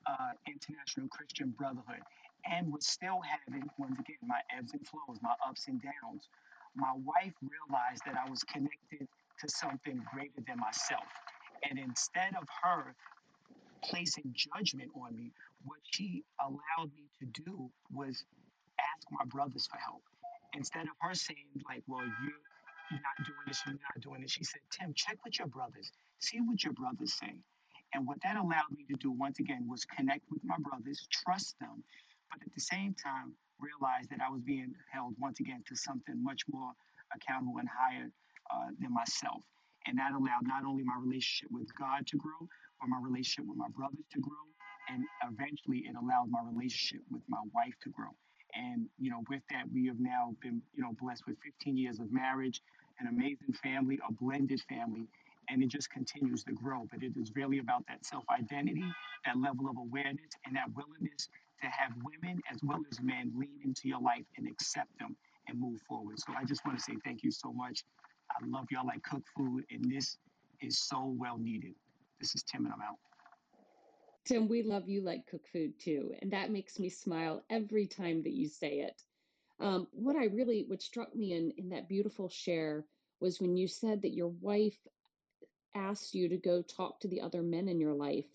uh, 0.07 0.33
International 0.47 1.09
Christian 1.09 1.55
Brotherhood 1.57 2.03
and 2.51 2.73
was 2.73 2.87
still 2.87 3.21
having, 3.21 3.69
once 3.79 3.99
again, 3.99 4.17
my 4.27 4.41
ebbs 4.57 4.73
and 4.73 4.87
flows, 4.87 5.19
my 5.23 5.35
ups 5.47 5.69
and 5.69 5.81
downs, 5.83 6.29
my 6.75 6.93
wife 7.05 7.35
realized 7.43 8.03
that 8.07 8.15
I 8.17 8.29
was 8.31 8.43
connected 8.45 9.07
to 9.41 9.49
something 9.49 10.03
greater 10.13 10.41
than 10.47 10.59
myself. 10.59 11.07
And 11.69 11.79
instead 11.79 12.35
of 12.41 12.47
her 12.63 12.95
placing 13.83 14.35
judgment 14.35 14.91
on 14.95 15.17
me, 15.17 15.33
what 15.65 15.79
she 15.91 16.25
allowed 16.41 16.91
me 16.95 17.07
to 17.21 17.43
do 17.43 17.71
was 17.93 18.25
ask 18.79 19.07
my 19.11 19.25
brothers 19.27 19.67
for 19.67 19.79
help. 19.79 20.03
Instead 20.55 20.83
of 20.83 20.97
her 21.01 21.15
saying, 21.15 21.47
like, 21.69 21.83
well, 21.87 22.05
you're 22.05 23.01
not 23.01 23.27
doing 23.27 23.45
this, 23.47 23.63
you're 23.67 23.75
not 23.75 24.01
doing 24.01 24.23
this, 24.23 24.33
she 24.33 24.45
said, 24.45 24.61
Tim, 24.71 24.93
check 24.95 25.19
with 25.25 25.39
your 25.39 25.49
brothers, 25.49 25.91
see 26.21 26.41
what 26.41 26.63
your 26.65 26.73
brothers 26.73 27.15
say. 27.15 27.35
And 27.95 28.07
what 28.07 28.19
that 28.23 28.37
allowed 28.37 28.71
me 28.77 28.85
to 28.91 28.97
do, 28.97 29.11
once 29.11 29.39
again, 29.39 29.67
was 29.67 29.85
connect 29.85 30.25
with 30.31 30.43
my 30.45 30.57
brothers, 30.59 31.07
trust 31.11 31.59
them, 31.59 31.83
but 32.31 32.43
at 32.45 32.53
the 32.55 32.61
same 32.61 32.95
time, 32.95 33.33
realize 33.59 34.07
that 34.11 34.21
I 34.21 34.31
was 34.31 34.43
being 34.43 34.75
held 34.93 35.15
once 35.19 35.41
again 35.41 35.65
to 35.69 35.75
something 35.75 36.23
much 36.23 36.43
more 36.51 36.73
accountable 37.15 37.59
and 37.59 37.69
higher 37.69 38.11
uh, 38.51 38.71
than 38.79 38.93
myself. 38.93 39.43
And 39.87 39.99
that 39.99 40.13
allowed 40.13 40.45
not 40.45 40.65
only 40.65 40.85
my 40.85 40.97
relationship 41.01 41.51
with 41.51 41.69
God 41.79 42.07
to 42.09 42.17
grow, 42.17 42.47
but 42.81 42.89
my 42.89 42.99
relationship 43.01 43.47
with 43.49 43.57
my 43.57 43.69
brothers 43.75 44.05
to 44.13 44.21
grow. 44.21 44.45
And 44.89 45.05
eventually 45.25 45.89
it 45.89 45.97
allowed 45.97 46.29
my 46.31 46.41
relationship 46.45 47.03
with 47.11 47.23
my 47.29 47.41
wife 47.55 47.75
to 47.83 47.91
grow. 47.91 48.13
And, 48.55 48.89
you 48.99 49.11
know, 49.11 49.23
with 49.29 49.43
that, 49.51 49.65
we 49.73 49.87
have 49.87 50.01
now 50.01 50.35
been, 50.41 50.63
you 50.75 50.83
know, 50.83 50.93
blessed 51.01 51.27
with 51.27 51.37
15 51.45 51.77
years 51.77 52.01
of 52.01 52.13
marriage, 52.13 52.61
an 53.01 53.07
amazing 53.07 53.53
family, 53.63 53.99
a 54.09 54.13
blended 54.13 54.61
family, 54.69 55.07
and 55.49 55.63
it 55.63 55.69
just 55.69 55.91
continues 55.91 56.45
to 56.45 56.53
grow. 56.53 56.87
But 56.91 57.03
it 57.03 57.13
is 57.17 57.33
really 57.35 57.59
about 57.59 57.85
that 57.89 58.05
self 58.05 58.25
identity, 58.31 58.85
that 59.25 59.39
level 59.39 59.69
of 59.69 59.77
awareness, 59.77 60.31
and 60.47 60.55
that 60.57 60.67
willingness 60.75 61.29
to 61.63 61.67
have 61.69 61.93
women 62.03 62.41
as 62.53 62.61
well 62.63 62.81
as 62.91 63.01
men 63.01 63.33
lean 63.37 63.59
into 63.65 63.89
your 63.89 64.01
life 64.01 64.25
and 64.37 64.47
accept 64.47 64.97
them 64.99 65.17
and 65.49 65.59
move 65.59 65.81
forward. 65.89 66.19
So 66.19 66.33
I 66.39 66.45
just 66.45 66.65
want 66.65 66.79
to 66.79 66.85
say 66.85 66.95
thank 67.05 67.23
you 67.23 67.31
so 67.31 67.53
much. 67.53 67.85
I 68.31 68.47
love 68.47 68.67
y'all 68.71 68.87
like 68.87 69.03
cook 69.03 69.23
food, 69.37 69.65
and 69.71 69.91
this 69.91 70.19
is 70.61 70.79
so 70.79 71.15
well 71.19 71.39
needed. 71.39 71.75
This 72.21 72.35
is 72.35 72.43
Tim, 72.43 72.65
and 72.65 72.75
I'm 72.75 72.83
out. 72.83 72.97
Tim, 74.27 74.47
we 74.47 74.63
love 74.63 74.89
you 74.89 75.01
like 75.01 75.27
cook 75.27 75.47
food 75.51 75.73
too. 75.83 76.13
And 76.21 76.31
that 76.33 76.51
makes 76.51 76.79
me 76.79 76.91
smile 76.91 77.43
every 77.49 77.87
time 77.87 78.23
that 78.25 78.33
you 78.33 78.47
say 78.47 78.81
it. 78.81 79.01
Um, 79.61 79.89
what 79.93 80.17
I 80.17 80.27
really, 80.27 80.65
what 80.69 80.83
struck 80.83 81.15
me 81.17 81.33
in, 81.33 81.53
in 81.57 81.71
that 81.71 81.89
beautiful 81.89 82.29
share 82.29 82.85
was 83.21 83.41
when 83.41 83.57
you 83.57 83.67
said 83.67 84.03
that 84.03 84.15
your 84.15 84.29
wife 84.29 84.79
you 86.13 86.29
to 86.29 86.37
go 86.37 86.63
talk 86.63 87.01
to 87.01 87.09
the 87.09 87.21
other 87.21 87.43
men 87.43 87.69
in 87.69 87.81
your 87.81 87.95
life 87.95 88.27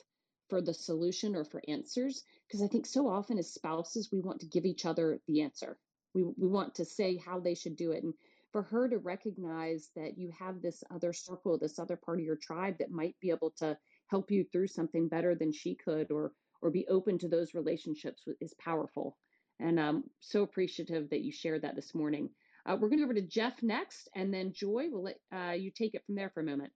for 0.50 0.62
the 0.62 0.74
solution 0.74 1.36
or 1.36 1.44
for 1.44 1.62
answers. 1.68 2.24
Because 2.48 2.62
I 2.62 2.68
think 2.68 2.86
so 2.86 3.08
often 3.08 3.38
as 3.38 3.54
spouses, 3.54 4.12
we 4.12 4.20
want 4.20 4.40
to 4.42 4.48
give 4.48 4.66
each 4.66 4.86
other 4.86 5.20
the 5.28 5.42
answer. 5.42 5.78
We, 6.14 6.24
we 6.24 6.48
want 6.48 6.76
to 6.76 6.86
say 6.86 7.18
how 7.18 7.40
they 7.40 7.56
should 7.56 7.76
do 7.76 7.92
it. 7.92 8.04
And 8.04 8.14
for 8.52 8.62
her 8.64 8.88
to 8.88 8.98
recognize 8.98 9.90
that 9.96 10.18
you 10.18 10.32
have 10.38 10.62
this 10.62 10.84
other 10.94 11.14
circle, 11.14 11.58
this 11.58 11.80
other 11.80 11.96
part 11.96 12.20
of 12.20 12.26
your 12.26 12.36
tribe 12.36 12.78
that 12.80 12.92
might 12.92 13.16
be 13.20 13.32
able 13.32 13.52
to 13.58 13.78
help 14.08 14.30
you 14.30 14.46
through 14.52 14.68
something 14.68 15.08
better 15.08 15.34
than 15.34 15.52
she 15.52 15.76
could 15.76 16.12
or 16.12 16.34
or 16.62 16.72
be 16.72 16.88
open 16.88 17.18
to 17.20 17.28
those 17.28 17.54
relationships 17.54 18.24
is 18.40 18.54
powerful. 18.54 19.18
And 19.60 19.80
I'm 19.80 20.04
so 20.22 20.44
appreciative 20.44 21.10
that 21.10 21.22
you 21.22 21.32
shared 21.32 21.64
that 21.64 21.76
this 21.76 21.94
morning. 21.94 22.30
Uh, 22.66 22.78
we're 22.80 22.88
going 22.88 23.00
to 23.00 23.06
go 23.06 23.12
over 23.12 23.14
to 23.16 23.22
Jeff 23.22 23.62
next, 23.62 24.08
and 24.16 24.34
then 24.34 24.54
Joy 24.54 24.88
will 24.90 25.04
let 25.04 25.20
uh, 25.36 25.52
you 25.52 25.72
take 25.72 25.94
it 25.94 26.06
from 26.06 26.16
there 26.16 26.30
for 26.30 26.40
a 26.40 26.46
moment. 26.46 26.72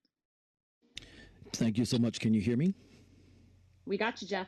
Thank 1.54 1.78
you 1.78 1.86
so 1.86 1.98
much. 1.98 2.20
Can 2.20 2.34
you 2.34 2.42
hear 2.42 2.58
me? 2.58 2.74
We 3.86 3.98
got 3.98 4.22
you, 4.22 4.28
Jeff. 4.28 4.48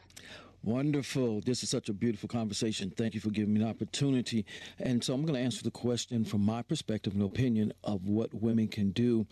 Wonderful. 0.63 1.39
This 1.41 1.63
is 1.63 1.69
such 1.69 1.87
a 1.87 1.93
beautiful 1.93 2.27
conversation. 2.27 2.89
Thank 2.89 3.13
you 3.13 3.21
for 3.21 3.29
giving 3.29 3.53
me 3.53 3.61
an 3.61 3.67
opportunity. 3.69 4.45
And 4.77 5.01
so 5.01 5.13
I'm 5.13 5.21
going 5.21 5.35
to 5.35 5.39
answer 5.39 5.63
the 5.63 5.71
question 5.71 6.25
from 6.25 6.41
my 6.41 6.61
perspective 6.61 7.13
and 7.13 7.23
opinion 7.23 7.71
of 7.85 8.09
what 8.09 8.33
women 8.33 8.67
can 8.67 8.91
do. 8.91 9.25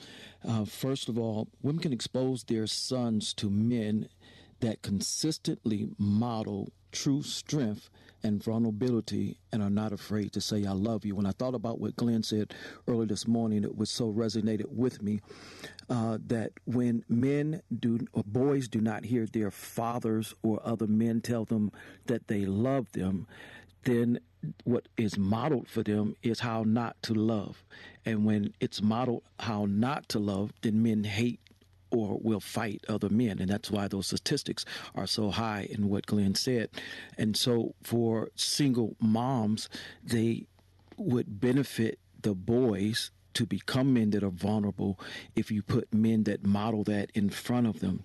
Uh, 0.47 0.63
first 0.63 1.09
of 1.09 1.19
all, 1.19 1.49
women 1.61 1.81
can 1.81 1.91
expose 1.91 2.45
their 2.45 2.65
sons 2.65 3.33
to 3.35 3.49
men 3.49 4.07
that 4.61 4.81
consistently 4.81 5.89
model 5.97 6.71
true 6.91 7.21
strength 7.21 7.89
and 8.23 8.43
vulnerability 8.43 9.37
and 9.51 9.61
are 9.61 9.69
not 9.69 9.93
afraid 9.93 10.33
to 10.33 10.41
say, 10.41 10.65
I 10.65 10.71
love 10.71 11.05
you. 11.05 11.15
When 11.15 11.25
I 11.25 11.31
thought 11.31 11.53
about 11.53 11.79
what 11.79 11.95
Glenn 11.95 12.23
said 12.23 12.53
early 12.87 13.05
this 13.05 13.27
morning, 13.27 13.63
it 13.63 13.77
was 13.77 13.89
so 13.89 14.11
resonated 14.11 14.67
with 14.69 15.01
me 15.01 15.21
uh, 15.89 16.17
that 16.27 16.51
when 16.65 17.03
men 17.07 17.61
do, 17.79 17.99
or 18.13 18.23
boys 18.25 18.67
do 18.67 18.81
not 18.81 19.05
hear 19.05 19.25
their 19.25 19.51
fathers 19.51 20.33
or 20.43 20.59
other 20.63 20.87
men 20.87 21.21
tell 21.21 21.45
them 21.45 21.71
that 22.07 22.27
they 22.27 22.45
love 22.45 22.91
them, 22.93 23.27
then 23.83 24.19
what 24.63 24.87
is 24.97 25.17
modeled 25.17 25.67
for 25.67 25.83
them 25.83 26.15
is 26.21 26.39
how 26.39 26.63
not 26.63 27.01
to 27.03 27.13
love. 27.13 27.63
And 28.05 28.25
when 28.25 28.53
it's 28.59 28.81
modeled 28.81 29.23
how 29.39 29.65
not 29.65 30.09
to 30.09 30.19
love, 30.19 30.53
then 30.61 30.83
men 30.83 31.03
hate 31.03 31.39
or 31.91 32.17
will 32.21 32.39
fight 32.39 32.83
other 32.87 33.09
men. 33.09 33.39
And 33.39 33.49
that's 33.49 33.71
why 33.71 33.87
those 33.87 34.07
statistics 34.07 34.65
are 34.95 35.07
so 35.07 35.29
high 35.29 35.67
in 35.69 35.89
what 35.89 36.05
Glenn 36.05 36.35
said. 36.35 36.69
And 37.17 37.35
so 37.35 37.75
for 37.83 38.29
single 38.35 38.95
moms, 38.99 39.69
they 40.03 40.47
would 40.97 41.39
benefit 41.39 41.99
the 42.21 42.33
boys 42.33 43.11
to 43.33 43.45
become 43.45 43.93
men 43.93 44.09
that 44.09 44.23
are 44.23 44.29
vulnerable 44.29 44.99
if 45.35 45.51
you 45.51 45.61
put 45.61 45.93
men 45.93 46.23
that 46.23 46.45
model 46.45 46.83
that 46.85 47.11
in 47.13 47.29
front 47.29 47.67
of 47.67 47.79
them. 47.81 48.03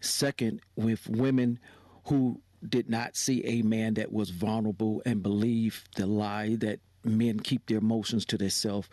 Second, 0.00 0.60
with 0.76 1.08
women 1.08 1.58
who 2.04 2.40
did 2.66 2.88
not 2.88 3.16
see 3.16 3.44
a 3.44 3.62
man 3.62 3.94
that 3.94 4.12
was 4.12 4.30
vulnerable 4.30 5.02
and 5.04 5.22
believe 5.22 5.84
the 5.96 6.06
lie 6.06 6.56
that 6.56 6.80
men 7.04 7.40
keep 7.40 7.66
their 7.66 7.78
emotions 7.78 8.24
to 8.26 8.38
themselves. 8.38 8.88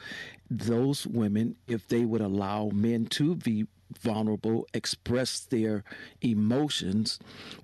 Those 0.50 1.08
women, 1.08 1.56
if 1.68 1.88
they 1.88 2.06
would 2.06 2.22
allow 2.22 2.70
men 2.74 3.06
to 3.08 3.36
be 3.36 3.66
vulnerable, 4.02 4.68
express 4.74 5.40
their 5.40 5.84
emotions 6.22 7.20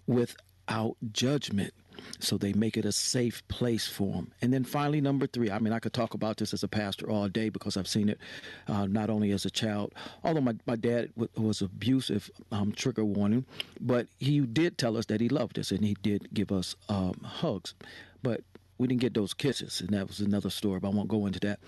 without 0.08 0.98
judgment. 1.12 1.74
So 2.20 2.38
they 2.38 2.54
make 2.54 2.78
it 2.78 2.86
a 2.86 2.92
safe 2.92 3.48
place 3.48 3.88
for 3.88 4.14
them. 4.14 4.32
And 4.42 4.52
then 4.52 4.64
finally, 4.64 5.02
number 5.02 5.28
three, 5.28 5.52
I 5.52 5.60
mean, 5.60 5.72
I 5.74 5.80
could 5.80 5.94
talk 5.94 6.14
about 6.16 6.38
this 6.38 6.54
as 6.54 6.64
a 6.64 6.68
pastor 6.68 7.10
all 7.10 7.28
day 7.30 7.50
because 7.50 7.78
I've 7.78 7.88
seen 7.88 8.10
it 8.10 8.20
uh, 8.68 8.88
not 8.88 9.10
only 9.10 9.32
as 9.32 9.46
a 9.46 9.52
child, 9.52 9.94
although 10.24 10.42
my, 10.42 10.56
my 10.66 10.76
dad 10.76 11.12
w- 11.16 11.30
was 11.36 11.62
abusive, 11.62 12.32
um, 12.52 12.72
trigger 12.72 13.06
warning, 13.06 13.46
but 13.80 14.08
he 14.20 14.40
did 14.40 14.80
tell 14.80 14.98
us 14.98 15.06
that 15.08 15.22
he 15.22 15.30
loved 15.30 15.60
us 15.60 15.72
and 15.72 15.84
he 15.86 15.96
did 16.02 16.28
give 16.34 16.52
us 16.52 16.76
um, 16.90 17.20
hugs. 17.24 17.76
But 18.24 18.42
we 18.78 18.88
didn't 18.88 19.02
get 19.02 19.14
those 19.14 19.34
kisses, 19.36 19.80
and 19.80 19.90
that 19.92 20.08
was 20.08 20.20
another 20.22 20.50
story, 20.50 20.80
but 20.80 20.90
I 20.90 20.92
won't 20.96 21.08
go 21.08 21.28
into 21.28 21.40
that. 21.42 21.60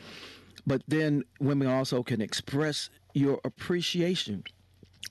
But 0.65 0.81
then 0.87 1.23
women 1.39 1.67
also 1.67 2.01
can 2.01 2.21
express 2.21 2.89
your 3.13 3.39
appreciation 3.43 4.43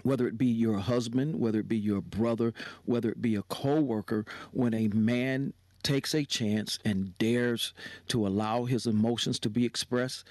whether 0.02 0.26
it 0.26 0.38
be 0.38 0.46
your 0.46 0.78
husband, 0.78 1.38
whether 1.38 1.60
it 1.60 1.68
be 1.68 1.76
your 1.76 2.00
brother, 2.00 2.52
whether 2.84 3.10
it 3.10 3.22
be 3.22 3.36
a 3.36 3.42
coworker, 3.42 4.24
when 4.50 4.74
a 4.74 4.88
man 4.88 5.52
takes 5.82 6.14
a 6.14 6.24
chance 6.24 6.78
and 6.84 7.16
dares 7.18 7.72
to 8.08 8.26
allow 8.26 8.64
his 8.64 8.86
emotions 8.86 9.38
to 9.40 9.50
be 9.50 9.64
expressed, 9.64 10.24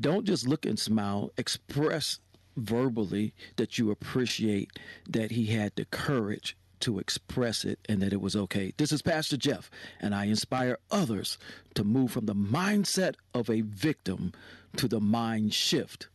don't 0.00 0.24
just 0.24 0.46
look 0.46 0.66
and 0.66 0.78
smile, 0.78 1.30
express 1.36 2.18
verbally 2.56 3.34
that 3.56 3.78
you 3.78 3.90
appreciate 3.90 4.70
that 5.08 5.30
he 5.30 5.46
had 5.46 5.72
the 5.76 5.84
courage 5.86 6.56
to 6.80 6.98
express 6.98 7.64
it 7.64 7.78
and 7.88 8.02
that 8.02 8.12
it 8.12 8.20
was 8.20 8.36
okay. 8.36 8.72
This 8.76 8.92
is 8.92 9.00
Pastor 9.02 9.36
Jeff, 9.36 9.70
and 10.00 10.14
I 10.14 10.26
inspire 10.26 10.78
others 10.90 11.38
to 11.74 11.84
move 11.84 12.10
from 12.10 12.26
the 12.26 12.34
mindset 12.34 13.14
of 13.32 13.48
a 13.48 13.62
victim 13.62 14.32
to 14.76 14.88
the 14.88 15.00
mind 15.00 15.54
shift 15.54 16.08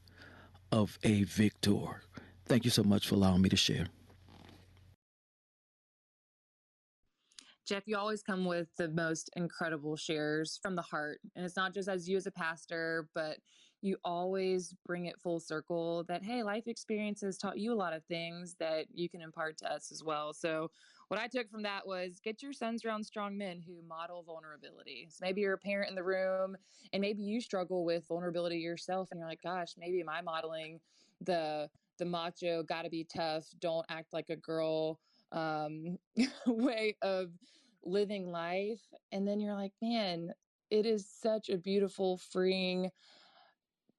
of 0.71 0.97
a 1.03 1.23
victor. 1.23 2.01
Thank 2.45 2.65
you 2.65 2.71
so 2.71 2.83
much 2.83 3.07
for 3.07 3.15
allowing 3.15 3.41
me 3.41 3.49
to 3.49 3.57
share. 3.57 3.87
Jeff, 7.65 7.83
you 7.85 7.95
always 7.95 8.21
come 8.21 8.43
with 8.43 8.67
the 8.77 8.89
most 8.89 9.29
incredible 9.35 9.95
shares 9.95 10.59
from 10.61 10.75
the 10.75 10.81
heart. 10.81 11.19
And 11.35 11.45
it's 11.45 11.55
not 11.55 11.73
just 11.73 11.87
as 11.87 12.09
you 12.09 12.17
as 12.17 12.27
a 12.27 12.31
pastor, 12.31 13.07
but 13.15 13.37
you 13.81 13.97
always 14.03 14.75
bring 14.85 15.05
it 15.05 15.19
full 15.19 15.39
circle 15.39 16.03
that, 16.07 16.23
hey, 16.23 16.43
life 16.43 16.67
experiences 16.67 17.37
taught 17.37 17.57
you 17.57 17.73
a 17.73 17.75
lot 17.75 17.93
of 17.93 18.03
things 18.05 18.55
that 18.59 18.87
you 18.93 19.09
can 19.09 19.21
impart 19.21 19.57
to 19.59 19.71
us 19.71 19.91
as 19.91 20.03
well. 20.03 20.33
So, 20.33 20.69
what 21.11 21.19
I 21.19 21.27
took 21.27 21.51
from 21.51 21.63
that 21.63 21.85
was 21.85 22.21
get 22.23 22.41
your 22.41 22.53
sons 22.53 22.85
around 22.85 23.03
strong 23.03 23.37
men 23.37 23.59
who 23.59 23.85
model 23.85 24.23
vulnerability. 24.23 25.09
So 25.09 25.17
maybe 25.25 25.41
you're 25.41 25.55
a 25.55 25.57
parent 25.57 25.89
in 25.89 25.95
the 25.95 26.03
room 26.05 26.55
and 26.93 27.01
maybe 27.01 27.21
you 27.21 27.41
struggle 27.41 27.83
with 27.83 28.07
vulnerability 28.07 28.59
yourself 28.59 29.09
and 29.11 29.19
you're 29.19 29.27
like, 29.27 29.41
gosh, 29.43 29.73
maybe 29.77 29.99
am 29.99 30.07
I 30.07 30.21
modeling 30.21 30.79
the 31.19 31.69
the 31.99 32.05
macho, 32.05 32.63
gotta 32.63 32.89
be 32.89 33.03
tough, 33.03 33.43
don't 33.59 33.85
act 33.89 34.13
like 34.13 34.29
a 34.29 34.37
girl 34.37 35.01
um, 35.33 35.97
way 36.47 36.95
of 37.01 37.31
living 37.83 38.31
life. 38.31 38.79
And 39.11 39.27
then 39.27 39.41
you're 39.41 39.53
like, 39.53 39.73
man, 39.81 40.31
it 40.69 40.85
is 40.85 41.05
such 41.05 41.49
a 41.49 41.57
beautiful, 41.57 42.19
freeing 42.19 42.89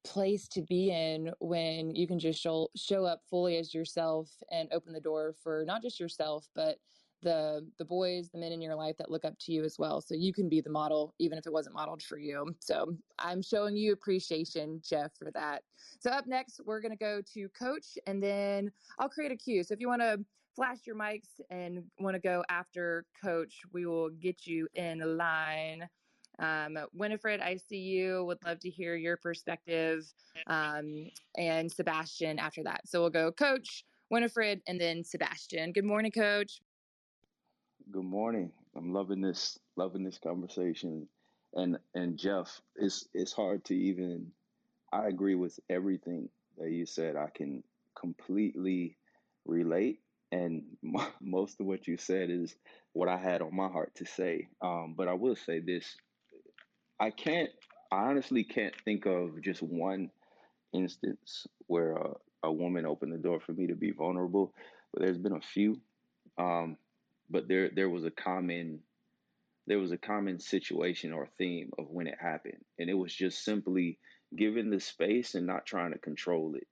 place 0.05 0.49
to 0.49 0.63
be 0.63 0.91
in 0.91 1.31
when 1.41 1.95
you 1.95 2.07
can 2.07 2.19
just 2.19 2.41
show 2.41 2.69
show 2.75 3.05
up 3.05 3.21
fully 3.29 3.57
as 3.57 3.73
yourself 3.75 4.31
and 4.51 4.69
open 4.73 4.93
the 4.93 5.01
door 5.01 5.35
for 5.43 5.65
not 5.65 5.83
just 5.83 6.01
yourself 6.01 6.49
but 6.55 6.79
the 7.23 7.67
the 7.79 7.85
boys 7.85 8.29
the 8.31 8.39
men 8.39 8.53
in 8.53 8.61
your 8.61 8.75
life 8.75 8.97
that 8.99 9.11
look 9.11 9.25
up 9.25 9.39
to 9.39 9.53
you 9.53 9.65
as 9.65 9.79
well 9.79 10.01
so 10.01 10.15
you 10.15 10.33
can 10.33 10.49
be 10.49 10.61
the 10.61 10.71
model 10.71 11.15
even 11.19 11.39
if 11.39 11.47
it 11.47 11.53
wasn't 11.53 11.75
modeled 11.75 12.03
for 12.03 12.19
you 12.19 12.55
so 12.59 12.95
i'm 13.19 13.41
showing 13.43 13.77
you 13.77 13.93
appreciation 13.93 14.81
jeff 14.85 15.13
for 15.17 15.31
that 15.31 15.63
so 16.01 16.11
up 16.11 16.27
next 16.27 16.61
we're 16.65 16.81
going 16.81 16.93
to 16.93 16.99
go 16.99 17.21
to 17.33 17.49
coach 17.51 17.97
and 18.07 18.23
then 18.23 18.71
i'll 18.99 19.09
create 19.09 19.33
a 19.33 19.37
queue 19.37 19.63
so 19.63 19.73
if 19.73 19.81
you 19.81 19.89
want 19.89 20.03
to 20.03 20.19
flash 20.55 20.79
your 20.85 20.97
mics 20.97 21.41
and 21.51 21.83
want 21.99 22.15
to 22.15 22.21
go 22.21 22.45
after 22.51 23.07
coach 23.23 23.61
we 23.73 23.87
will 23.87 24.11
get 24.11 24.47
you 24.47 24.69
in 24.75 25.17
line 25.17 25.89
um, 26.39 26.79
Winifred, 26.95 27.41
I 27.41 27.57
see 27.57 27.79
you. 27.79 28.25
Would 28.25 28.39
love 28.45 28.59
to 28.61 28.71
hear 28.71 28.97
your 28.97 29.17
perspective. 29.17 30.13
Um, 30.47 31.11
and 31.37 31.71
Sebastian 31.71 32.39
after 32.39 32.63
that. 32.65 32.89
So 32.89 33.01
we'll 33.01 33.11
go 33.11 33.31
Coach, 33.31 33.85
Winifred, 34.11 34.61
and 34.67 34.81
then 34.81 35.05
Sebastian. 35.05 35.73
Good 35.73 35.85
morning, 35.85 36.11
Coach. 36.11 36.61
Good 37.93 38.05
morning. 38.05 38.53
I'm 38.77 38.93
loving 38.93 39.21
this, 39.21 39.61
loving 39.77 40.05
this 40.05 40.19
conversation. 40.19 41.09
And 41.55 41.79
and 41.95 42.19
Jeff, 42.19 42.61
it's 42.77 43.09
it's 43.15 43.33
hard 43.33 43.65
to 43.67 43.75
even. 43.77 44.33
I 44.93 45.09
agree 45.09 45.37
with 45.37 45.61
everything 45.71 46.29
that 46.59 46.71
you 46.71 46.87
said. 46.87 47.17
I 47.17 47.29
can 47.35 47.65
completely 47.99 48.97
relate, 49.47 50.01
and 50.33 50.65
most 51.23 51.61
of 51.61 51.67
what 51.67 51.89
you 51.89 51.97
said 51.97 52.31
is 52.31 52.57
what 52.95 53.09
I 53.09 53.19
had 53.19 53.43
on 53.43 53.55
my 53.57 53.69
heart 53.69 53.95
to 53.97 54.07
say. 54.07 54.49
Um, 54.63 54.95
but 54.97 55.09
I 55.09 55.15
will 55.15 55.37
say 55.37 55.61
this: 55.61 55.97
I 57.01 57.11
can't, 57.11 57.51
I 57.93 58.05
honestly 58.11 58.45
can't 58.45 58.75
think 58.85 59.07
of 59.07 59.43
just 59.43 59.63
one 59.63 60.11
instance 60.73 61.47
where 61.69 61.93
a, 61.95 62.15
a 62.45 62.53
woman 62.53 62.87
opened 62.87 63.13
the 63.13 63.19
door 63.19 63.41
for 63.41 63.53
me 63.53 63.69
to 63.69 63.77
be 63.77 63.93
vulnerable, 63.93 64.55
but 64.93 65.03
there's 65.03 65.19
been 65.19 65.35
a 65.37 65.41
few. 65.41 65.81
Um, 66.39 66.77
but 67.33 67.49
there, 67.49 67.71
there 67.75 67.91
was 67.91 68.05
a 68.07 68.13
common, 68.13 68.81
there 69.69 69.81
was 69.81 69.93
a 69.93 69.99
common 69.99 70.41
situation 70.41 71.15
or 71.15 71.29
theme 71.39 71.73
of 71.79 71.91
when 71.91 72.09
it 72.09 72.19
happened, 72.21 72.65
and 72.79 72.91
it 72.91 72.95
was 72.95 73.15
just 73.15 73.45
simply 73.45 73.99
giving 74.37 74.71
the 74.71 74.81
space 74.81 75.37
and 75.37 75.47
not 75.47 75.67
trying 75.67 75.93
to 75.95 76.01
control 76.01 76.55
it. 76.57 76.69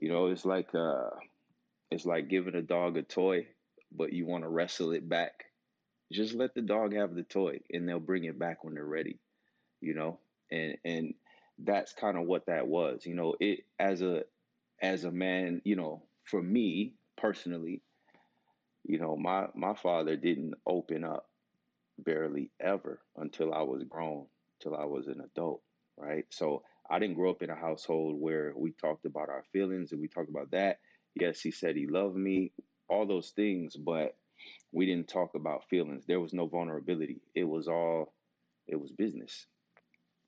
You 0.00 0.10
know, 0.10 0.28
it's 0.28 0.46
like 0.46 0.74
uh, 0.74 1.10
it's 1.92 2.06
like 2.06 2.28
giving 2.30 2.56
a 2.56 2.62
dog 2.62 2.98
a 2.98 3.02
toy, 3.02 3.48
but 3.92 4.12
you 4.14 4.26
want 4.26 4.44
to 4.44 4.50
wrestle 4.50 4.92
it 4.92 5.08
back. 5.08 5.44
Just 6.12 6.34
let 6.34 6.54
the 6.54 6.62
dog 6.62 6.94
have 6.94 7.14
the 7.16 7.24
toy, 7.24 7.60
and 7.72 7.88
they'll 7.88 8.00
bring 8.00 8.24
it 8.24 8.38
back 8.38 8.64
when 8.64 8.74
they're 8.74 8.84
ready 8.86 9.18
you 9.82 9.94
know, 9.94 10.20
and 10.52 10.76
and 10.84 11.14
that's 11.64 11.94
kind 11.94 12.18
of 12.18 12.26
what 12.26 12.46
that 12.46 12.68
was, 12.68 13.06
you 13.06 13.16
know. 13.16 13.36
It 13.40 13.60
as 13.80 14.02
a 14.02 14.24
as 14.82 15.04
a 15.04 15.12
man, 15.12 15.62
you 15.64 15.76
know, 15.76 16.04
for 16.24 16.42
me 16.42 16.94
personally, 17.18 17.82
you 18.90 18.98
know, 18.98 19.16
my 19.16 19.48
my 19.54 19.74
father 19.74 20.16
didn't 20.16 20.54
open 20.66 21.04
up 21.04 21.28
barely 21.98 22.50
ever 22.60 23.00
until 23.16 23.54
I 23.54 23.62
was 23.62 23.84
grown, 23.84 24.26
till 24.62 24.76
I 24.76 24.86
was 24.86 25.06
an 25.08 25.22
adult, 25.22 25.62
right? 25.96 26.24
So 26.30 26.64
I 26.90 26.98
didn't 26.98 27.16
grow 27.16 27.30
up 27.30 27.42
in 27.42 27.50
a 27.50 27.56
household 27.56 28.20
where 28.20 28.52
we 28.56 28.72
talked 28.72 29.06
about 29.06 29.30
our 29.30 29.44
feelings 29.52 29.92
and 29.92 30.00
we 30.00 30.08
talked 30.08 30.30
about 30.30 30.52
that. 30.52 30.80
Yes, 31.14 31.40
he 31.40 31.52
said 31.52 31.76
he 31.76 31.86
loved 31.86 32.16
me, 32.16 32.52
all 32.88 33.06
those 33.06 33.30
things, 33.30 33.76
but 33.76 34.16
we 34.72 34.86
didn't 34.86 35.08
talk 35.08 35.34
about 35.36 35.68
feelings. 35.70 36.04
There 36.06 36.20
was 36.20 36.34
no 36.34 36.46
vulnerability. 36.46 37.20
It 37.34 37.44
was 37.44 37.68
all 37.68 38.14
it 38.68 38.80
was 38.80 38.92
business 38.92 39.46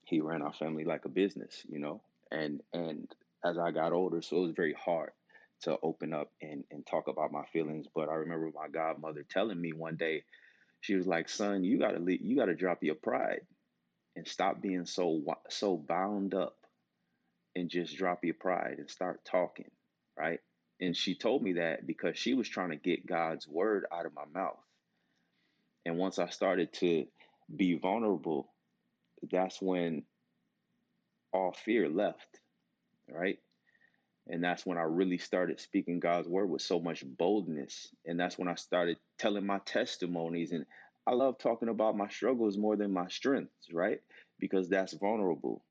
he 0.05 0.21
ran 0.21 0.43
our 0.43 0.53
family 0.53 0.85
like 0.85 1.05
a 1.05 1.09
business, 1.09 1.63
you 1.69 1.79
know. 1.79 2.03
And 2.31 2.63
and 2.73 3.09
as 3.45 3.59
I 3.59 3.71
got 3.73 3.93
older, 3.93 4.23
so 4.23 4.39
it 4.39 4.41
was 4.41 4.53
very 4.57 4.75
hard 4.75 5.13
to 5.63 5.79
open 5.83 6.13
up 6.13 6.31
and 6.43 6.65
and 6.71 6.87
talk 6.87 7.09
about 7.09 7.33
my 7.33 7.45
feelings. 7.53 7.87
But 7.95 8.09
I 8.09 8.15
remember 8.15 8.51
my 8.55 8.69
godmother 8.69 9.25
telling 9.29 9.61
me 9.61 9.73
one 9.73 9.97
day, 9.97 10.25
she 10.81 10.95
was 10.95 11.07
like, 11.07 11.29
"Son, 11.29 11.65
you 11.65 11.79
gotta 11.79 11.99
leave, 12.01 12.23
you 12.23 12.37
gotta 12.37 12.55
drop 12.55 12.83
your 12.83 12.97
pride 12.97 13.43
and 14.17 14.27
stop 14.29 14.61
being 14.63 14.87
so 14.87 15.25
so 15.51 15.77
bound 15.77 16.35
up, 16.35 16.57
and 17.57 17.71
just 17.71 17.97
drop 17.97 18.25
your 18.25 18.35
pride 18.35 18.77
and 18.79 18.91
start 18.91 19.25
talking, 19.25 19.71
right?" 20.19 20.41
And 20.81 20.97
she 20.97 21.15
told 21.17 21.43
me 21.43 21.55
that 21.55 21.87
because 21.87 22.19
she 22.19 22.35
was 22.35 22.49
trying 22.49 22.71
to 22.71 22.77
get 22.77 23.07
God's 23.07 23.49
word 23.49 23.87
out 23.93 24.07
of 24.07 24.15
my 24.15 24.27
mouth. 24.27 24.61
And 25.87 25.99
once 25.99 26.19
I 26.19 26.29
started 26.31 26.73
to 26.75 27.07
be 27.55 27.79
vulnerable, 27.79 28.53
that's 29.31 29.61
when 29.63 30.05
all 31.33 31.53
fear 31.53 31.89
left, 31.89 32.41
right? 33.09 33.39
And 34.29 34.43
that's 34.43 34.65
when 34.65 34.79
I 34.79 34.83
really 34.83 35.19
started 35.19 35.61
speaking 35.61 35.99
God's 35.99 36.29
word 36.29 36.49
with 36.49 36.63
so 36.63 36.79
much 36.81 37.05
boldness. 37.05 37.89
And 38.07 38.19
that's 38.19 38.39
when 38.39 38.49
I 38.49 38.55
started 38.55 38.99
telling 39.19 39.45
my 39.45 39.59
testimonies. 39.65 40.53
And 40.53 40.65
I 41.07 41.13
love 41.13 41.39
talking 41.39 41.69
about 41.69 41.97
my 41.97 42.09
struggles 42.09 42.57
more 42.57 42.77
than 42.77 42.93
my 42.93 43.09
strengths, 43.09 43.73
right? 43.73 44.01
Because 44.39 44.69
that's 44.69 44.93
vulnerable. 44.93 45.65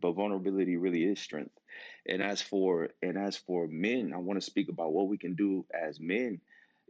But 0.00 0.12
vulnerability 0.12 0.76
really 0.76 1.04
is 1.04 1.18
strength. 1.18 1.58
And 2.06 2.22
as 2.22 2.42
for 2.42 2.90
and 3.02 3.16
as 3.16 3.36
for 3.36 3.66
men, 3.66 4.12
I 4.14 4.18
want 4.18 4.40
to 4.40 4.46
speak 4.46 4.68
about 4.68 4.92
what 4.92 5.08
we 5.08 5.18
can 5.18 5.34
do 5.34 5.64
as 5.72 5.98
men. 5.98 6.40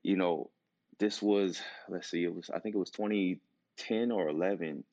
You 0.03 0.17
know, 0.17 0.51
this 0.99 1.23
was 1.23 1.61
let's 1.89 2.11
see, 2.11 2.25
it 2.25 2.35
was 2.35 2.51
I 2.51 2.59
think 2.59 2.75
it 2.75 2.79
was 2.79 2.91
2010 2.91 4.11
or 4.11 4.29
11. 4.29 4.85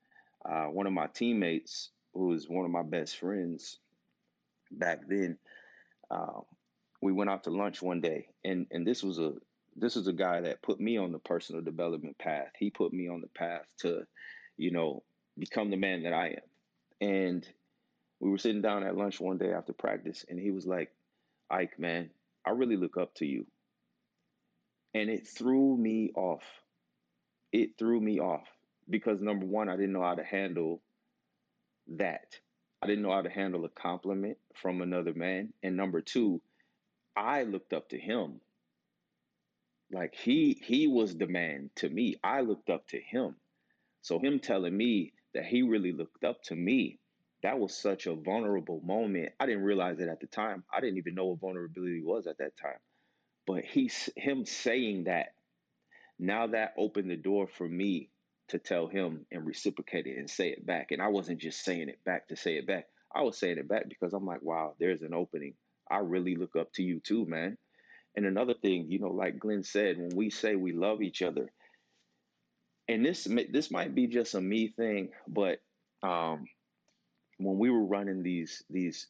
Uh, 0.48 0.66
one 0.66 0.86
of 0.86 0.94
my 0.94 1.08
teammates, 1.08 1.90
who 2.14 2.28
was 2.28 2.48
one 2.48 2.66
of 2.66 2.72
my 2.72 2.84
best 2.84 3.18
friends 3.18 3.80
back 4.72 5.00
then, 5.08 5.38
um, 6.16 6.44
we 7.02 7.12
went 7.12 7.30
out 7.30 7.44
to 7.44 7.50
lunch 7.50 7.82
one 7.82 8.02
day, 8.02 8.28
and 8.44 8.68
and 8.72 8.88
this 8.88 9.04
was 9.04 9.20
a 9.20 9.34
this 9.76 9.96
was 9.96 10.08
a 10.08 10.14
guy 10.14 10.42
that 10.42 10.62
put 10.62 10.80
me 10.80 10.98
on 10.98 11.12
the 11.12 11.20
personal 11.20 11.62
development 11.62 12.18
path. 12.18 12.52
He 12.58 12.70
put 12.70 12.94
me 12.94 13.10
on 13.10 13.20
the 13.22 13.28
path 13.28 13.66
to, 13.80 14.04
you 14.56 14.72
know, 14.72 15.04
become 15.38 15.70
the 15.70 15.76
man 15.76 16.04
that 16.04 16.14
I 16.14 16.28
am. 16.30 17.10
And 17.10 17.48
we 18.22 18.30
were 18.30 18.38
sitting 18.38 18.62
down 18.62 18.84
at 18.84 18.96
lunch 18.96 19.20
one 19.20 19.38
day 19.38 19.52
after 19.52 19.74
practice, 19.74 20.26
and 20.30 20.40
he 20.40 20.52
was 20.52 20.66
like, 20.66 20.92
"Ike, 21.50 21.78
man, 21.78 22.10
I 22.46 22.52
really 22.52 22.78
look 22.78 22.98
up 22.98 23.14
to 23.16 23.26
you." 23.26 23.46
And 24.94 25.10
it 25.10 25.28
threw 25.28 25.76
me 25.78 26.12
off. 26.16 26.44
It 27.52 27.78
threw 27.78 28.00
me 28.00 28.20
off 28.20 28.48
because 28.90 29.22
number 29.22 29.46
one, 29.46 29.68
I 29.68 29.76
didn't 29.76 29.92
know 29.94 30.04
how 30.04 30.16
to 30.16 30.24
handle 30.24 30.82
that. 31.98 32.40
I 32.86 32.88
didn't 32.88 33.02
know 33.02 33.14
how 33.14 33.24
to 33.24 33.32
handle 33.32 33.66
a 33.66 33.70
compliment 33.70 34.38
from 34.54 34.84
another 34.84 35.16
man. 35.16 35.54
And 35.64 35.76
number 35.76 36.02
two, 36.02 36.40
I 37.18 37.42
looked 37.42 37.74
up 37.74 37.90
to 37.90 38.00
him. 38.00 38.42
Like 39.92 40.14
he 40.14 40.62
he 40.64 40.86
was 40.86 41.18
the 41.18 41.26
man 41.26 41.72
to 41.78 41.90
me. 41.90 42.18
I 42.24 42.42
looked 42.42 42.70
up 42.70 42.88
to 42.90 43.00
him. 43.02 43.38
So 44.04 44.20
him 44.20 44.40
telling 44.40 44.78
me 44.78 45.14
that 45.34 45.48
he 45.48 45.64
really 45.64 45.94
looked 45.94 46.24
up 46.24 46.44
to 46.44 46.56
me, 46.56 47.00
that 47.42 47.58
was 47.58 47.76
such 47.76 48.06
a 48.06 48.14
vulnerable 48.14 48.82
moment. 48.82 49.32
I 49.40 49.48
didn't 49.48 49.64
realize 49.64 50.00
it 50.00 50.08
at 50.08 50.20
the 50.20 50.28
time. 50.28 50.64
I 50.72 50.80
didn't 50.80 51.00
even 51.00 51.16
know 51.16 51.26
what 51.26 51.40
vulnerability 51.40 52.04
was 52.04 52.28
at 52.28 52.38
that 52.38 52.56
time. 52.56 52.78
But 53.48 53.66
he's 53.66 54.12
him 54.16 54.46
saying 54.46 55.06
that 55.06 55.30
now 56.20 56.46
that 56.46 56.76
opened 56.78 57.10
the 57.10 57.18
door 57.18 57.48
for 57.48 57.68
me 57.68 58.12
to 58.50 58.60
tell 58.60 58.88
him 58.88 59.26
and 59.32 59.46
reciprocate 59.46 60.08
it 60.08 60.18
and 60.18 60.30
say 60.30 60.50
it 60.50 60.66
back. 60.66 60.92
And 60.92 61.02
I 61.02 61.08
wasn't 61.08 61.40
just 61.40 61.64
saying 61.64 61.90
it 61.90 62.04
back 62.06 62.28
to 62.28 62.36
say 62.36 62.58
it 62.58 62.68
back. 62.68 62.88
I 63.14 63.22
was 63.22 63.38
saying 63.38 63.58
it 63.58 63.68
back 63.68 63.88
because 63.90 64.14
I'm 64.14 64.26
like, 64.26 64.42
wow, 64.42 64.76
there's 64.80 65.02
an 65.02 65.14
opening. 65.14 65.54
I 65.90 65.98
really 65.98 66.36
look 66.36 66.56
up 66.56 66.72
to 66.74 66.84
you 66.84 67.00
too, 67.00 67.26
man. 67.26 67.58
And 68.16 68.26
another 68.26 68.54
thing, 68.54 68.86
you 68.90 69.00
know, 69.00 69.10
like 69.10 69.40
Glenn 69.40 69.64
said, 69.64 69.98
when 69.98 70.16
we 70.16 70.30
say 70.30 70.56
we 70.56 70.74
love 70.74 71.02
each 71.02 71.22
other, 71.22 71.52
and 72.88 73.06
this 73.06 73.28
this 73.52 73.72
might 73.72 73.96
be 73.96 74.08
just 74.08 74.36
a 74.36 74.42
me 74.42 74.68
thing, 74.68 75.10
but 75.28 75.60
um, 76.04 76.46
when 77.38 77.58
we 77.58 77.70
were 77.70 77.84
running 77.84 78.24
these 78.24 78.64
these 78.70 79.08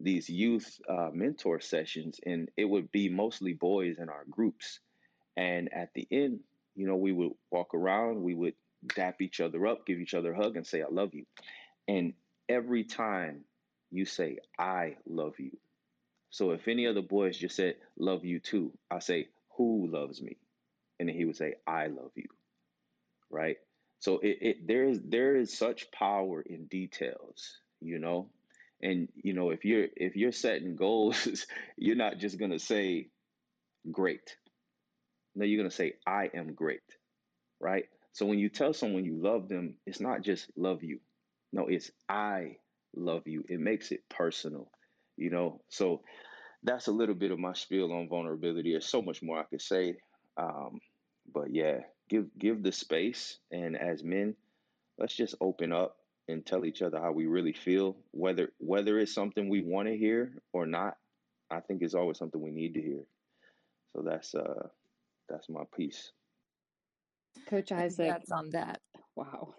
these 0.00 0.28
youth 0.28 0.80
uh, 0.88 1.10
mentor 1.12 1.60
sessions, 1.60 2.18
and 2.24 2.48
it 2.56 2.64
would 2.64 2.90
be 2.90 3.08
mostly 3.08 3.52
boys 3.52 3.98
in 3.98 4.08
our 4.08 4.24
groups, 4.28 4.80
and 5.36 5.72
at 5.72 5.90
the 5.94 6.08
end, 6.10 6.40
you 6.74 6.86
know, 6.86 6.96
we 6.96 7.12
would 7.12 7.32
walk 7.50 7.74
around, 7.74 8.22
we 8.22 8.34
would 8.34 8.54
dap 8.94 9.20
each 9.20 9.40
other 9.40 9.66
up, 9.66 9.86
give 9.86 10.00
each 10.00 10.14
other 10.14 10.32
a 10.32 10.36
hug, 10.36 10.56
and 10.56 10.66
say, 10.66 10.82
I 10.82 10.88
love 10.90 11.14
you. 11.14 11.24
And 11.88 12.14
every 12.48 12.84
time 12.84 13.44
you 13.90 14.04
say, 14.04 14.38
I 14.58 14.96
love 15.06 15.34
you. 15.38 15.56
So 16.30 16.52
if 16.52 16.66
any 16.66 16.86
other 16.86 17.02
boys 17.02 17.36
just 17.36 17.56
said, 17.56 17.74
love 17.98 18.24
you 18.24 18.40
too, 18.40 18.72
I 18.90 19.00
say, 19.00 19.28
who 19.56 19.88
loves 19.90 20.20
me? 20.22 20.38
And 20.98 21.08
then 21.08 21.16
he 21.16 21.24
would 21.24 21.36
say, 21.36 21.54
I 21.66 21.88
love 21.88 22.12
you. 22.14 22.26
Right? 23.30 23.56
So 23.98 24.18
it, 24.18 24.38
it 24.40 24.66
there 24.66 24.84
is 24.84 25.00
there 25.04 25.36
is 25.36 25.56
such 25.56 25.90
power 25.92 26.42
in 26.42 26.66
details, 26.66 27.58
you 27.80 27.98
know? 27.98 28.30
And 28.82 29.08
you 29.14 29.32
know, 29.32 29.50
if 29.50 29.64
you're 29.64 29.86
if 29.96 30.16
you're 30.16 30.32
setting 30.32 30.74
goals, 30.74 31.46
you're 31.76 31.96
not 31.96 32.18
just 32.18 32.38
gonna 32.38 32.58
say 32.58 33.08
great. 33.90 34.36
No, 35.34 35.44
you're 35.44 35.62
gonna 35.62 35.70
say, 35.70 35.94
I 36.06 36.30
am 36.34 36.54
great. 36.54 36.82
Right? 37.60 37.84
So 38.12 38.26
when 38.26 38.38
you 38.38 38.48
tell 38.48 38.74
someone 38.74 39.04
you 39.04 39.16
love 39.22 39.48
them, 39.48 39.76
it's 39.86 40.00
not 40.00 40.22
just 40.22 40.50
love 40.56 40.82
you. 40.82 41.00
No, 41.52 41.68
it's 41.68 41.90
I 42.08 42.56
love 42.94 43.22
you. 43.26 43.44
It 43.48 43.60
makes 43.60 43.92
it 43.92 44.00
personal, 44.10 44.70
you 45.16 45.30
know. 45.30 45.62
So 45.68 46.02
that's 46.62 46.88
a 46.88 46.92
little 46.92 47.14
bit 47.14 47.30
of 47.32 47.38
my 47.38 47.54
spiel 47.54 47.92
on 47.92 48.08
vulnerability. 48.08 48.72
There's 48.72 48.88
so 48.88 49.02
much 49.02 49.22
more 49.22 49.38
I 49.40 49.44
could 49.44 49.62
say, 49.62 49.96
um, 50.36 50.80
but 51.32 51.54
yeah, 51.54 51.80
give 52.10 52.26
give 52.38 52.62
the 52.62 52.72
space, 52.72 53.38
and 53.50 53.76
as 53.78 54.04
men, 54.04 54.36
let's 54.98 55.14
just 55.16 55.34
open 55.40 55.72
up 55.72 55.96
and 56.28 56.44
tell 56.46 56.64
each 56.64 56.82
other 56.82 57.00
how 57.00 57.12
we 57.12 57.26
really 57.26 57.52
feel, 57.54 57.96
whether 58.12 58.50
whether 58.58 58.98
it's 58.98 59.14
something 59.14 59.48
we 59.48 59.62
want 59.62 59.88
to 59.88 59.96
hear 59.96 60.32
or 60.52 60.66
not. 60.66 60.96
I 61.50 61.60
think 61.60 61.82
it's 61.82 61.94
always 61.94 62.18
something 62.18 62.40
we 62.40 62.50
need 62.50 62.74
to 62.74 62.82
hear. 62.82 63.02
So 63.94 64.02
that's 64.02 64.34
uh 64.34 64.68
that's 65.32 65.48
my 65.48 65.62
piece. 65.74 66.12
Coach 67.48 67.72
Isaac. 67.72 68.08
That's 68.08 68.30
on 68.30 68.50
that. 68.50 68.80
Wow. 69.16 69.54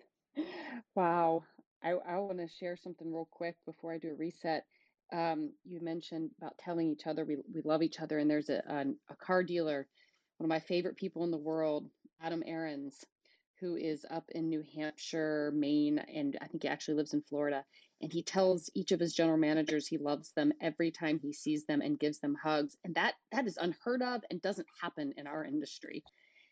Wow. 0.96 1.44
I, 1.84 1.92
I 2.08 2.18
want 2.20 2.38
to 2.38 2.48
share 2.48 2.78
something 2.78 3.12
real 3.12 3.28
quick 3.30 3.56
before 3.66 3.92
I 3.92 3.98
do 3.98 4.12
a 4.12 4.16
reset. 4.16 4.64
Um, 5.12 5.52
you 5.66 5.82
mentioned 5.82 6.32
about 6.40 6.58
telling 6.58 6.90
each 6.90 7.08
other 7.08 7.26
we, 7.26 7.38
we 7.54 7.62
love 7.66 7.84
each 7.84 8.00
other, 8.00 8.20
and 8.20 8.30
there's 8.30 8.50
a, 8.50 8.64
a, 8.68 8.86
a 9.12 9.16
car 9.18 9.44
dealer, 9.44 9.88
one 10.38 10.46
of 10.46 10.50
my 10.50 10.60
favorite 10.60 10.96
people 10.96 11.24
in 11.24 11.32
the 11.32 11.38
world, 11.38 11.90
Adam 12.22 12.42
Aarons, 12.46 13.04
who 13.60 13.76
is 13.76 14.06
up 14.10 14.24
in 14.34 14.50
New 14.50 14.64
Hampshire, 14.76 15.52
Maine, 15.56 16.00
and 16.00 16.38
I 16.42 16.48
think 16.48 16.64
he 16.64 16.70
actually 16.70 16.96
lives 16.96 17.14
in 17.14 17.22
Florida. 17.22 17.64
And 18.04 18.12
he 18.12 18.22
tells 18.22 18.70
each 18.76 18.92
of 18.92 19.00
his 19.00 19.16
general 19.16 19.38
managers 19.38 19.88
he 19.88 19.98
loves 19.98 20.34
them 20.34 20.52
every 20.62 20.92
time 20.92 21.20
he 21.20 21.32
sees 21.32 21.64
them 21.64 21.82
and 21.82 21.98
gives 21.98 22.20
them 22.20 22.36
hugs. 22.36 22.76
And 22.84 22.94
that 22.96 23.16
that 23.32 23.48
is 23.48 23.58
unheard 23.58 24.04
of 24.04 24.24
and 24.30 24.42
doesn't 24.42 24.68
happen 24.82 25.14
in 25.18 25.26
our 25.26 25.46
industry. 25.46 26.04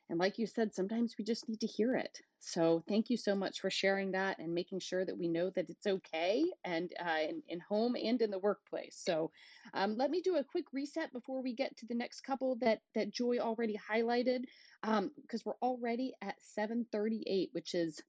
And 0.10 0.18
like 0.18 0.38
you 0.38 0.48
said, 0.48 0.74
sometimes 0.74 1.16
we 1.18 1.26
just 1.26 1.50
need 1.50 1.60
to 1.62 1.68
hear 1.68 1.96
it. 1.96 2.22
So 2.40 2.84
thank 2.88 3.10
you 3.10 3.18
so 3.18 3.36
much 3.36 3.60
for 3.60 3.70
sharing 3.70 4.12
that 4.12 4.40
and 4.40 4.54
making 4.54 4.80
sure 4.80 5.06
that 5.06 5.18
we 5.18 5.28
know 5.28 5.50
that 5.52 5.70
it's 5.70 5.88
okay 5.88 6.46
and 6.64 6.92
uh, 7.00 7.20
in, 7.30 7.44
in 7.50 7.60
home 7.60 7.96
and 7.96 8.22
in 8.22 8.32
the 8.32 8.40
workplace. 8.40 9.02
So 9.04 9.32
um, 9.74 9.98
let 9.98 10.10
me 10.10 10.22
do 10.22 10.38
a 10.38 10.44
quick 10.44 10.66
reset 10.74 11.14
before 11.14 11.44
we 11.44 11.54
get 11.54 11.76
to 11.78 11.86
the 11.86 11.96
next 11.96 12.22
couple 12.22 12.58
that 12.62 12.82
that 12.96 13.12
Joy 13.12 13.40
already 13.40 13.78
highlighted, 13.78 14.46
because 14.82 15.00
um, 15.00 15.44
we're 15.46 15.62
already 15.62 16.14
at 16.22 16.36
7:38, 16.58 17.50
which 17.54 17.76
is 17.76 18.02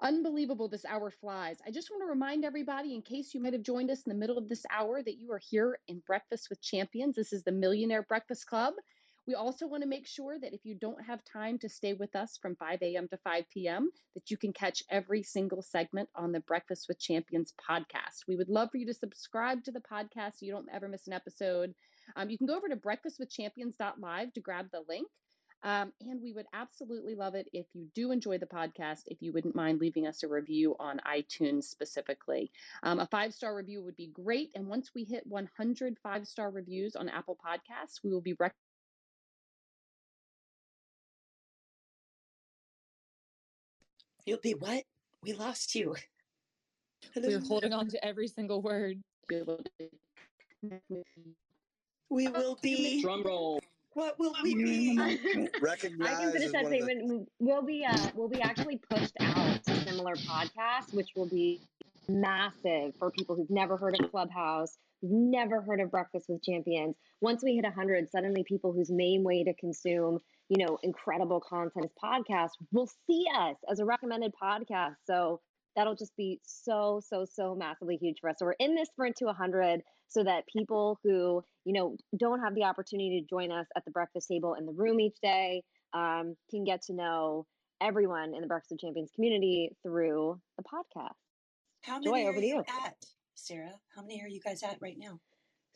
unbelievable. 0.00 0.68
This 0.68 0.84
hour 0.84 1.10
flies. 1.10 1.58
I 1.66 1.70
just 1.70 1.90
want 1.90 2.02
to 2.02 2.06
remind 2.06 2.44
everybody, 2.44 2.94
in 2.94 3.02
case 3.02 3.34
you 3.34 3.40
might 3.40 3.52
have 3.52 3.62
joined 3.62 3.90
us 3.90 4.02
in 4.02 4.10
the 4.10 4.18
middle 4.18 4.38
of 4.38 4.48
this 4.48 4.64
hour, 4.70 5.02
that 5.02 5.18
you 5.18 5.32
are 5.32 5.40
here 5.50 5.78
in 5.88 6.02
Breakfast 6.06 6.48
with 6.50 6.60
Champions. 6.60 7.16
This 7.16 7.32
is 7.32 7.42
the 7.42 7.52
Millionaire 7.52 8.02
Breakfast 8.02 8.46
Club. 8.46 8.74
We 9.26 9.34
also 9.34 9.66
want 9.66 9.82
to 9.82 9.88
make 9.88 10.06
sure 10.06 10.38
that 10.38 10.54
if 10.54 10.64
you 10.64 10.74
don't 10.74 11.04
have 11.04 11.22
time 11.22 11.58
to 11.58 11.68
stay 11.68 11.92
with 11.92 12.16
us 12.16 12.38
from 12.40 12.56
5 12.56 12.80
a.m. 12.80 13.08
to 13.08 13.18
5 13.18 13.44
p.m., 13.52 13.90
that 14.14 14.30
you 14.30 14.38
can 14.38 14.54
catch 14.54 14.82
every 14.88 15.22
single 15.22 15.60
segment 15.60 16.08
on 16.14 16.32
the 16.32 16.40
Breakfast 16.40 16.86
with 16.88 16.98
Champions 16.98 17.52
podcast. 17.70 18.26
We 18.26 18.36
would 18.36 18.48
love 18.48 18.70
for 18.70 18.78
you 18.78 18.86
to 18.86 18.94
subscribe 18.94 19.64
to 19.64 19.70
the 19.70 19.80
podcast 19.80 20.38
so 20.38 20.46
you 20.46 20.52
don't 20.52 20.68
ever 20.72 20.88
miss 20.88 21.06
an 21.08 21.12
episode. 21.12 21.74
Um, 22.16 22.30
you 22.30 22.38
can 22.38 22.46
go 22.46 22.56
over 22.56 22.68
to 22.68 22.76
breakfastwithchampions.live 22.76 24.32
to 24.32 24.40
grab 24.40 24.70
the 24.72 24.82
link. 24.88 25.08
Um, 25.64 25.92
and 26.00 26.22
we 26.22 26.32
would 26.32 26.46
absolutely 26.52 27.14
love 27.14 27.34
it 27.34 27.48
if 27.52 27.66
you 27.74 27.88
do 27.94 28.12
enjoy 28.12 28.38
the 28.38 28.46
podcast, 28.46 29.02
if 29.06 29.20
you 29.20 29.32
wouldn't 29.32 29.56
mind 29.56 29.80
leaving 29.80 30.06
us 30.06 30.22
a 30.22 30.28
review 30.28 30.76
on 30.78 31.00
iTunes 31.06 31.64
specifically. 31.64 32.50
Um, 32.82 33.00
a 33.00 33.06
five 33.06 33.34
star 33.34 33.54
review 33.54 33.82
would 33.82 33.96
be 33.96 34.06
great. 34.06 34.52
And 34.54 34.68
once 34.68 34.90
we 34.94 35.04
hit 35.04 35.26
100 35.26 35.96
five 36.02 36.26
star 36.26 36.50
reviews 36.50 36.94
on 36.94 37.08
Apple 37.08 37.36
Podcasts, 37.44 38.00
we 38.04 38.12
will 38.12 38.20
be 38.20 38.34
rec- 38.38 38.54
You'll 44.24 44.38
be 44.38 44.52
what? 44.52 44.84
We 45.24 45.32
lost 45.32 45.74
you. 45.74 45.96
Hello. 47.14 47.28
We're 47.28 47.40
holding 47.40 47.72
on 47.72 47.88
to 47.88 48.04
every 48.04 48.28
single 48.28 48.60
word. 48.60 49.00
We 52.10 52.28
will 52.28 52.58
be. 52.62 53.02
Drum 53.02 53.22
roll. 53.24 53.60
What 53.98 54.16
will 54.16 54.32
we 54.44 54.54
be? 54.54 54.96
Recognize. 55.60 56.08
I 56.08 56.22
can 56.22 56.30
finish 56.30 56.52
that 56.52 56.66
statement. 56.68 57.08
The... 57.08 57.26
We'll 57.40 57.62
be. 57.62 57.84
Uh, 57.84 57.98
we'll 58.14 58.28
be 58.28 58.40
actually 58.40 58.76
pushed 58.76 59.14
out 59.18 59.64
to 59.64 59.74
similar 59.80 60.14
podcasts, 60.14 60.94
which 60.94 61.08
will 61.16 61.28
be 61.28 61.60
massive 62.08 62.94
for 62.96 63.10
people 63.10 63.34
who've 63.34 63.50
never 63.50 63.76
heard 63.76 63.98
of 63.98 64.08
Clubhouse, 64.12 64.78
who've 65.02 65.10
never 65.10 65.60
heard 65.60 65.80
of 65.80 65.90
Breakfast 65.90 66.26
with 66.28 66.44
Champions. 66.44 66.94
Once 67.20 67.42
we 67.42 67.56
hit 67.56 67.64
100, 67.64 68.08
suddenly 68.08 68.44
people 68.44 68.72
whose 68.72 68.88
main 68.88 69.24
way 69.24 69.42
to 69.42 69.52
consume, 69.54 70.20
you 70.48 70.64
know, 70.64 70.78
incredible 70.84 71.40
content 71.40 71.86
is 71.86 71.90
podcasts 72.00 72.52
will 72.70 72.88
see 73.08 73.26
us 73.36 73.56
as 73.68 73.80
a 73.80 73.84
recommended 73.84 74.32
podcast. 74.40 74.94
So 75.08 75.40
that'll 75.78 75.94
just 75.94 76.16
be 76.16 76.40
so, 76.44 77.00
so, 77.08 77.24
so 77.32 77.54
massively 77.54 77.96
huge 77.96 78.16
for 78.20 78.28
us. 78.28 78.36
So 78.40 78.46
we're 78.46 78.56
in 78.58 78.74
this 78.74 78.88
sprint 78.88 79.14
to 79.18 79.26
100 79.26 79.80
so 80.08 80.24
that 80.24 80.42
people 80.52 80.98
who, 81.04 81.44
you 81.64 81.72
know, 81.72 81.96
don't 82.18 82.40
have 82.40 82.56
the 82.56 82.64
opportunity 82.64 83.20
to 83.20 83.26
join 83.32 83.52
us 83.52 83.66
at 83.76 83.84
the 83.84 83.92
breakfast 83.92 84.26
table 84.28 84.54
in 84.58 84.66
the 84.66 84.72
room 84.72 84.98
each 84.98 85.16
day 85.22 85.62
um, 85.94 86.34
can 86.50 86.64
get 86.64 86.82
to 86.82 86.94
know 86.94 87.46
everyone 87.80 88.34
in 88.34 88.40
the 88.40 88.48
Breakfast 88.48 88.72
of 88.72 88.80
Champions 88.80 89.12
community 89.14 89.70
through 89.84 90.40
the 90.56 90.64
podcast. 90.64 91.12
How 91.84 92.00
many 92.00 92.06
Joy, 92.06 92.26
are 92.26 92.30
over 92.30 92.40
to 92.40 92.46
you, 92.46 92.54
you 92.56 92.64
at, 92.84 92.96
Sarah? 93.36 93.74
How 93.94 94.02
many 94.02 94.20
are 94.20 94.28
you 94.28 94.40
guys 94.40 94.64
at 94.64 94.78
right 94.80 94.96
now? 94.98 95.20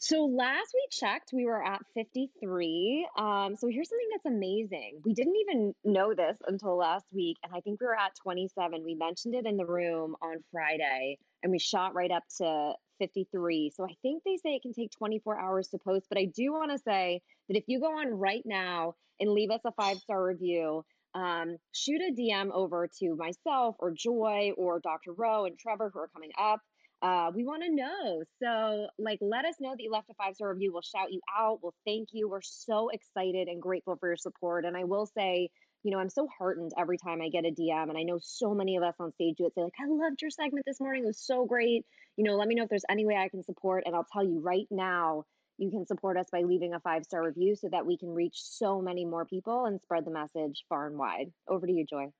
So 0.03 0.25
last 0.25 0.75
we 0.75 0.85
checked, 0.91 1.31
we 1.33 1.45
were 1.45 1.65
at 1.65 1.81
53. 1.95 3.07
Um, 3.17 3.55
so 3.57 3.69
here's 3.69 3.89
something 3.89 4.09
that's 4.11 4.35
amazing. 4.35 5.01
We 5.05 5.15
didn't 5.15 5.37
even 5.37 5.75
know 5.85 6.13
this 6.13 6.37
until 6.49 6.77
last 6.77 7.07
week, 7.13 7.37
and 7.45 7.53
I 7.55 7.61
think 7.61 7.81
we 7.81 7.87
were 7.87 7.97
at 7.97 8.17
27. 8.21 8.83
We 8.85 8.97
mentioned 8.97 9.37
it 9.37 9.47
in 9.47 9.57
the 9.57 9.65
room 9.65 10.17
on 10.21 10.39
Friday, 10.51 11.19
and 11.45 11.53
we 11.53 11.61
shot 11.61 11.95
right 11.95 12.11
up 12.11 12.25
to 12.39 12.73
53. 12.99 13.71
So 13.77 13.85
I 13.85 13.95
think 14.03 14.25
they 14.25 14.39
say 14.39 14.57
it 14.57 14.63
can 14.63 14.73
take 14.73 14.91
24 14.91 15.39
hours 15.39 15.69
to 15.69 15.79
post, 15.79 16.07
but 16.09 16.19
I 16.19 16.25
do 16.25 16.53
want 16.53 16.73
to 16.73 16.79
say 16.79 17.23
that 17.49 17.57
if 17.57 17.63
you 17.69 17.79
go 17.79 17.97
on 17.97 18.09
right 18.09 18.43
now 18.45 18.95
and 19.21 19.31
leave 19.31 19.53
us 19.53 19.61
a 19.65 19.71
five 19.71 19.99
star 19.99 20.25
review, 20.25 20.83
um, 21.15 21.59
shoot 21.71 22.01
a 22.01 22.13
DM 22.13 22.51
over 22.53 22.89
to 22.99 23.15
myself 23.15 23.77
or 23.79 23.93
Joy 23.93 24.51
or 24.57 24.81
Dr. 24.81 25.13
Rowe 25.13 25.45
and 25.45 25.57
Trevor 25.57 25.93
who 25.95 26.01
are 26.01 26.09
coming 26.09 26.33
up. 26.37 26.59
Uh, 27.03 27.33
we 27.35 27.45
want 27.45 27.65
to 27.65 27.75
know. 27.75 28.23
So, 28.41 28.87
like, 28.97 29.19
let 29.21 29.45
us 29.45 29.57
know 29.59 29.71
that 29.71 29.83
you 29.83 29.91
left 29.91 30.09
a 30.11 30.15
five 30.15 30.37
star 30.37 30.53
review. 30.53 30.73
We'll 30.73 30.83
shout 30.83 31.13
you 31.13 31.21
out. 31.37 31.59
We'll 31.61 31.75
thank 31.85 32.11
you. 32.13 32.29
We're 32.29 32.43
so 32.43 32.91
excited 32.91 33.49
and 33.49 33.61
grateful 33.61 33.97
for 33.97 34.09
your 34.09 34.17
support. 34.17 34.65
And 34.65 34.77
I 34.77 34.85
will 34.85 35.07
say, 35.07 35.51
you 35.83 35.91
know, 35.91 35.99
I'm 35.99 36.09
so 36.09 36.29
heartened 36.39 36.71
every 36.79 36.99
time 36.99 37.21
I 37.21 37.29
get 37.29 37.45
a 37.45 37.51
DM. 37.51 37.89
And 37.89 37.99
I 37.99 38.05
know 38.05 38.21
so 38.23 38.55
many 38.55 38.77
of 38.77 38.85
us 38.85 38.95
on 39.01 39.13
stage 39.15 39.35
do 39.37 39.47
it. 39.47 39.55
Say, 39.55 39.63
like, 39.63 39.73
I 39.81 39.87
loved 39.89 40.23
your 40.23 40.31
segment 40.31 40.65
this 40.65 40.79
morning. 40.79 41.03
It 41.03 41.09
was 41.09 41.19
so 41.21 41.45
great. 41.45 41.85
You 42.17 42.23
know, 42.23 42.37
let 42.37 42.47
me 42.47 42.55
know 42.55 42.63
if 42.63 42.69
there's 42.69 42.85
any 42.89 43.05
way 43.05 43.17
I 43.17 43.29
can 43.29 43.43
support. 43.43 43.83
And 43.85 43.97
I'll 43.97 44.07
tell 44.13 44.25
you 44.25 44.41
right 44.41 44.69
now, 44.71 45.25
you 45.59 45.71
can 45.71 45.87
support 45.87 46.17
us 46.17 46.27
by 46.31 46.43
leaving 46.43 46.73
a 46.73 46.81
five 46.81 47.05
star 47.05 47.25
review 47.25 47.57
so 47.57 47.69
that 47.73 47.85
we 47.85 47.99
can 47.99 48.11
reach 48.11 48.37
so 48.37 48.81
many 48.81 49.05
more 49.05 49.25
people 49.25 49.65
and 49.65 49.81
spread 49.81 50.05
the 50.05 50.13
message 50.13 50.65
far 50.69 50.87
and 50.87 50.97
wide. 50.97 51.33
Over 51.49 51.67
to 51.67 51.73
you, 51.73 51.85
Joy. 51.85 52.13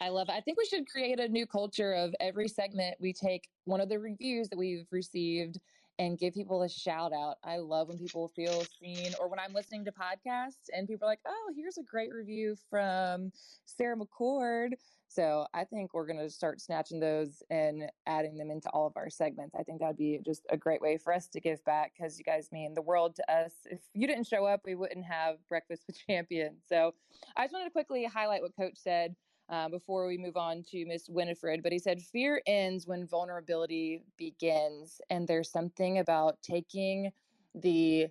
I 0.00 0.08
love 0.08 0.30
it. 0.30 0.32
I 0.32 0.40
think 0.40 0.56
we 0.56 0.64
should 0.64 0.88
create 0.88 1.20
a 1.20 1.28
new 1.28 1.46
culture 1.46 1.92
of 1.92 2.14
every 2.20 2.48
segment 2.48 2.96
we 3.00 3.12
take 3.12 3.48
one 3.64 3.82
of 3.82 3.90
the 3.90 3.98
reviews 3.98 4.48
that 4.48 4.58
we've 4.58 4.86
received 4.90 5.58
and 5.98 6.18
give 6.18 6.32
people 6.32 6.62
a 6.62 6.68
shout 6.70 7.12
out. 7.12 7.36
I 7.44 7.58
love 7.58 7.88
when 7.88 7.98
people 7.98 8.28
feel 8.28 8.64
seen 8.80 9.12
or 9.20 9.28
when 9.28 9.38
I'm 9.38 9.52
listening 9.52 9.84
to 9.84 9.92
podcasts 9.92 10.70
and 10.74 10.88
people 10.88 11.06
are 11.06 11.10
like, 11.10 11.20
oh, 11.26 11.52
here's 11.54 11.76
a 11.76 11.82
great 11.82 12.14
review 12.14 12.56
from 12.70 13.30
Sarah 13.66 13.96
McCord. 13.96 14.70
So 15.08 15.46
I 15.52 15.64
think 15.64 15.92
we're 15.92 16.06
going 16.06 16.20
to 16.20 16.30
start 16.30 16.62
snatching 16.62 17.00
those 17.00 17.42
and 17.50 17.90
adding 18.06 18.38
them 18.38 18.50
into 18.50 18.70
all 18.70 18.86
of 18.86 18.96
our 18.96 19.10
segments. 19.10 19.54
I 19.58 19.64
think 19.64 19.80
that'd 19.80 19.98
be 19.98 20.20
just 20.24 20.46
a 20.48 20.56
great 20.56 20.80
way 20.80 20.96
for 20.96 21.12
us 21.12 21.28
to 21.28 21.40
give 21.40 21.62
back 21.66 21.92
because 21.94 22.16
you 22.16 22.24
guys 22.24 22.48
mean 22.52 22.72
the 22.72 22.80
world 22.80 23.16
to 23.16 23.30
us. 23.30 23.52
If 23.66 23.80
you 23.92 24.06
didn't 24.06 24.28
show 24.28 24.46
up, 24.46 24.62
we 24.64 24.76
wouldn't 24.76 25.04
have 25.04 25.36
Breakfast 25.48 25.82
with 25.86 25.98
Champions. 26.06 26.62
So 26.66 26.94
I 27.36 27.44
just 27.44 27.52
wanted 27.52 27.66
to 27.66 27.72
quickly 27.72 28.04
highlight 28.06 28.40
what 28.40 28.56
Coach 28.56 28.76
said. 28.76 29.14
Uh, 29.50 29.68
before 29.68 30.06
we 30.06 30.16
move 30.16 30.36
on 30.36 30.62
to 30.62 30.86
Miss 30.86 31.08
Winifred, 31.08 31.60
but 31.60 31.72
he 31.72 31.80
said 31.80 32.00
fear 32.00 32.40
ends 32.46 32.86
when 32.86 33.04
vulnerability 33.04 34.04
begins. 34.16 35.00
And 35.10 35.26
there's 35.26 35.50
something 35.50 35.98
about 35.98 36.40
taking 36.40 37.10
the 37.52 38.06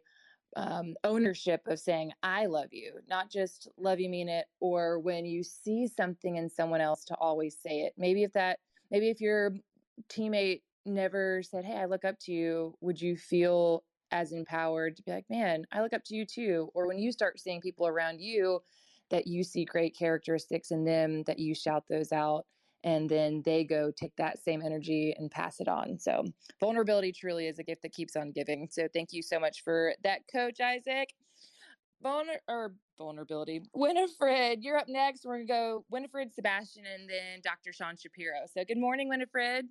um, 0.58 0.96
ownership 1.06 1.66
of 1.68 1.80
saying, 1.80 2.12
I 2.24 2.48
love 2.48 2.74
you, 2.74 3.00
not 3.08 3.30
just 3.30 3.70
love 3.78 4.02
you, 4.02 4.10
mean 4.10 4.28
it, 4.28 4.48
or 4.60 5.00
when 5.00 5.26
you 5.26 5.44
see 5.44 5.88
something 5.88 6.36
in 6.36 6.50
someone 6.50 6.82
else 6.82 7.06
to 7.06 7.16
always 7.16 7.58
say 7.58 7.82
it. 7.82 7.94
Maybe 7.98 8.24
if 8.24 8.34
that, 8.34 8.60
maybe 8.92 9.10
if 9.10 9.22
your 9.22 9.56
teammate 10.10 10.64
never 10.86 11.42
said, 11.44 11.64
Hey, 11.64 11.78
I 11.78 11.86
look 11.86 12.04
up 12.04 12.20
to 12.22 12.34
you, 12.34 12.76
would 12.82 13.02
you 13.02 13.16
feel 13.16 13.86
as 14.12 14.34
empowered 14.34 14.98
to 14.98 15.04
be 15.04 15.12
like, 15.12 15.30
Man, 15.30 15.66
I 15.72 15.82
look 15.82 15.94
up 15.94 16.04
to 16.06 16.16
you 16.16 16.26
too? 16.26 16.70
Or 16.74 16.86
when 16.88 17.00
you 17.00 17.14
start 17.14 17.40
seeing 17.40 17.62
people 17.62 17.88
around 17.88 18.20
you 18.20 18.62
that 19.10 19.28
you 19.28 19.43
see 19.43 19.66
great 19.66 19.97
characteristics 19.97 20.72
in 20.72 20.86
them, 20.86 21.24
that 21.24 21.39
you 21.39 21.53
shout 21.55 21.84
those 21.89 22.12
out 22.12 22.45
and 22.84 23.10
then 23.10 23.41
they 23.43 23.64
go 23.64 23.91
take 23.91 24.16
that 24.18 24.41
same 24.43 24.62
energy 24.62 25.14
and 25.18 25.30
pass 25.30 25.60
it 25.60 25.68
on. 25.68 25.99
So 25.99 26.24
vulnerability 26.60 27.12
truly 27.12 27.47
is 27.47 27.60
a 27.60 27.64
gift 27.64 27.82
that 27.82 27.93
keeps 27.93 28.16
on 28.16 28.32
giving. 28.32 28.68
So 28.72 28.88
thank 28.93 29.10
you 29.12 29.22
so 29.22 29.39
much 29.39 29.64
for 29.64 29.93
that, 30.03 30.22
Coach 30.32 30.60
Isaac. 30.62 31.14
Vulner 32.03 32.38
or 32.47 32.74
vulnerability. 32.97 33.62
Winifred, 33.74 34.64
you're 34.64 34.78
up 34.78 34.88
next. 34.88 35.26
We're 35.26 35.43
gonna 35.43 35.45
go 35.45 35.86
Winifred, 35.89 36.34
Sebastian, 36.34 36.86
and 36.86 37.10
then 37.10 37.41
Dr. 37.43 37.74
Sean 37.74 37.97
Shapiro. 37.97 38.45
So 38.53 38.64
good 38.64 38.78
morning, 38.78 39.10
Winifred. 39.10 39.66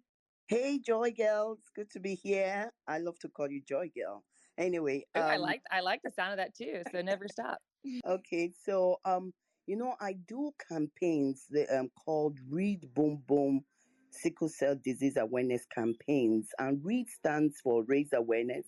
Hey, 0.47 0.79
Joy 0.79 1.13
Girl. 1.17 1.57
It's 1.59 1.71
good 1.75 1.91
to 1.93 2.01
be 2.01 2.15
here. 2.15 2.71
I 2.87 2.99
love 2.99 3.19
to 3.21 3.29
call 3.29 3.51
you 3.51 3.63
Joy 3.67 3.91
Girl. 3.97 4.25
Anyway, 4.59 5.07
um, 5.15 5.23
I 5.23 5.37
like 5.37 5.63
I 5.71 5.81
like 5.81 6.03
the 6.03 6.11
sound 6.11 6.33
of 6.33 6.37
that 6.39 6.55
too. 6.55 6.83
So 6.93 7.01
never 7.01 7.29
stop. 7.29 7.61
Okay, 8.07 8.53
so 8.65 9.01
um, 9.05 9.33
you 9.67 9.77
know, 9.77 9.95
I 10.01 10.15
do 10.27 10.53
campaigns 10.71 11.45
that, 11.51 11.69
um, 11.79 11.91
called 12.05 12.39
Read 12.49 12.89
Boom 12.95 13.23
Boom 13.27 13.65
Sickle 14.11 14.49
Cell 14.49 14.77
Disease 14.83 15.19
Awareness 15.19 15.67
Campaigns. 15.75 16.49
And 16.59 16.83
READ 16.85 17.09
stands 17.11 17.61
for 17.63 17.85
Raise 17.85 18.13
Awareness 18.15 18.67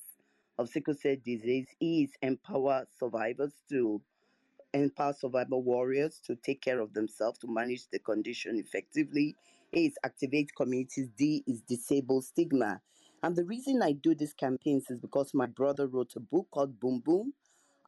of 0.59 0.69
Sickle 0.69 0.95
Cell 0.95 1.17
Disease, 1.25 1.69
is 1.81 2.11
empower 2.23 2.87
survivors 2.99 3.55
to 3.71 4.03
empower 4.75 5.15
survivor 5.15 5.57
warriors 5.57 6.21
to 6.27 6.37
take 6.37 6.61
care 6.61 6.81
of 6.81 6.93
themselves, 6.93 7.39
to 7.39 7.49
manage 7.49 7.89
the 7.91 7.99
condition 7.99 8.59
effectively. 8.59 9.35
A 9.75 9.87
is 9.87 9.95
activate 10.05 10.51
communities. 10.57 11.09
D 11.17 11.43
is 11.47 11.63
disable 11.63 12.23
stigma. 12.23 12.81
And 13.23 13.37
the 13.37 13.45
reason 13.45 13.83
I 13.83 13.93
do 13.93 14.15
these 14.15 14.35
campaigns 14.35 14.91
is 14.91 14.99
because 14.99 15.33
my 15.35 15.47
brother 15.47 15.87
wrote 15.87 16.13
a 16.17 16.21
book 16.21 16.49
called 16.51 16.79
Boom 16.79 17.01
Boom 17.05 17.33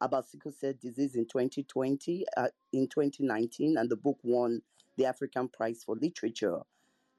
about 0.03 0.27
sickle 0.27 0.51
cell 0.51 0.73
disease 0.79 1.15
in 1.15 1.25
2020, 1.25 2.25
uh, 2.35 2.47
in 2.73 2.87
2019, 2.87 3.77
and 3.77 3.89
the 3.89 3.95
book 3.95 4.19
won 4.21 4.61
the 4.97 5.05
African 5.05 5.47
Prize 5.47 5.81
for 5.83 5.95
Literature. 5.95 6.59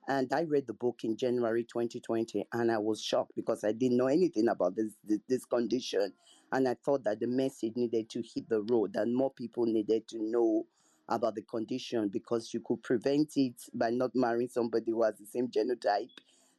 And 0.07 0.31
I 0.35 0.43
read 0.43 0.67
the 0.67 0.75
book 0.75 1.01
in 1.03 1.17
January 1.17 1.65
2020, 1.65 2.45
and 2.53 2.71
I 2.71 2.77
was 2.77 3.03
shocked 3.03 3.33
because 3.35 3.65
I 3.65 3.73
didn't 3.73 3.97
know 3.97 4.09
anything 4.09 4.49
about 4.49 4.77
this, 4.77 4.93
this, 5.27 5.47
condition. 5.47 6.13
And 6.53 6.69
I 6.69 6.75
thought 6.85 7.05
that 7.05 7.21
the 7.21 7.27
message 7.27 7.73
needed 7.75 8.11
to 8.11 8.23
hit 8.23 8.51
the 8.51 8.61
road, 8.61 8.93
that 8.93 9.09
more 9.09 9.31
people 9.31 9.65
needed 9.65 10.07
to 10.09 10.19
know 10.23 10.67
about 11.09 11.37
the 11.37 11.43
condition 11.43 12.09
because 12.09 12.53
you 12.53 12.61
could 12.61 12.83
prevent 12.83 13.33
it 13.37 13.55
by 13.73 13.91
not 13.91 14.11
marrying 14.15 14.49
somebody 14.49 14.91
who 14.91 15.03
has 15.03 15.17
the 15.17 15.27
same 15.27 15.49
genotype, 15.49 16.11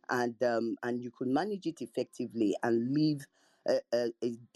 and 0.09 0.41
um, 0.43 0.76
and 0.82 1.01
you 1.01 1.11
could 1.11 1.28
manage 1.28 1.67
it 1.67 1.82
effectively 1.82 2.55
and 2.63 2.93
live 2.95 3.26
a, 3.68 3.80
a, 3.93 4.11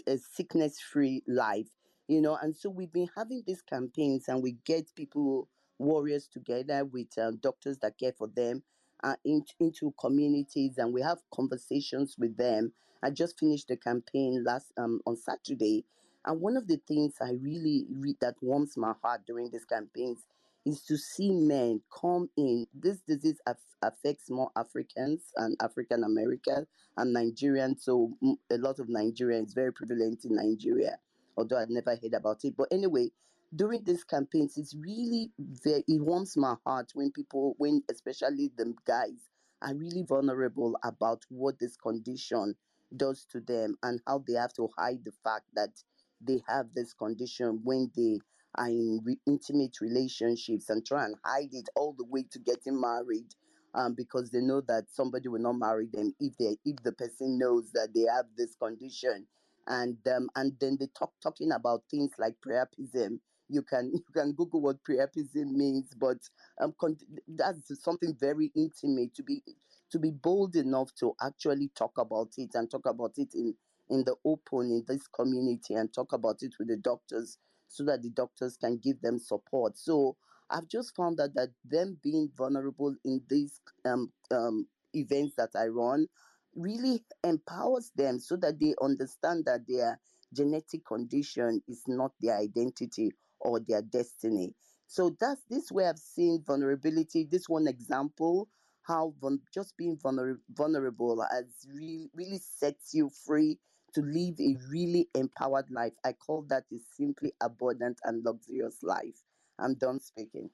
a 0.08 0.18
sickness 0.18 0.80
free 0.80 1.24
life, 1.28 1.68
you 2.08 2.22
know. 2.22 2.38
And 2.42 2.56
so 2.56 2.70
we've 2.70 2.92
been 2.92 3.10
having 3.16 3.44
these 3.46 3.62
campaigns 3.62 4.28
and 4.28 4.42
we 4.44 4.58
get 4.66 4.94
people, 4.96 5.48
warriors 5.80 6.28
together 6.28 6.84
with 6.86 7.08
um, 7.18 7.38
doctors 7.38 7.78
that 7.80 7.98
care 7.98 8.12
for 8.12 8.28
them 8.28 8.62
uh, 9.04 9.16
in, 9.24 9.44
into 9.60 9.94
communities 10.00 10.78
and 10.78 10.94
we 10.94 11.02
have 11.02 11.20
conversations 11.34 12.16
with 12.18 12.36
them. 12.38 12.74
I 13.02 13.12
just 13.12 13.40
finished 13.40 13.70
the 13.70 13.78
campaign 13.78 14.44
last 14.46 14.74
um, 14.78 15.00
on 15.06 15.16
Saturday. 15.16 15.86
And 16.26 16.42
one 16.42 16.58
of 16.58 16.68
the 16.68 16.82
things 16.88 17.14
I 17.22 17.32
really 17.32 17.86
read 17.90 18.18
that 18.20 18.36
warms 18.42 18.76
my 18.76 18.94
heart 19.02 19.22
during 19.26 19.50
these 19.50 19.64
campaigns 19.64 20.26
is 20.70 20.84
to 20.86 20.98
see 20.98 21.32
men 21.32 21.82
come 21.94 22.30
in. 22.38 22.68
This 22.74 23.00
disease 23.08 23.40
af- 23.48 23.58
affects 23.84 24.30
more 24.30 24.52
Africans 24.56 25.34
and 25.38 25.58
African 25.62 26.04
Americans 26.04 26.68
and 26.98 27.16
Nigerians. 27.16 27.82
So 27.82 28.18
a 28.52 28.58
lot 28.58 28.80
of 28.80 28.88
Nigerians 28.88 29.56
very 29.56 29.74
prevalent 29.74 30.26
in 30.26 30.36
Nigeria, 30.36 30.98
although 31.38 31.58
I've 31.58 31.70
never 31.70 31.92
heard 31.92 32.14
about 32.16 32.46
it. 32.46 32.56
But 32.58 32.70
anyway, 32.72 33.12
during 33.56 33.84
these 33.84 34.04
campaigns, 34.04 34.58
it's 34.58 34.76
really 34.76 35.32
very, 35.40 35.84
it 35.88 36.02
warms 36.02 36.38
my 36.38 36.56
heart 36.66 36.92
when 36.96 37.12
people, 37.12 37.56
when 37.58 37.84
especially 37.92 38.52
the 38.58 38.74
guys, 38.86 39.30
are 39.62 39.76
really 39.76 40.04
vulnerable 40.04 40.78
about 40.84 41.24
what 41.30 41.60
this 41.60 41.76
condition 41.78 42.56
does 42.96 43.26
to 43.26 43.42
them 43.42 43.76
and 43.84 44.02
how 44.08 44.24
they 44.28 44.34
have 44.34 44.54
to 44.54 44.70
hide 44.78 45.04
the 45.06 45.12
fact 45.24 45.46
that 45.56 45.84
they 46.22 46.42
have 46.48 46.68
this 46.76 46.94
condition 46.94 47.60
when 47.64 47.92
they 47.96 48.20
in 48.58 49.02
re- 49.04 49.20
intimate 49.28 49.80
relationships 49.82 50.70
and 50.70 50.86
try 50.86 51.06
and 51.06 51.16
hide 51.24 51.54
it 51.54 51.70
all 51.76 51.94
the 51.98 52.06
way 52.06 52.24
to 52.32 52.40
getting 52.40 52.80
married 52.80 53.34
um, 53.76 53.94
because 53.94 54.32
they 54.32 54.42
know 54.42 54.62
that 54.62 54.86
somebody 54.92 55.28
will 55.28 55.40
not 55.42 55.54
marry 55.54 55.88
them 55.92 56.14
if 56.20 56.36
they 56.38 56.58
if 56.66 56.78
the 56.84 56.92
person 56.92 57.38
knows 57.38 57.72
that 57.72 57.90
they 57.94 58.06
have 58.14 58.26
this 58.38 58.56
condition. 58.56 59.28
And 59.68 59.98
um, 60.08 60.30
and 60.36 60.54
then 60.60 60.78
they 60.80 60.88
talk 60.98 61.14
talking 61.22 61.52
about 61.52 61.84
things 61.92 62.12
like 62.18 62.36
priapism. 62.46 63.20
You 63.50 63.62
can 63.62 63.92
you 63.94 64.04
can 64.14 64.34
google 64.34 64.62
what 64.62 64.84
priapism 64.84 65.52
means 65.52 65.94
but 66.00 66.18
um 66.60 66.74
con- 66.80 66.98
that's 67.28 67.84
something 67.84 68.16
very 68.20 68.52
intimate 68.56 69.14
to 69.16 69.24
be 69.24 69.44
to 69.92 70.00
be 70.00 70.12
bold 70.12 70.56
enough 70.56 70.90
to 71.00 71.14
actually 71.22 71.70
talk 71.76 71.98
about 71.98 72.30
it 72.38 72.52
and 72.54 72.70
talk 72.70 72.86
about 72.86 73.14
it 73.18 73.34
in 73.34 73.54
in 73.90 74.04
the 74.04 74.16
open 74.24 74.72
in 74.72 74.84
this 74.88 75.08
community 75.08 75.74
and 75.74 75.94
talk 75.94 76.14
about 76.14 76.38
it 76.42 76.54
with 76.60 76.68
the 76.68 76.78
doctors 76.78 77.38
so 77.70 77.84
that 77.84 78.02
the 78.02 78.10
doctors 78.10 78.58
can 78.58 78.78
give 78.78 79.02
them 79.02 79.20
support 79.20 79.78
so 79.78 80.16
i've 80.50 80.68
just 80.68 80.96
found 80.96 81.20
out 81.20 81.34
that 81.36 81.50
them 81.66 81.98
being 82.04 82.30
vulnerable 82.38 82.96
in 83.06 83.22
these 83.30 83.62
um, 83.86 84.12
um, 84.32 84.68
events 84.94 85.36
that 85.38 85.50
i 85.56 85.68
run 85.68 86.08
really 86.56 87.04
empowers 87.24 87.92
them 87.96 88.20
so 88.20 88.36
that 88.36 88.60
they 88.60 88.74
understand 88.82 89.46
that 89.46 89.62
their 89.68 90.00
genetic 90.34 90.86
condition 90.86 91.62
is 91.68 91.84
not 91.88 92.12
their 92.22 92.38
identity 92.38 93.12
or 93.40 93.60
their 93.60 93.82
destiny. 93.82 94.54
So 94.88 95.16
that's 95.20 95.42
this 95.50 95.72
way 95.72 95.88
I've 95.88 96.00
seen 96.00 96.44
vulnerability. 96.46 97.28
This 97.30 97.48
one 97.48 97.68
example, 97.68 98.50
how 98.84 99.14
just 99.54 99.78
being 99.78 99.98
vulner- 99.98 100.40
vulnerable 100.52 101.24
has 101.32 101.46
really 101.72 102.10
really 102.14 102.40
sets 102.40 102.94
you 102.94 103.10
free 103.26 103.60
to 103.94 104.02
live 104.02 104.40
a 104.40 104.58
really 104.70 105.10
empowered 105.16 105.70
life. 105.72 105.94
I 106.06 106.14
call 106.14 106.44
that 106.50 106.66
a 106.74 106.78
simply 106.98 107.34
abundant 107.42 108.00
and 108.04 108.24
luxurious 108.26 108.84
life. 108.84 109.20
I'm 109.60 109.76
done 109.76 110.00
speaking. 110.00 110.50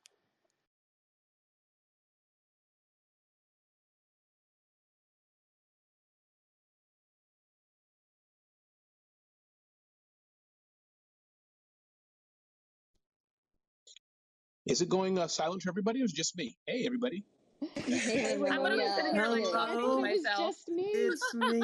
Is 14.66 14.82
it 14.82 14.90
going 14.90 15.20
uh, 15.20 15.28
silent 15.28 15.64
for 15.64 15.70
everybody 15.70 16.02
or 16.02 16.06
is 16.06 16.14
it 16.14 16.16
just 16.18 16.38
me? 16.38 16.58
Hey, 16.68 16.86
everybody. 16.86 17.24
Hey, 17.88 18.34
I'm 18.34 18.40
gonna 18.64 18.78
be 18.78 18.84
Ramon. 18.84 18.96
sitting 18.96 19.14
here 19.16 19.28
like 19.28 19.44
I 19.46 19.52
talking 19.52 19.80
thought 19.82 19.82
to 19.82 19.88
it 19.88 20.12
was 20.14 20.24
myself. 20.24 20.56
just 20.56 20.70
me. 20.70 20.84
It's 20.92 21.34
me. 21.34 21.62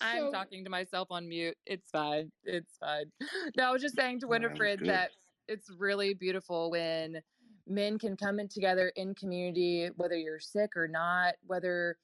I'm 0.00 0.32
talking 0.32 0.64
to 0.64 0.70
myself 0.70 1.08
on 1.10 1.28
mute. 1.28 1.56
It's 1.66 1.90
fine. 1.90 2.30
It's 2.44 2.76
fine. 2.78 3.06
No, 3.56 3.64
I 3.64 3.70
was 3.72 3.82
just 3.82 3.96
saying 3.96 4.20
to 4.20 4.28
Winifred 4.28 4.84
that 4.84 5.10
it's 5.48 5.70
really 5.70 6.14
beautiful 6.14 6.70
when 6.70 7.20
men 7.66 7.98
can 7.98 8.16
come 8.16 8.38
in 8.38 8.48
together 8.48 8.92
in 8.96 9.14
community, 9.14 9.88
whether 9.96 10.16
you're 10.16 10.40
sick 10.40 10.76
or 10.76 10.88
not, 10.88 11.34
whether 11.46 11.96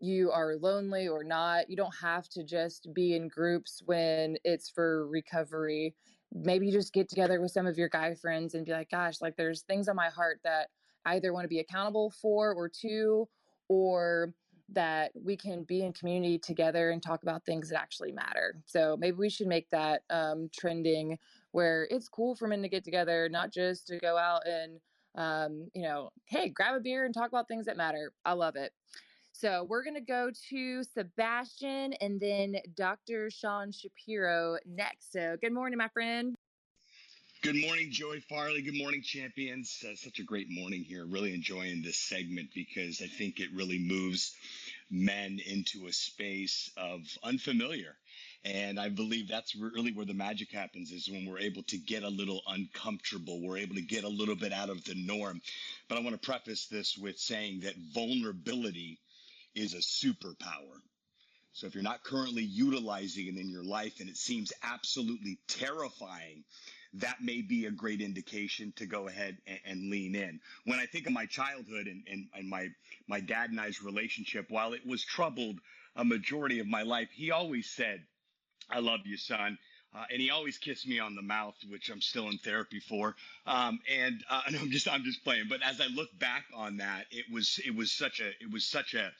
you 0.00 0.30
are 0.32 0.56
lonely 0.56 1.08
or 1.08 1.22
not. 1.22 1.70
You 1.70 1.76
don't 1.76 1.94
have 2.00 2.28
to 2.30 2.42
just 2.42 2.88
be 2.92 3.14
in 3.14 3.28
groups 3.28 3.82
when 3.84 4.36
it's 4.44 4.68
for 4.68 5.06
recovery. 5.08 5.94
Maybe 6.32 6.66
you 6.66 6.72
just 6.72 6.92
get 6.92 7.08
together 7.08 7.40
with 7.40 7.52
some 7.52 7.66
of 7.66 7.78
your 7.78 7.88
guy 7.88 8.14
friends 8.14 8.54
and 8.54 8.64
be 8.64 8.72
like, 8.72 8.90
gosh, 8.90 9.20
like 9.20 9.36
there's 9.36 9.62
things 9.62 9.88
on 9.88 9.96
my 9.96 10.08
heart 10.08 10.40
that 10.44 10.68
I 11.04 11.16
either 11.16 11.32
want 11.32 11.44
to 11.44 11.48
be 11.48 11.60
accountable 11.60 12.10
for 12.10 12.52
or 12.54 12.68
to, 12.80 13.28
or 13.68 14.32
that 14.74 15.12
we 15.14 15.36
can 15.36 15.64
be 15.64 15.82
in 15.82 15.92
community 15.92 16.38
together 16.38 16.90
and 16.90 17.02
talk 17.02 17.22
about 17.22 17.44
things 17.44 17.68
that 17.68 17.80
actually 17.80 18.12
matter. 18.12 18.56
So 18.66 18.96
maybe 18.98 19.16
we 19.16 19.30
should 19.30 19.46
make 19.46 19.68
that 19.70 20.02
um, 20.10 20.48
trending 20.52 21.18
where 21.52 21.86
it's 21.90 22.08
cool 22.08 22.34
for 22.34 22.48
men 22.48 22.62
to 22.62 22.68
get 22.68 22.84
together, 22.84 23.28
not 23.28 23.52
just 23.52 23.86
to 23.88 23.98
go 23.98 24.16
out 24.16 24.46
and, 24.46 24.80
um, 25.14 25.68
you 25.74 25.82
know, 25.82 26.10
hey, 26.26 26.48
grab 26.48 26.74
a 26.74 26.80
beer 26.80 27.04
and 27.04 27.14
talk 27.14 27.28
about 27.28 27.48
things 27.48 27.66
that 27.66 27.76
matter. 27.76 28.12
I 28.24 28.32
love 28.32 28.56
it. 28.56 28.72
So 29.32 29.66
we're 29.68 29.82
going 29.82 29.94
to 29.94 30.00
go 30.00 30.30
to 30.50 30.84
Sebastian 30.84 31.94
and 31.94 32.20
then 32.20 32.56
Dr. 32.76 33.30
Sean 33.30 33.72
Shapiro 33.72 34.58
next. 34.66 35.12
So 35.12 35.36
good 35.40 35.52
morning, 35.52 35.78
my 35.78 35.88
friend. 35.88 36.36
Good 37.42 37.56
morning, 37.56 37.90
Joey 37.90 38.20
Farley. 38.20 38.62
Good 38.62 38.78
morning, 38.78 39.02
champions. 39.02 39.84
Uh, 39.84 39.96
such 39.96 40.20
a 40.20 40.22
great 40.22 40.46
morning 40.48 40.84
here. 40.84 41.04
Really 41.04 41.34
enjoying 41.34 41.82
this 41.82 41.98
segment 41.98 42.50
because 42.54 43.02
I 43.02 43.08
think 43.08 43.40
it 43.40 43.48
really 43.52 43.80
moves 43.80 44.36
men 44.88 45.40
into 45.44 45.88
a 45.88 45.92
space 45.92 46.70
of 46.76 47.00
unfamiliar. 47.24 47.96
And 48.44 48.78
I 48.78 48.90
believe 48.90 49.26
that's 49.26 49.56
really 49.56 49.90
where 49.92 50.06
the 50.06 50.14
magic 50.14 50.52
happens 50.52 50.92
is 50.92 51.10
when 51.10 51.26
we're 51.26 51.40
able 51.40 51.64
to 51.64 51.78
get 51.78 52.04
a 52.04 52.08
little 52.08 52.42
uncomfortable. 52.46 53.42
We're 53.42 53.58
able 53.58 53.74
to 53.74 53.82
get 53.82 54.04
a 54.04 54.08
little 54.08 54.36
bit 54.36 54.52
out 54.52 54.70
of 54.70 54.84
the 54.84 54.94
norm. 54.94 55.40
But 55.88 55.98
I 55.98 56.02
want 56.02 56.12
to 56.12 56.24
preface 56.24 56.68
this 56.68 56.96
with 56.96 57.18
saying 57.18 57.62
that 57.62 57.74
vulnerability 57.92 59.00
is 59.56 59.74
a 59.74 59.78
superpower. 59.78 60.78
So 61.54 61.66
if 61.66 61.74
you're 61.74 61.82
not 61.82 62.04
currently 62.04 62.44
utilizing 62.44 63.26
it 63.26 63.36
in 63.36 63.50
your 63.50 63.64
life 63.64 63.98
and 63.98 64.08
it 64.08 64.16
seems 64.16 64.52
absolutely 64.62 65.38
terrifying, 65.48 66.44
that 66.94 67.22
may 67.22 67.40
be 67.40 67.66
a 67.66 67.70
great 67.70 68.00
indication 68.00 68.72
to 68.76 68.86
go 68.86 69.08
ahead 69.08 69.38
and, 69.46 69.58
and 69.64 69.90
lean 69.90 70.14
in. 70.14 70.40
When 70.64 70.78
I 70.78 70.86
think 70.86 71.06
of 71.06 71.12
my 71.12 71.26
childhood 71.26 71.86
and, 71.86 72.02
and, 72.10 72.28
and 72.34 72.48
my, 72.48 72.68
my 73.06 73.20
dad 73.20 73.50
and 73.50 73.60
I's 73.60 73.82
relationship, 73.82 74.46
while 74.50 74.72
it 74.72 74.86
was 74.86 75.04
troubled 75.04 75.58
a 75.96 76.04
majority 76.04 76.58
of 76.58 76.66
my 76.66 76.82
life, 76.82 77.08
he 77.12 77.30
always 77.30 77.68
said, 77.68 78.02
I 78.70 78.80
love 78.80 79.00
you, 79.04 79.16
son. 79.16 79.58
Uh, 79.94 80.04
and 80.10 80.22
he 80.22 80.30
always 80.30 80.56
kissed 80.56 80.88
me 80.88 80.98
on 80.98 81.14
the 81.14 81.22
mouth, 81.22 81.54
which 81.68 81.90
I'm 81.90 82.00
still 82.00 82.28
in 82.28 82.38
therapy 82.38 82.80
for. 82.80 83.14
Um, 83.46 83.78
and 83.90 84.24
uh, 84.30 84.42
and 84.46 84.56
I'm 84.56 84.70
just 84.70 84.88
I'm 84.88 85.04
just 85.04 85.22
playing. 85.22 85.44
But 85.48 85.60
as 85.62 85.80
I 85.80 85.86
look 85.88 86.08
back 86.18 86.44
on 86.54 86.78
that, 86.78 87.06
it 87.10 87.26
was 87.30 87.60
it 87.66 87.74
was 87.74 87.92
such 87.92 88.20
a 88.20 88.28
it 88.28 88.50
was 88.50 88.64
such 88.64 88.94
a 88.94 89.12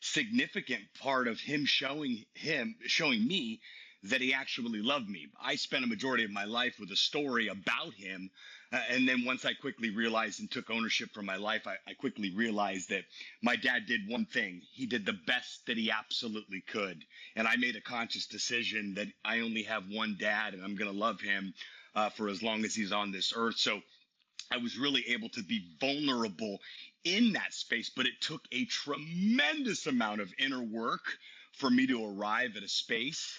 significant 0.00 0.82
part 1.00 1.28
of 1.28 1.40
him 1.40 1.64
showing 1.66 2.24
him 2.34 2.76
showing 2.86 3.26
me 3.26 3.60
that 4.02 4.20
he 4.20 4.32
actually 4.32 4.80
loved 4.80 5.08
me. 5.08 5.28
I 5.42 5.56
spent 5.56 5.84
a 5.84 5.88
majority 5.88 6.24
of 6.24 6.30
my 6.30 6.44
life 6.44 6.80
with 6.80 6.90
a 6.90 6.96
story 6.96 7.48
about 7.48 7.92
him. 7.94 8.30
Uh, 8.72 8.80
and 8.88 9.06
then 9.06 9.24
once 9.26 9.44
I 9.44 9.52
quickly 9.52 9.90
realized 9.90 10.40
and 10.40 10.50
took 10.50 10.70
ownership 10.70 11.10
for 11.12 11.22
my 11.22 11.36
life, 11.36 11.66
I, 11.66 11.76
I 11.86 11.92
quickly 11.92 12.30
realized 12.34 12.88
that 12.90 13.04
my 13.42 13.56
dad 13.56 13.86
did 13.86 14.08
one 14.08 14.24
thing. 14.24 14.62
He 14.72 14.86
did 14.86 15.04
the 15.04 15.18
best 15.26 15.66
that 15.66 15.76
he 15.76 15.90
absolutely 15.90 16.62
could. 16.62 17.04
And 17.36 17.46
I 17.46 17.56
made 17.56 17.76
a 17.76 17.80
conscious 17.82 18.26
decision 18.26 18.94
that 18.94 19.08
I 19.22 19.40
only 19.40 19.64
have 19.64 19.84
one 19.90 20.16
dad 20.18 20.54
and 20.54 20.64
I'm 20.64 20.76
going 20.76 20.90
to 20.90 20.98
love 20.98 21.20
him 21.20 21.52
uh, 21.94 22.08
for 22.08 22.28
as 22.28 22.42
long 22.42 22.64
as 22.64 22.74
he's 22.74 22.92
on 22.92 23.12
this 23.12 23.34
earth. 23.36 23.58
So 23.58 23.82
I 24.50 24.56
was 24.56 24.78
really 24.78 25.04
able 25.08 25.28
to 25.30 25.42
be 25.42 25.76
vulnerable 25.78 26.58
in 27.04 27.32
that 27.34 27.52
space, 27.52 27.90
but 27.94 28.06
it 28.06 28.20
took 28.22 28.42
a 28.50 28.64
tremendous 28.64 29.86
amount 29.86 30.22
of 30.22 30.32
inner 30.38 30.62
work 30.62 31.04
for 31.52 31.68
me 31.68 31.86
to 31.86 32.04
arrive 32.04 32.56
at 32.56 32.62
a 32.62 32.68
space 32.68 33.38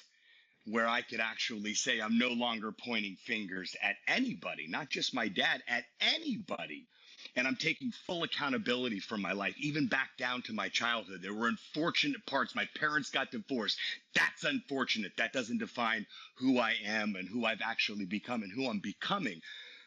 where 0.66 0.88
I 0.88 1.02
could 1.02 1.20
actually 1.20 1.74
say 1.74 2.00
I'm 2.00 2.18
no 2.18 2.30
longer 2.30 2.72
pointing 2.72 3.16
fingers 3.26 3.76
at 3.82 3.96
anybody, 4.08 4.68
not 4.68 4.90
just 4.90 5.14
my 5.14 5.28
dad, 5.28 5.64
at 5.68 5.86
anybody. 6.00 6.88
And 7.36 7.48
I'm 7.48 7.56
taking 7.56 7.92
full 8.08 8.24
accountability 8.24 9.00
for 9.00 9.18
my 9.18 9.32
life, 9.32 9.56
even 9.60 9.88
back 9.88 10.18
down 10.18 10.42
to 10.44 10.54
my 10.54 10.70
childhood. 10.70 11.22
There 11.22 11.34
were 11.34 11.48
unfortunate 11.48 12.26
parts. 12.26 12.56
My 12.56 12.68
parents 12.78 13.12
got 13.12 13.32
divorced. 13.32 13.78
That's 14.16 14.44
unfortunate. 14.44 15.14
That 15.18 15.32
doesn't 15.32 15.60
define 15.60 16.08
who 16.38 16.58
I 16.58 16.76
am 16.84 17.16
and 17.16 17.28
who 17.30 17.46
I've 17.46 17.62
actually 17.64 18.06
become 18.06 18.42
and 18.42 18.52
who 18.52 18.68
I'm 18.68 18.80
becoming. 18.80 19.40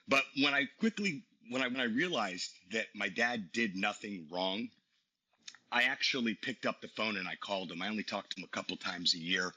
But 0.06 0.24
when 0.42 0.54
I 0.54 0.66
quickly, 0.78 1.24
when 1.50 1.60
I 1.60 1.68
when 1.68 1.80
I 1.80 1.84
realized 1.84 2.52
that 2.72 2.86
my 2.94 3.08
dad 3.08 3.50
did 3.52 3.74
nothing 3.74 4.28
wrong, 4.30 4.68
I 5.72 5.82
actually 5.84 6.34
picked 6.34 6.66
up 6.66 6.80
the 6.80 6.88
phone 6.96 7.16
and 7.16 7.26
I 7.26 7.34
called 7.34 7.72
him. 7.72 7.82
I 7.82 7.88
only 7.88 8.04
talked 8.04 8.30
to 8.30 8.40
him 8.40 8.44
a 8.44 8.56
couple 8.56 8.76
times 8.76 9.14
a 9.14 9.18
year. 9.18 9.52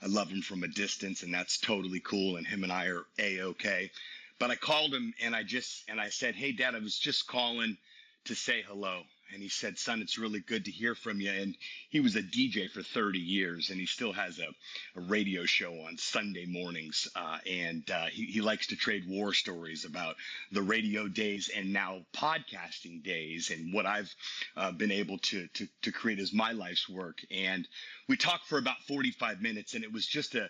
I 0.00 0.06
love 0.06 0.30
him 0.30 0.42
from 0.42 0.62
a 0.62 0.68
distance, 0.68 1.22
and 1.22 1.34
that's 1.34 1.58
totally 1.58 2.00
cool. 2.00 2.36
And 2.36 2.46
him 2.46 2.62
and 2.62 2.72
I 2.72 2.86
are 2.86 3.04
a 3.18 3.40
okay. 3.42 3.90
But 4.38 4.50
I 4.50 4.56
called 4.56 4.94
him 4.94 5.12
and 5.20 5.34
I 5.34 5.42
just 5.42 5.84
and 5.88 6.00
I 6.00 6.10
said, 6.10 6.36
"Hey, 6.36 6.52
Dad, 6.52 6.74
I 6.74 6.78
was 6.78 6.98
just 6.98 7.26
calling 7.26 7.76
to 8.24 8.34
say 8.34 8.62
hello." 8.62 9.04
And 9.32 9.42
he 9.42 9.48
said, 9.48 9.78
"Son, 9.78 10.00
it's 10.00 10.18
really 10.18 10.40
good 10.40 10.64
to 10.64 10.70
hear 10.70 10.94
from 10.94 11.20
you." 11.20 11.30
And 11.30 11.56
he 11.90 12.00
was 12.00 12.16
a 12.16 12.22
DJ 12.22 12.70
for 12.70 12.82
30 12.82 13.18
years, 13.18 13.70
and 13.70 13.78
he 13.78 13.86
still 13.86 14.12
has 14.12 14.38
a, 14.38 14.48
a 14.96 15.02
radio 15.02 15.44
show 15.44 15.72
on 15.82 15.98
Sunday 15.98 16.46
mornings. 16.46 17.08
Uh, 17.14 17.38
and 17.46 17.90
uh, 17.90 18.06
he, 18.06 18.26
he 18.26 18.40
likes 18.40 18.68
to 18.68 18.76
trade 18.76 19.04
war 19.08 19.34
stories 19.34 19.84
about 19.84 20.16
the 20.52 20.62
radio 20.62 21.08
days 21.08 21.50
and 21.54 21.72
now 21.72 22.06
podcasting 22.14 23.02
days, 23.02 23.50
and 23.50 23.72
what 23.72 23.86
I've 23.86 24.14
uh, 24.56 24.72
been 24.72 24.92
able 24.92 25.18
to, 25.18 25.46
to 25.48 25.68
to 25.82 25.92
create 25.92 26.18
as 26.18 26.32
my 26.32 26.52
life's 26.52 26.88
work. 26.88 27.18
And 27.30 27.68
we 28.08 28.16
talked 28.16 28.46
for 28.46 28.58
about 28.58 28.82
45 28.86 29.40
minutes, 29.40 29.74
and 29.74 29.84
it 29.84 29.92
was 29.92 30.06
just 30.06 30.34
a 30.34 30.48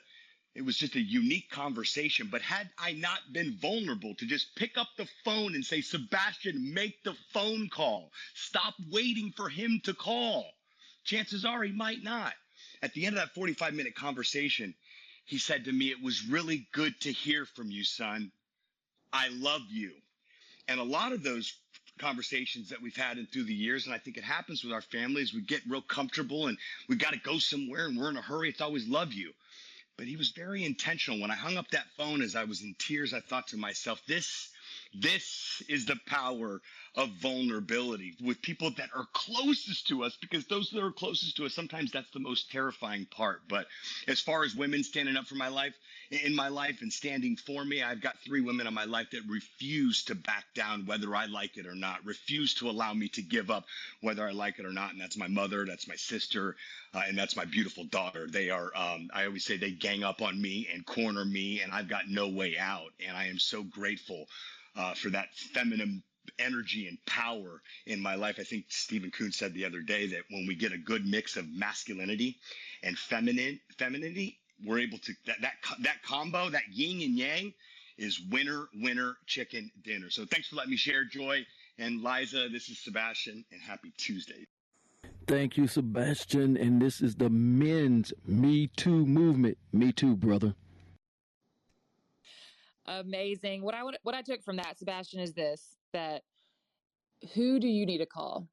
it 0.58 0.64
was 0.64 0.76
just 0.76 0.96
a 0.96 1.00
unique 1.00 1.48
conversation. 1.50 2.26
But 2.32 2.42
had 2.42 2.68
I 2.76 2.90
not 2.90 3.20
been 3.32 3.56
vulnerable 3.62 4.16
to 4.16 4.26
just 4.26 4.56
pick 4.56 4.76
up 4.76 4.88
the 4.96 5.08
phone 5.24 5.54
and 5.54 5.64
say, 5.64 5.80
Sebastian, 5.80 6.74
make 6.74 7.00
the 7.04 7.14
phone 7.32 7.68
call, 7.68 8.10
stop 8.34 8.74
waiting 8.90 9.32
for 9.36 9.48
him 9.48 9.80
to 9.84 9.94
call, 9.94 10.44
chances 11.04 11.44
are 11.44 11.62
he 11.62 11.70
might 11.70 12.02
not. 12.02 12.32
At 12.82 12.92
the 12.92 13.06
end 13.06 13.16
of 13.16 13.22
that 13.22 13.34
45 13.36 13.72
minute 13.74 13.94
conversation, 13.94 14.74
he 15.24 15.38
said 15.38 15.66
to 15.66 15.72
me, 15.72 15.92
It 15.92 16.02
was 16.02 16.26
really 16.26 16.66
good 16.72 17.00
to 17.02 17.12
hear 17.12 17.46
from 17.46 17.70
you, 17.70 17.84
son. 17.84 18.32
I 19.12 19.28
love 19.28 19.62
you. 19.70 19.92
And 20.66 20.80
a 20.80 20.84
lot 20.84 21.12
of 21.12 21.22
those 21.22 21.54
conversations 22.00 22.70
that 22.70 22.82
we've 22.82 22.96
had 22.96 23.16
in 23.16 23.26
through 23.26 23.44
the 23.44 23.54
years. 23.54 23.86
And 23.86 23.94
I 23.94 23.98
think 23.98 24.16
it 24.16 24.24
happens 24.24 24.64
with 24.64 24.72
our 24.72 24.82
families. 24.82 25.32
We 25.32 25.40
get 25.40 25.62
real 25.68 25.82
comfortable 25.82 26.48
and 26.48 26.58
we 26.88 26.96
got 26.96 27.12
to 27.12 27.20
go 27.20 27.38
somewhere 27.38 27.86
and 27.86 27.96
we're 27.96 28.10
in 28.10 28.16
a 28.16 28.22
hurry. 28.22 28.48
It's 28.48 28.60
always 28.60 28.88
love 28.88 29.12
you. 29.12 29.32
But 29.98 30.06
he 30.06 30.16
was 30.16 30.30
very 30.30 30.64
intentional. 30.64 31.20
When 31.20 31.32
I 31.32 31.34
hung 31.34 31.56
up 31.56 31.72
that 31.72 31.90
phone 31.96 32.22
as 32.22 32.36
I 32.36 32.44
was 32.44 32.62
in 32.62 32.76
tears, 32.78 33.12
I 33.12 33.20
thought 33.20 33.48
to 33.48 33.56
myself, 33.56 34.00
this 34.06 34.48
this 34.94 35.62
is 35.68 35.86
the 35.86 35.98
power 36.06 36.62
of 36.94 37.10
vulnerability 37.20 38.16
with 38.20 38.40
people 38.40 38.70
that 38.76 38.90
are 38.94 39.06
closest 39.12 39.88
to 39.88 40.04
us 40.04 40.16
because 40.20 40.46
those 40.46 40.70
that 40.70 40.82
are 40.82 40.92
closest 40.92 41.36
to 41.36 41.46
us, 41.46 41.54
sometimes 41.54 41.90
that's 41.90 42.10
the 42.12 42.20
most 42.20 42.50
terrifying 42.50 43.06
part. 43.06 43.42
But 43.48 43.66
as 44.06 44.20
far 44.20 44.44
as 44.44 44.54
women 44.54 44.84
standing 44.84 45.16
up 45.16 45.26
for 45.26 45.34
my 45.34 45.48
life, 45.48 45.74
in 46.10 46.34
my 46.34 46.48
life 46.48 46.82
and 46.82 46.92
standing 46.92 47.36
for 47.36 47.64
me, 47.64 47.82
I've 47.82 48.00
got 48.00 48.18
three 48.20 48.40
women 48.40 48.66
in 48.66 48.74
my 48.74 48.84
life 48.84 49.10
that 49.12 49.22
refuse 49.28 50.04
to 50.04 50.14
back 50.14 50.44
down 50.54 50.86
whether 50.86 51.14
I 51.14 51.26
like 51.26 51.56
it 51.56 51.66
or 51.66 51.74
not, 51.74 52.04
refuse 52.04 52.54
to 52.54 52.70
allow 52.70 52.94
me 52.94 53.08
to 53.10 53.22
give 53.22 53.50
up 53.50 53.64
whether 54.00 54.26
I 54.26 54.32
like 54.32 54.58
it 54.58 54.66
or 54.66 54.72
not. 54.72 54.92
And 54.92 55.00
that's 55.00 55.16
my 55.18 55.28
mother, 55.28 55.66
that's 55.66 55.88
my 55.88 55.96
sister, 55.96 56.56
uh, 56.94 57.02
and 57.06 57.16
that's 57.18 57.36
my 57.36 57.44
beautiful 57.44 57.84
daughter. 57.84 58.26
They 58.30 58.50
are, 58.50 58.70
um, 58.74 59.10
I 59.12 59.26
always 59.26 59.44
say 59.44 59.56
they 59.56 59.72
gang 59.72 60.04
up 60.04 60.22
on 60.22 60.40
me 60.40 60.68
and 60.72 60.86
corner 60.86 61.24
me, 61.24 61.60
and 61.60 61.72
I've 61.72 61.88
got 61.88 62.08
no 62.08 62.28
way 62.28 62.56
out. 62.58 62.92
And 63.06 63.16
I 63.16 63.26
am 63.26 63.38
so 63.38 63.62
grateful 63.62 64.26
uh, 64.76 64.94
for 64.94 65.10
that 65.10 65.34
feminine 65.34 66.02
energy 66.38 66.88
and 66.88 66.98
power 67.06 67.62
in 67.86 68.00
my 68.00 68.14
life. 68.14 68.36
I 68.38 68.44
think 68.44 68.66
Stephen 68.68 69.10
Kuhn 69.10 69.32
said 69.32 69.54
the 69.54 69.64
other 69.64 69.80
day 69.80 70.06
that 70.08 70.22
when 70.30 70.46
we 70.46 70.54
get 70.54 70.72
a 70.72 70.78
good 70.78 71.06
mix 71.06 71.36
of 71.36 71.48
masculinity 71.48 72.36
and 72.82 72.98
feminine 72.98 73.60
femininity, 73.78 74.38
we're 74.64 74.80
able 74.80 74.98
to 74.98 75.12
that 75.26 75.40
that 75.40 75.52
that 75.82 76.02
combo, 76.02 76.50
that 76.50 76.62
yin 76.70 77.02
and 77.02 77.18
yang, 77.18 77.52
is 77.96 78.20
winner 78.30 78.68
winner 78.74 79.16
chicken 79.26 79.70
dinner. 79.82 80.10
So 80.10 80.24
thanks 80.24 80.48
for 80.48 80.56
letting 80.56 80.70
me 80.70 80.76
share, 80.76 81.04
Joy 81.04 81.46
and 81.78 82.02
Liza. 82.02 82.48
This 82.50 82.68
is 82.68 82.78
Sebastian, 82.78 83.44
and 83.52 83.60
happy 83.60 83.92
Tuesday. 83.96 84.46
Thank 85.26 85.56
you, 85.56 85.66
Sebastian. 85.66 86.56
And 86.56 86.80
this 86.80 87.00
is 87.00 87.14
the 87.16 87.28
men's 87.28 88.12
Me 88.26 88.68
Too 88.76 89.04
movement. 89.06 89.58
Me 89.72 89.92
Too, 89.92 90.16
brother 90.16 90.54
amazing. 92.88 93.62
What 93.62 93.74
I 93.74 93.84
would, 93.84 93.98
what 94.02 94.14
I 94.14 94.22
took 94.22 94.42
from 94.42 94.56
that, 94.56 94.78
Sebastian, 94.78 95.20
is 95.20 95.32
this: 95.32 95.76
that 95.92 96.22
who 97.34 97.60
do 97.60 97.68
you 97.68 97.86
need 97.86 97.98
to 97.98 98.06
call? 98.06 98.48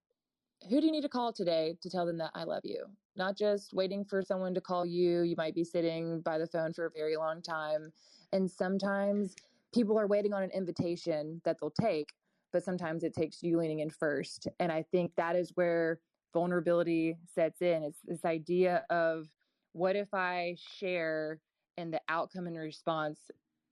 Who 0.69 0.79
do 0.79 0.85
you 0.85 0.91
need 0.91 1.01
to 1.01 1.09
call 1.09 1.33
today 1.33 1.77
to 1.81 1.89
tell 1.89 2.05
them 2.05 2.17
that 2.17 2.31
I 2.33 2.43
love 2.43 2.61
you? 2.63 2.85
Not 3.15 3.37
just 3.37 3.73
waiting 3.73 4.03
for 4.03 4.21
someone 4.21 4.53
to 4.53 4.61
call 4.61 4.85
you. 4.85 5.21
You 5.21 5.35
might 5.37 5.55
be 5.55 5.63
sitting 5.63 6.21
by 6.21 6.37
the 6.37 6.47
phone 6.47 6.73
for 6.73 6.85
a 6.85 6.91
very 6.91 7.17
long 7.17 7.41
time, 7.41 7.91
and 8.33 8.49
sometimes 8.49 9.35
people 9.73 9.97
are 9.97 10.07
waiting 10.07 10.33
on 10.33 10.43
an 10.43 10.51
invitation 10.51 11.41
that 11.45 11.57
they'll 11.59 11.69
take, 11.69 12.13
but 12.51 12.63
sometimes 12.63 13.03
it 13.03 13.13
takes 13.13 13.43
you 13.43 13.57
leaning 13.57 13.79
in 13.79 13.89
first. 13.89 14.47
And 14.59 14.71
I 14.71 14.83
think 14.91 15.11
that 15.15 15.35
is 15.35 15.51
where 15.55 15.99
vulnerability 16.33 17.17
sets 17.33 17.61
in. 17.61 17.83
It's 17.83 17.99
this 18.05 18.25
idea 18.25 18.85
of 18.89 19.27
what 19.73 19.95
if 19.95 20.13
I 20.13 20.55
share 20.77 21.39
and 21.77 21.93
the 21.93 22.01
outcome 22.07 22.47
and 22.47 22.57
response 22.57 23.19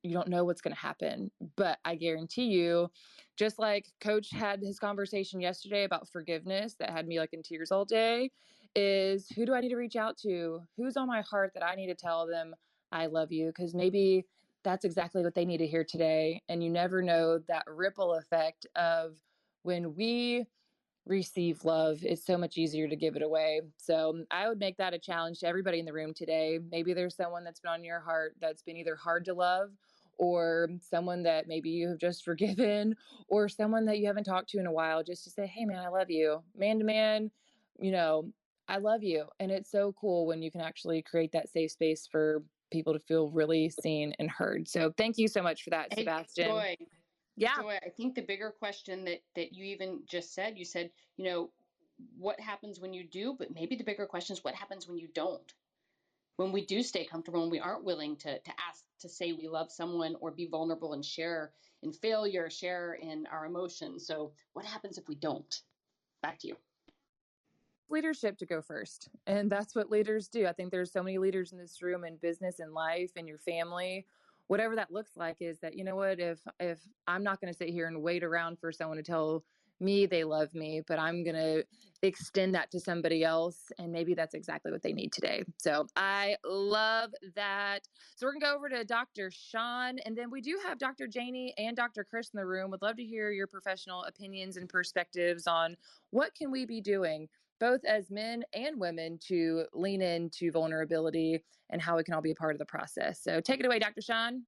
you 0.04 0.14
don't 0.14 0.28
know 0.28 0.44
what's 0.44 0.62
going 0.62 0.76
to 0.76 0.80
happen. 0.80 1.32
But 1.56 1.80
I 1.86 1.96
guarantee 1.96 2.48
you, 2.48 2.92
just 3.38 3.58
like 3.58 3.88
Coach 4.02 4.30
had 4.32 4.62
his 4.62 4.78
conversation 4.78 5.40
yesterday 5.40 5.86
about 5.86 6.10
forgiveness 6.10 6.76
that 6.80 6.90
had 6.90 7.08
me 7.08 7.20
like 7.20 7.34
in 7.34 7.42
tears 7.42 7.72
all 7.72 7.86
day, 7.86 8.30
is 8.76 9.28
who 9.30 9.46
do 9.46 9.54
I 9.54 9.62
need 9.62 9.70
to 9.70 9.76
reach 9.76 9.96
out 9.96 10.18
to? 10.20 10.62
Who's 10.78 10.98
on 10.98 11.08
my 11.08 11.22
heart 11.22 11.52
that 11.54 11.64
I 11.64 11.76
need 11.76 11.88
to 11.88 11.96
tell 11.96 12.28
them 12.28 12.56
I 12.92 13.08
love 13.08 13.32
you? 13.32 13.48
Because 13.48 13.74
maybe 13.74 14.26
that's 14.64 14.86
exactly 14.86 15.24
what 15.24 15.36
they 15.36 15.46
need 15.46 15.58
to 15.58 15.68
hear 15.68 15.84
today. 15.84 16.42
And 16.50 16.64
you 16.64 16.70
never 16.70 17.02
know 17.02 17.40
that 17.48 17.64
ripple 17.68 18.14
effect 18.14 18.66
of 18.76 19.18
when 19.64 19.96
we 19.96 20.46
receive 21.06 21.66
love, 21.66 22.00
it's 22.02 22.26
so 22.26 22.38
much 22.38 22.58
easier 22.58 22.88
to 22.88 22.96
give 22.96 23.16
it 23.16 23.22
away. 23.22 23.62
So 23.78 24.24
I 24.32 24.48
would 24.48 24.60
make 24.60 24.78
that 24.78 24.94
a 24.94 25.00
challenge 25.00 25.40
to 25.40 25.48
everybody 25.48 25.80
in 25.80 25.86
the 25.86 25.94
room 25.94 26.14
today. 26.14 26.60
Maybe 26.72 26.94
there's 26.94 27.16
someone 27.16 27.44
that's 27.44 27.60
been 27.60 27.72
on 27.72 27.84
your 27.84 28.00
heart 28.00 28.36
that's 28.40 28.62
been 28.62 28.78
either 28.78 28.96
hard 28.96 29.26
to 29.26 29.34
love 29.34 29.72
or 30.18 30.70
someone 30.80 31.24
that 31.24 31.48
maybe 31.48 31.70
you 31.70 31.90
have 31.90 31.98
just 31.98 32.24
forgiven 32.26 32.96
or 33.28 33.50
someone 33.50 33.86
that 33.86 34.00
you 34.00 34.08
haven't 34.08 34.24
talked 34.24 34.50
to 34.50 34.60
in 34.60 34.68
a 34.68 34.72
while 34.72 35.04
just 35.04 35.24
to 35.24 35.30
say 35.30 35.46
hey 35.48 35.66
man 35.66 35.80
i 35.80 35.88
love 35.88 36.10
you 36.10 36.42
man 36.56 36.78
to 36.78 36.86
man 36.86 37.32
you 37.80 37.92
know 37.92 38.32
i 38.68 38.78
love 38.78 39.04
you 39.04 39.26
and 39.40 39.52
it's 39.52 39.72
so 39.72 39.94
cool 40.00 40.26
when 40.26 40.42
you 40.42 40.52
can 40.52 40.62
actually 40.62 41.02
create 41.02 41.32
that 41.32 41.50
safe 41.50 41.72
space 41.72 42.08
for 42.10 42.44
people 42.72 42.94
to 42.94 43.00
feel 43.00 43.30
really 43.30 43.70
seen 43.70 44.14
and 44.20 44.30
heard 44.30 44.68
so 44.68 44.92
thank 44.98 45.18
you 45.18 45.28
so 45.28 45.42
much 45.42 45.64
for 45.64 45.70
that 45.70 45.88
hey, 45.94 46.02
sebastian 46.02 46.48
Joy, 46.48 46.78
yeah 47.36 47.56
Joy, 47.56 47.78
i 47.86 47.90
think 47.90 48.16
the 48.16 48.22
bigger 48.22 48.54
question 48.58 49.06
that 49.06 49.22
that 49.36 49.54
you 49.54 49.66
even 49.66 50.02
just 50.08 50.34
said 50.34 50.58
you 50.58 50.66
said 50.66 50.90
you 51.18 51.26
know 51.26 51.50
what 52.18 52.40
happens 52.40 52.80
when 52.80 52.94
you 52.94 53.04
do 53.04 53.36
but 53.38 53.54
maybe 53.54 53.76
the 53.76 53.84
bigger 53.84 54.06
question 54.06 54.34
is 54.34 54.44
what 54.44 54.56
happens 54.56 54.88
when 54.88 54.98
you 54.98 55.08
don't 55.14 55.54
when 56.38 56.52
we 56.52 56.66
do 56.66 56.82
stay 56.82 57.06
comfortable 57.06 57.44
and 57.44 57.52
we 57.52 57.60
aren't 57.60 57.84
willing 57.84 58.16
to, 58.16 58.40
to 58.40 58.52
ask 58.68 58.84
to 59.00 59.08
say 59.08 59.34
we 59.34 59.48
love 59.48 59.72
someone 59.72 60.16
or 60.20 60.32
be 60.32 60.48
vulnerable 60.48 60.94
and 60.94 61.06
share 61.06 61.52
in 61.84 61.92
failure, 61.92 62.50
share 62.50 62.94
in 62.94 63.28
our 63.32 63.46
emotions. 63.46 64.08
So, 64.08 64.32
what 64.54 64.66
happens 64.66 64.98
if 64.98 65.08
we 65.08 65.16
don't? 65.16 65.54
Back 66.22 66.40
to 66.40 66.48
you. 66.48 66.56
Leadership 67.90 68.38
to 68.40 68.46
go 68.46 68.62
first. 68.62 69.10
And 69.28 69.52
that's 69.52 69.76
what 69.76 69.92
leaders 69.92 70.28
do. 70.28 70.48
I 70.48 70.54
think 70.54 70.72
there's 70.72 70.92
so 70.92 71.04
many 71.04 71.18
leaders 71.18 71.52
in 71.52 71.58
this 71.58 71.82
room 71.82 72.04
in 72.06 72.18
business 72.18 72.60
and 72.60 72.74
life 72.74 73.12
and 73.16 73.28
your 73.28 73.40
family 73.40 74.06
whatever 74.48 74.76
that 74.76 74.92
looks 74.92 75.16
like 75.16 75.38
is 75.40 75.60
that 75.60 75.76
you 75.76 75.84
know 75.84 75.96
what 75.96 76.20
if 76.20 76.40
if 76.60 76.80
i'm 77.08 77.24
not 77.24 77.40
going 77.40 77.52
to 77.52 77.58
sit 77.58 77.70
here 77.70 77.88
and 77.88 78.02
wait 78.02 78.24
around 78.24 78.60
for 78.60 78.72
someone 78.72 78.98
to 78.98 79.04
tell 79.04 79.44
me 79.80 80.06
they 80.06 80.24
love 80.24 80.54
me 80.54 80.82
but 80.88 81.00
i'm 81.00 81.24
going 81.24 81.36
to 81.36 81.64
extend 82.04 82.54
that 82.54 82.70
to 82.70 82.80
somebody 82.80 83.24
else 83.24 83.72
and 83.80 83.92
maybe 83.92 84.14
that's 84.14 84.34
exactly 84.34 84.72
what 84.72 84.82
they 84.84 84.94
need 84.94 85.12
today 85.12 85.44
so 85.58 85.88
i 85.96 86.36
love 86.46 87.12
that 87.36 87.80
so 88.16 88.26
we're 88.26 88.34
going 88.34 88.42
to 88.42 88.46
go 88.46 88.56
over 88.56 88.70
to 88.70 88.84
dr 88.84 89.32
sean 89.32 89.98
and 90.00 90.16
then 90.16 90.30
we 90.30 90.42
do 90.42 90.60
have 90.66 90.78
dr 90.78 91.08
janie 91.08 91.54
and 91.58 91.76
dr 91.76 92.04
chris 92.06 92.30
in 92.34 92.38
the 92.38 92.46
room 92.46 92.70
would 92.70 92.82
love 92.82 92.96
to 92.96 93.04
hear 93.04 93.32
your 93.32 93.48
professional 93.48 94.04
opinions 94.04 94.58
and 94.58 94.70
perspectives 94.70 95.48
on 95.48 95.76
what 96.12 96.36
can 96.36 96.52
we 96.52 96.66
be 96.66 96.80
doing 96.80 97.28
both 97.64 97.86
as 97.86 98.12
men 98.12 98.44
and 98.54 98.78
women 98.78 99.18
to 99.26 99.64
lean 99.74 100.02
into 100.02 100.52
vulnerability 100.52 101.42
and 101.70 101.82
how 101.82 101.96
we 101.96 102.04
can 102.04 102.14
all 102.14 102.22
be 102.22 102.32
a 102.32 102.36
part 102.36 102.54
of 102.54 102.60
the 102.60 102.66
process 102.66 103.24
so 103.24 103.40
take 103.40 103.62
it 103.62 103.66
away 103.66 103.80
dr 103.80 104.02
sean 104.02 104.44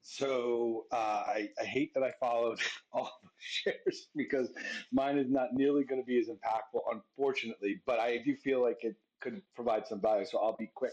so 0.00 0.86
uh, 0.90 1.22
I, 1.26 1.50
I, 1.60 1.64
hate 1.64 1.92
that 1.94 2.02
I 2.02 2.12
followed 2.18 2.58
all 2.92 3.12
the 3.22 3.28
shares 3.38 4.08
because 4.16 4.48
mine 4.92 5.18
is 5.18 5.30
not 5.30 5.52
nearly 5.52 5.84
going 5.84 6.00
to 6.00 6.04
be 6.04 6.18
as 6.18 6.26
impactful, 6.26 6.80
unfortunately. 6.90 7.80
But 7.86 8.00
I 8.00 8.18
do 8.18 8.34
feel 8.34 8.60
like 8.60 8.78
it 8.80 8.96
could 9.20 9.40
provide 9.54 9.86
some 9.86 10.00
value, 10.00 10.24
so 10.24 10.38
I'll 10.38 10.56
be 10.56 10.72
quick. 10.74 10.90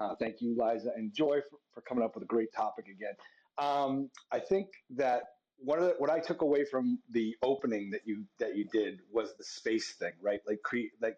Uh, 0.00 0.14
thank 0.20 0.40
you, 0.40 0.56
Liza 0.56 0.92
and 0.94 1.12
Joy, 1.12 1.40
for, 1.50 1.58
for, 1.74 1.80
coming 1.80 2.04
up 2.04 2.14
with 2.14 2.22
a 2.22 2.28
great 2.28 2.52
topic 2.54 2.84
again. 2.86 3.14
Um, 3.58 4.08
I 4.30 4.38
think 4.38 4.68
that 4.90 5.22
one 5.58 5.78
of 5.78 5.84
the, 5.86 5.94
what 5.98 6.10
I 6.10 6.20
took 6.20 6.42
away 6.42 6.64
from 6.64 6.98
the 7.10 7.36
opening 7.42 7.90
that 7.90 8.02
you 8.06 8.24
that 8.38 8.56
you 8.56 8.64
did 8.72 9.00
was 9.12 9.36
the 9.36 9.44
space 9.44 9.92
thing, 9.94 10.12
right? 10.22 10.40
Like 10.46 10.62
create 10.62 10.92
like 11.02 11.16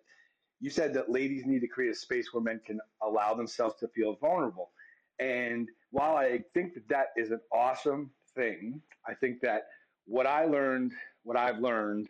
you 0.60 0.70
said 0.70 0.94
that 0.94 1.10
ladies 1.10 1.44
need 1.46 1.60
to 1.60 1.68
create 1.68 1.90
a 1.90 1.94
space 1.94 2.32
where 2.32 2.42
men 2.42 2.60
can 2.66 2.80
allow 3.02 3.34
themselves 3.34 3.76
to 3.80 3.88
feel 3.88 4.16
vulnerable 4.16 4.70
and 5.20 5.68
while 5.90 6.16
I 6.16 6.40
think 6.54 6.74
that 6.74 6.88
that 6.88 7.08
is 7.16 7.30
an 7.30 7.40
awesome 7.52 8.10
thing, 8.34 8.80
I 9.06 9.14
think 9.14 9.40
that 9.42 9.64
what 10.06 10.26
I 10.26 10.46
learned, 10.46 10.92
what 11.24 11.36
I've 11.36 11.58
learned, 11.58 12.08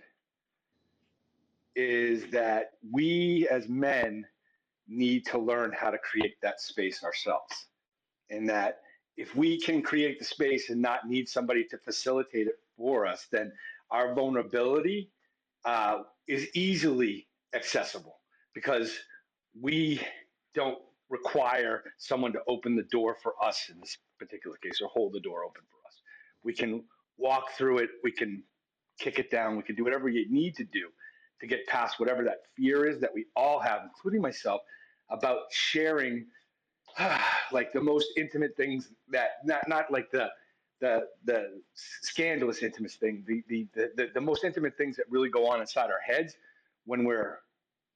is 1.75 2.31
that 2.31 2.73
we 2.93 3.49
as 3.51 3.69
men 3.69 4.25
need 4.89 5.27
to 5.27 5.39
learn 5.39 5.73
how 5.77 5.91
to 5.91 5.99
create 5.99 6.37
that 6.43 6.61
space 6.61 7.03
ourselves. 7.03 7.67
And 8.31 8.49
that 8.49 8.81
if 9.21 9.37
we 9.37 9.61
can 9.61 9.83
create 9.83 10.19
the 10.19 10.25
space 10.25 10.71
and 10.71 10.81
not 10.81 11.07
need 11.07 11.29
somebody 11.29 11.63
to 11.63 11.77
facilitate 11.77 12.47
it 12.47 12.59
for 12.75 13.07
us, 13.07 13.27
then 13.31 13.53
our 13.91 14.15
vulnerability 14.15 15.11
uh, 15.67 15.99
is 16.27 16.49
easily 16.55 17.29
accessible 17.55 18.17
because 18.55 18.97
we 19.61 20.01
don't 20.55 20.79
require 21.11 21.83
someone 21.99 22.33
to 22.33 22.41
open 22.49 22.75
the 22.75 22.85
door 22.85 23.15
for 23.23 23.35
us 23.45 23.69
in 23.69 23.79
this 23.79 23.99
particular 24.19 24.57
case 24.57 24.81
or 24.81 24.89
hold 24.89 25.13
the 25.13 25.21
door 25.21 25.45
open 25.45 25.61
for 25.71 25.87
us. 25.87 26.01
We 26.43 26.55
can 26.55 26.83
walk 27.19 27.51
through 27.59 27.79
it, 27.79 27.91
we 28.03 28.13
can 28.13 28.43
kick 28.99 29.19
it 29.19 29.31
down, 29.31 29.55
we 29.55 29.63
can 29.63 29.77
do 29.77 29.85
whatever 29.85 30.09
you 30.09 30.31
need 30.31 30.57
to 30.57 30.65
do 30.65 30.89
to 31.43 31.47
get 31.47 31.67
past 31.67 32.01
whatever 32.01 32.25
that 32.25 32.39
fear 32.57 32.89
is 32.89 33.01
that 33.01 33.13
we 33.13 33.27
all 33.37 33.61
have, 33.61 33.83
including 33.85 34.23
myself, 34.23 34.63
about 35.11 35.41
sharing 35.51 36.25
like 37.53 37.73
the 37.73 37.81
most 37.81 38.09
intimate 38.17 38.57
things 38.57 38.91
that 39.11 39.39
not 39.45 39.69
not 39.69 39.91
like 39.91 40.11
the 40.11 40.29
the 40.81 41.07
the 41.25 41.61
scandalous 41.75 42.63
intimate 42.63 42.93
thing, 42.93 43.25
the, 43.27 43.43
the 43.49 43.91
the 43.97 44.11
the 44.15 44.21
most 44.21 44.45
intimate 44.45 44.77
things 44.77 44.97
that 44.97 45.05
really 45.11 45.29
go 45.29 45.49
on 45.49 45.61
inside 45.61 45.91
our 45.91 46.01
heads 46.05 46.37
when 46.87 47.05
we're 47.05 47.39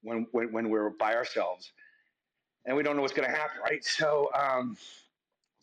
when 0.02 0.26
when, 0.32 0.52
when 0.52 0.70
we're 0.70 0.90
by 0.90 1.14
ourselves 1.14 1.72
and 2.64 2.76
we 2.76 2.82
don't 2.82 2.96
know 2.96 3.02
what's 3.02 3.14
going 3.14 3.28
to 3.28 3.36
happen, 3.36 3.58
right? 3.62 3.84
So, 3.84 4.30
um, 4.34 4.76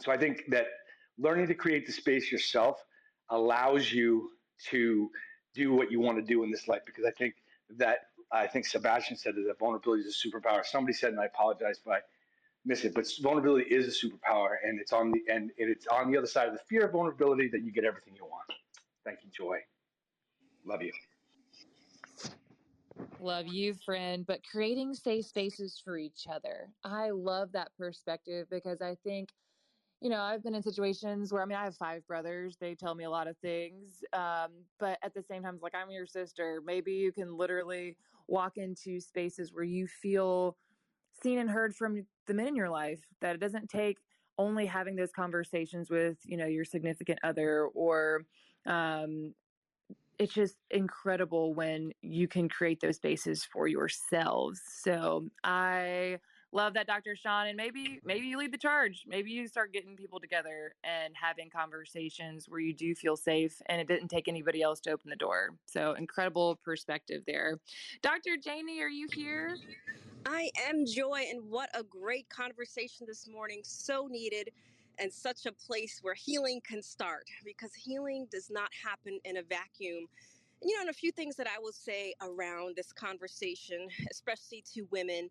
so 0.02 0.12
I 0.12 0.18
think 0.18 0.44
that 0.50 0.68
learning 1.18 1.48
to 1.48 1.56
create 1.56 1.86
the 1.86 1.92
space 1.92 2.32
yourself 2.32 2.84
allows 3.30 3.92
you 3.92 4.32
to 4.70 5.10
do 5.54 5.74
what 5.74 5.92
you 5.92 6.00
want 6.00 6.18
to 6.18 6.24
do 6.24 6.44
in 6.44 6.52
this 6.52 6.68
life 6.68 6.82
because 6.86 7.06
I 7.06 7.12
think 7.12 7.36
that 7.78 8.00
I 8.32 8.48
think 8.48 8.66
Sebastian 8.66 9.18
said 9.18 9.36
that 9.36 9.60
vulnerability 9.60 10.04
is 10.04 10.24
a 10.24 10.28
superpower. 10.28 10.66
Somebody 10.66 10.94
said, 10.94 11.12
and 11.12 11.20
I 11.20 11.26
apologize 11.26 11.80
but 11.84 12.04
miss 12.66 12.84
it, 12.84 12.94
but 12.94 13.08
vulnerability 13.22 13.74
is 13.74 13.88
a 13.88 14.06
superpower, 14.06 14.56
and 14.64 14.80
it's 14.80 14.94
on 14.94 15.12
the 15.12 15.22
and 15.30 15.52
it's 15.58 15.88
on 15.88 16.12
the 16.12 16.18
other 16.18 16.28
side 16.28 16.48
of 16.48 16.54
the 16.54 16.62
fear 16.70 16.86
of 16.86 16.92
vulnerability 16.92 17.50
that 17.50 17.64
you 17.64 17.72
get 17.72 17.86
everything 17.86 18.16
you 18.16 18.26
want. 18.26 18.46
Thank 19.04 19.20
you, 19.24 19.30
Joy. 19.32 19.58
Love 20.66 20.82
you. 20.82 20.92
Love 23.20 23.48
you, 23.48 23.74
friend. 23.74 24.26
But 24.26 24.42
creating 24.44 24.94
safe 24.94 25.26
spaces 25.26 25.82
for 25.84 25.98
each 25.98 26.28
other. 26.32 26.70
I 26.84 27.10
love 27.12 27.52
that 27.54 27.70
perspective 27.78 28.48
because 28.50 28.82
I 28.82 28.96
think 29.04 29.30
you 30.02 30.10
know, 30.10 30.20
I've 30.20 30.44
been 30.44 30.56
in 30.56 30.64
situations 30.64 31.32
where 31.32 31.44
I 31.44 31.46
mean, 31.46 31.58
I 31.58 31.64
have 31.64 31.76
five 31.76 32.06
brothers. 32.08 32.58
They 32.60 32.74
tell 32.74 32.96
me 32.96 33.04
a 33.04 33.10
lot 33.10 33.28
of 33.28 33.38
things. 33.38 34.04
Um, 34.14 34.50
but 34.80 34.98
at 35.04 35.14
the 35.14 35.22
same 35.22 35.44
time, 35.44 35.54
it's 35.54 35.64
like, 35.64 35.76
I'm 35.76 35.92
your 35.92 36.08
sister. 36.08 36.60
Maybe 36.66 36.92
you 36.94 37.12
can 37.12 37.38
literally 37.38 37.96
walk 38.28 38.58
into 38.58 39.00
spaces 39.00 39.54
where 39.54 39.64
you 39.64 39.86
feel 39.86 40.58
seen 41.22 41.40
and 41.40 41.50
heard 41.50 41.76
from 41.76 42.06
the 42.28 42.34
men 42.34 42.48
in 42.48 42.56
your 42.56 42.70
life, 42.70 43.02
that 43.22 43.36
it 43.36 43.40
doesn't 43.40 43.70
take 43.70 43.98
only 44.38 44.66
having 44.66 44.96
those 44.96 45.12
conversations 45.12 45.90
with, 45.90 46.18
you 46.26 46.38
know, 46.38 46.48
your 46.48 46.66
significant 46.66 47.20
other 47.24 47.68
or, 47.74 48.26
um, 48.66 49.34
it's 50.20 50.34
just 50.34 50.56
incredible 50.70 51.56
when 51.56 51.92
you 52.02 52.28
can 52.28 52.48
create 52.48 52.80
those 52.80 52.98
spaces 52.98 53.44
for 53.44 53.68
yourselves. 53.68 54.62
So 54.84 55.26
I 55.44 56.20
love 56.54 56.74
that 56.74 56.86
dr 56.86 57.16
sean 57.16 57.48
and 57.48 57.56
maybe 57.56 58.02
maybe 58.04 58.28
you 58.28 58.38
lead 58.38 58.52
the 58.52 58.58
charge. 58.58 59.04
Maybe 59.08 59.32
you 59.32 59.48
start 59.48 59.74
getting 59.74 59.96
people 59.96 60.20
together 60.20 60.76
and 60.84 61.14
having 61.20 61.50
conversations 61.50 62.48
where 62.50 62.60
you 62.60 62.74
do 62.74 62.94
feel 62.94 63.16
safe 63.16 63.62
and 63.68 63.82
it 63.82 63.88
didn't 63.88 64.10
take 64.10 64.28
anybody 64.28 64.62
else 64.62 64.80
to 64.82 64.92
open 64.92 65.10
the 65.10 65.16
door. 65.16 65.56
So 65.66 65.94
incredible 65.94 66.60
perspective 66.64 67.24
there. 67.26 67.60
Dr 68.02 68.38
janie 68.44 68.82
are 68.82 68.90
you 68.90 69.08
here 69.14 69.56
I 70.26 70.50
am 70.68 70.86
Joy, 70.86 71.24
and 71.32 71.50
what 71.50 71.70
a 71.74 71.84
great 71.84 72.30
conversation 72.30 73.06
this 73.08 73.28
morning. 73.28 73.62
So 73.64 74.08
needed, 74.08 74.50
and 75.00 75.12
such 75.12 75.46
a 75.46 75.52
place 75.52 76.00
where 76.02 76.14
healing 76.14 76.62
can 76.68 76.82
start 76.82 77.24
because 77.44 77.74
healing 77.74 78.28
does 78.32 78.50
not 78.50 78.70
happen 78.84 79.20
in 79.26 79.38
a 79.38 79.44
vacuum. 79.44 80.08
And, 80.62 80.70
you 80.70 80.76
know, 80.76 80.82
and 80.82 80.90
a 80.90 80.94
few 80.94 81.12
things 81.12 81.36
that 81.38 81.48
I 81.48 81.60
will 81.60 81.72
say 81.72 82.14
around 82.22 82.76
this 82.76 82.92
conversation, 82.92 83.88
especially 84.12 84.64
to 84.74 84.84
women, 84.92 85.30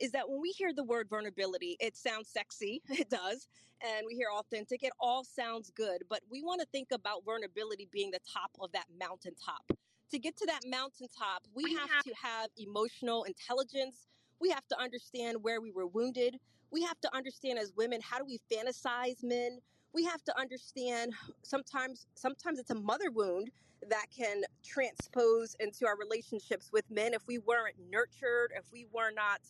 is 0.00 0.12
that 0.12 0.28
when 0.28 0.42
we 0.42 0.50
hear 0.50 0.74
the 0.74 0.84
word 0.84 1.08
vulnerability, 1.08 1.76
it 1.80 1.96
sounds 1.96 2.28
sexy. 2.28 2.82
It 2.90 3.08
does. 3.08 3.48
And 3.82 4.06
we 4.06 4.14
hear 4.14 4.28
authentic. 4.34 4.82
It 4.82 4.92
all 5.00 5.24
sounds 5.24 5.70
good. 5.70 6.02
But 6.08 6.20
we 6.30 6.42
want 6.42 6.60
to 6.60 6.66
think 6.72 6.88
about 6.92 7.24
vulnerability 7.24 7.88
being 7.90 8.10
the 8.10 8.20
top 8.30 8.50
of 8.60 8.70
that 8.72 8.86
mountaintop. 8.98 9.70
To 10.10 10.18
get 10.18 10.36
to 10.36 10.46
that 10.46 10.60
mountaintop, 10.66 11.42
we, 11.54 11.74
have 11.74 12.04
to 12.04 12.14
have 12.22 12.48
emotional 12.58 13.24
intelligence. 13.24 14.06
We 14.40 14.50
have 14.50 14.66
to 14.68 14.80
understand 14.80 15.42
where 15.42 15.60
we 15.60 15.70
were 15.72 15.86
wounded. 15.86 16.38
We 16.70 16.82
have 16.82 17.00
to 17.02 17.16
understand 17.16 17.58
as 17.58 17.72
women 17.76 18.00
how 18.02 18.18
do 18.18 18.24
we 18.24 18.40
fantasize 18.52 19.22
men? 19.22 19.58
We 19.94 20.04
have 20.04 20.22
to 20.24 20.38
understand 20.38 21.14
sometimes 21.42 22.06
sometimes 22.14 22.58
it's 22.58 22.70
a 22.70 22.74
mother 22.74 23.10
wound 23.10 23.50
that 23.88 24.06
can 24.16 24.42
transpose 24.64 25.56
into 25.60 25.86
our 25.86 25.96
relationships 25.96 26.70
with 26.72 26.84
men 26.90 27.14
if 27.14 27.26
we 27.26 27.38
weren't 27.38 27.76
nurtured, 27.90 28.52
if 28.56 28.64
we 28.72 28.86
were 28.92 29.10
not 29.14 29.40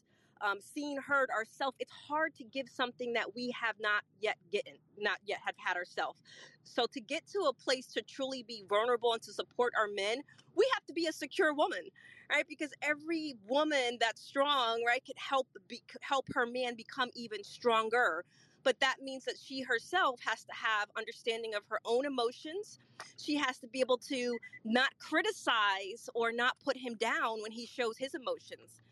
um, 0.41 0.59
seen, 0.61 0.99
heard 1.01 1.31
ourselves, 1.31 1.77
it's 1.81 1.93
hard 1.93 2.35
to 2.37 2.45
give 2.45 2.69
something 2.69 3.13
that 3.15 3.35
we 3.35 3.55
have 3.61 3.77
not 3.81 4.03
yet 4.21 4.37
gotten, 4.53 4.75
not 4.99 5.19
yet 5.25 5.39
have 5.45 5.55
had 5.59 5.77
ourselves. 5.77 6.21
So 6.65 6.87
to 6.93 7.01
get 7.01 7.27
to 7.29 7.41
a 7.49 7.53
place 7.53 7.87
to 7.89 8.03
truly 8.03 8.43
be 8.43 8.65
vulnerable 8.69 9.13
and 9.13 9.23
to 9.23 9.33
support 9.33 9.73
our 9.79 9.89
men, 9.89 10.19
we 10.55 10.69
have 10.75 10.85
to 10.87 10.93
be 10.93 11.07
a 11.07 11.13
secure 11.13 11.55
woman, 11.55 11.83
right? 12.31 12.45
Because 12.49 12.73
every 12.83 13.37
woman 13.49 13.99
that's 14.01 14.23
strong, 14.23 14.83
right, 14.87 15.03
could 15.05 15.19
help 15.19 15.49
be, 15.69 15.83
help 16.01 16.27
her 16.35 16.47
man 16.47 16.75
become 16.75 17.11
even 17.15 17.43
stronger. 17.45 18.25
But 18.65 18.81
that 18.81 18.97
means 19.01 19.25
that 19.27 19.37
she 19.43 19.63
herself 19.63 20.19
has 20.27 20.43
to 20.45 20.53
have 20.53 20.89
understanding 20.99 21.55
of 21.55 21.63
her 21.69 21.79
own 21.85 22.05
emotions. 22.05 22.81
She 23.17 23.37
has 23.37 23.59
to 23.59 23.69
be 23.69 23.81
able 23.81 23.99
to 23.99 24.37
not 24.65 24.91
criticize 24.99 26.11
or 26.15 26.33
not 26.33 26.57
put 26.65 26.77
him 26.77 26.95
down 26.95 27.43
when 27.43 27.53
he 27.53 27.67
shows 27.67 27.97
his 27.97 28.15
emotions 28.15 28.83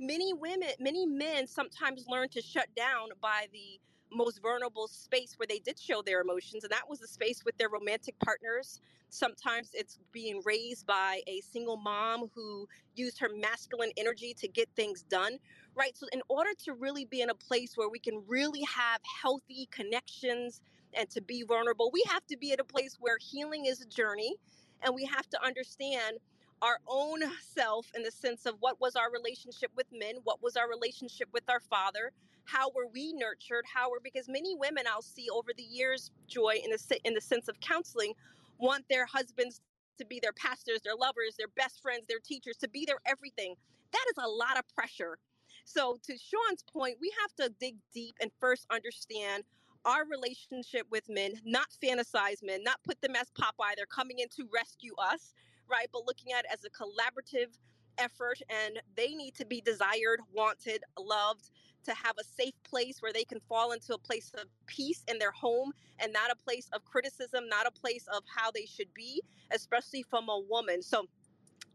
many 0.00 0.32
women, 0.32 0.70
many 0.80 1.06
men 1.06 1.46
sometimes 1.46 2.06
learn 2.08 2.28
to 2.30 2.42
shut 2.42 2.68
down 2.74 3.08
by 3.20 3.46
the 3.52 3.80
most 4.12 4.42
vulnerable 4.42 4.88
space 4.88 5.34
where 5.38 5.46
they 5.46 5.60
did 5.60 5.78
show 5.78 6.02
their 6.02 6.20
emotions, 6.20 6.64
and 6.64 6.72
that 6.72 6.88
was 6.88 6.98
the 6.98 7.06
space 7.06 7.44
with 7.44 7.56
their 7.58 7.68
romantic 7.68 8.18
partners. 8.20 8.80
Sometimes 9.10 9.70
it's 9.74 9.98
being 10.12 10.42
raised 10.44 10.86
by 10.86 11.20
a 11.28 11.40
single 11.42 11.76
mom 11.76 12.28
who 12.34 12.66
used 12.96 13.18
her 13.20 13.28
masculine 13.28 13.92
energy 13.96 14.34
to 14.34 14.48
get 14.48 14.68
things 14.76 15.02
done, 15.04 15.38
right? 15.76 15.96
So, 15.96 16.06
in 16.12 16.22
order 16.28 16.50
to 16.64 16.74
really 16.74 17.04
be 17.04 17.20
in 17.20 17.30
a 17.30 17.34
place 17.34 17.76
where 17.76 17.88
we 17.88 18.00
can 18.00 18.22
really 18.26 18.62
have 18.62 19.00
healthy 19.22 19.68
connections 19.70 20.60
and 20.94 21.08
to 21.10 21.20
be 21.20 21.44
vulnerable, 21.44 21.90
we 21.92 22.04
have 22.08 22.26
to 22.28 22.36
be 22.36 22.52
at 22.52 22.60
a 22.60 22.64
place 22.64 22.96
where 23.00 23.18
healing 23.20 23.66
is 23.66 23.80
a 23.80 23.86
journey 23.86 24.36
and 24.82 24.94
we 24.94 25.04
have 25.04 25.28
to 25.30 25.44
understand 25.44 26.18
our 26.62 26.78
own 26.86 27.20
self 27.54 27.86
in 27.94 28.02
the 28.02 28.10
sense 28.10 28.46
of 28.46 28.54
what 28.60 28.80
was 28.80 28.96
our 28.96 29.10
relationship 29.10 29.70
with 29.76 29.86
men, 29.92 30.16
what 30.24 30.42
was 30.42 30.56
our 30.56 30.68
relationship 30.68 31.28
with 31.32 31.44
our 31.48 31.60
father, 31.60 32.12
how 32.44 32.70
were 32.74 32.86
we 32.92 33.12
nurtured, 33.12 33.64
how 33.72 33.90
were 33.90 34.00
because 34.02 34.28
many 34.28 34.54
women 34.54 34.84
I'll 34.90 35.02
see 35.02 35.28
over 35.32 35.50
the 35.56 35.62
years, 35.62 36.10
Joy, 36.28 36.60
in 36.62 36.70
the 36.70 37.00
in 37.04 37.14
the 37.14 37.20
sense 37.20 37.48
of 37.48 37.58
counseling, 37.60 38.12
want 38.58 38.84
their 38.90 39.06
husbands 39.06 39.60
to 39.98 40.04
be 40.04 40.20
their 40.20 40.32
pastors, 40.32 40.80
their 40.82 40.96
lovers, 40.96 41.36
their 41.38 41.48
best 41.56 41.82
friends, 41.82 42.02
their 42.08 42.20
teachers, 42.24 42.56
to 42.58 42.68
be 42.68 42.84
their 42.84 43.00
everything. 43.06 43.54
That 43.92 44.04
is 44.10 44.22
a 44.22 44.28
lot 44.28 44.58
of 44.58 44.64
pressure. 44.74 45.18
So 45.64 45.98
to 46.04 46.12
Sean's 46.12 46.64
point, 46.72 46.96
we 47.00 47.12
have 47.20 47.34
to 47.36 47.54
dig 47.60 47.76
deep 47.92 48.16
and 48.20 48.30
first 48.40 48.66
understand 48.70 49.44
our 49.84 50.04
relationship 50.06 50.86
with 50.90 51.04
men, 51.08 51.32
not 51.44 51.68
fantasize 51.82 52.42
men, 52.42 52.62
not 52.62 52.82
put 52.84 53.00
them 53.00 53.16
as 53.16 53.30
Popeye. 53.30 53.76
They're 53.76 53.86
coming 53.86 54.18
in 54.18 54.28
to 54.36 54.48
rescue 54.52 54.94
us 54.98 55.32
right? 55.70 55.88
But 55.92 56.06
looking 56.06 56.32
at 56.32 56.44
it 56.44 56.50
as 56.52 56.64
a 56.64 56.70
collaborative 56.70 57.58
effort, 57.98 58.40
and 58.48 58.80
they 58.96 59.14
need 59.14 59.34
to 59.36 59.46
be 59.46 59.60
desired, 59.60 60.20
wanted, 60.32 60.82
loved, 60.98 61.50
to 61.84 61.94
have 61.94 62.16
a 62.18 62.24
safe 62.24 62.54
place 62.62 63.00
where 63.00 63.12
they 63.12 63.24
can 63.24 63.40
fall 63.48 63.72
into 63.72 63.94
a 63.94 63.98
place 63.98 64.32
of 64.34 64.44
peace 64.66 65.02
in 65.08 65.18
their 65.18 65.30
home 65.30 65.72
and 65.98 66.12
not 66.12 66.30
a 66.30 66.36
place 66.36 66.68
of 66.72 66.84
criticism, 66.84 67.48
not 67.48 67.66
a 67.66 67.70
place 67.70 68.06
of 68.14 68.22
how 68.34 68.50
they 68.50 68.66
should 68.66 68.92
be, 68.94 69.22
especially 69.52 70.02
from 70.02 70.28
a 70.28 70.40
woman. 70.48 70.82
So, 70.82 71.06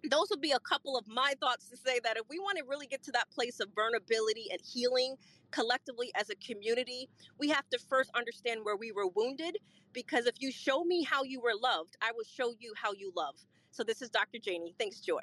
those 0.10 0.28
would 0.30 0.42
be 0.42 0.52
a 0.52 0.60
couple 0.60 0.98
of 0.98 1.08
my 1.08 1.34
thoughts 1.40 1.70
to 1.70 1.78
say 1.78 2.00
that 2.04 2.18
if 2.18 2.24
we 2.30 2.38
want 2.38 2.58
to 2.60 2.64
really 2.66 2.86
get 2.88 3.02
to 3.04 3.12
that 3.14 3.30
place 3.32 3.60
of 3.60 3.70
vulnerability 3.76 4.48
and 4.52 4.62
healing 4.62 5.16
collectively 5.52 6.12
as 6.16 6.30
a 6.30 6.36
community, 6.36 7.10
we 7.40 7.50
have 7.50 7.68
to 7.70 7.80
first 7.80 8.12
understand 8.16 8.62
where 8.64 8.76
we 8.76 8.92
were 8.92 9.08
wounded. 9.08 9.58
Because 9.94 10.28
if 10.28 10.36
you 10.40 10.52
show 10.52 10.84
me 10.84 11.04
how 11.04 11.24
you 11.24 11.42
were 11.42 11.56
loved, 11.60 11.96
I 12.02 12.12
will 12.12 12.26
show 12.26 12.54
you 12.60 12.74
how 12.76 12.94
you 12.94 13.12
love. 13.16 13.36
So 13.76 13.84
this 13.84 14.02
is 14.02 14.10
Dr. 14.10 14.40
Janie. 14.40 14.74
Thanks, 14.80 15.02
Joy. 15.02 15.20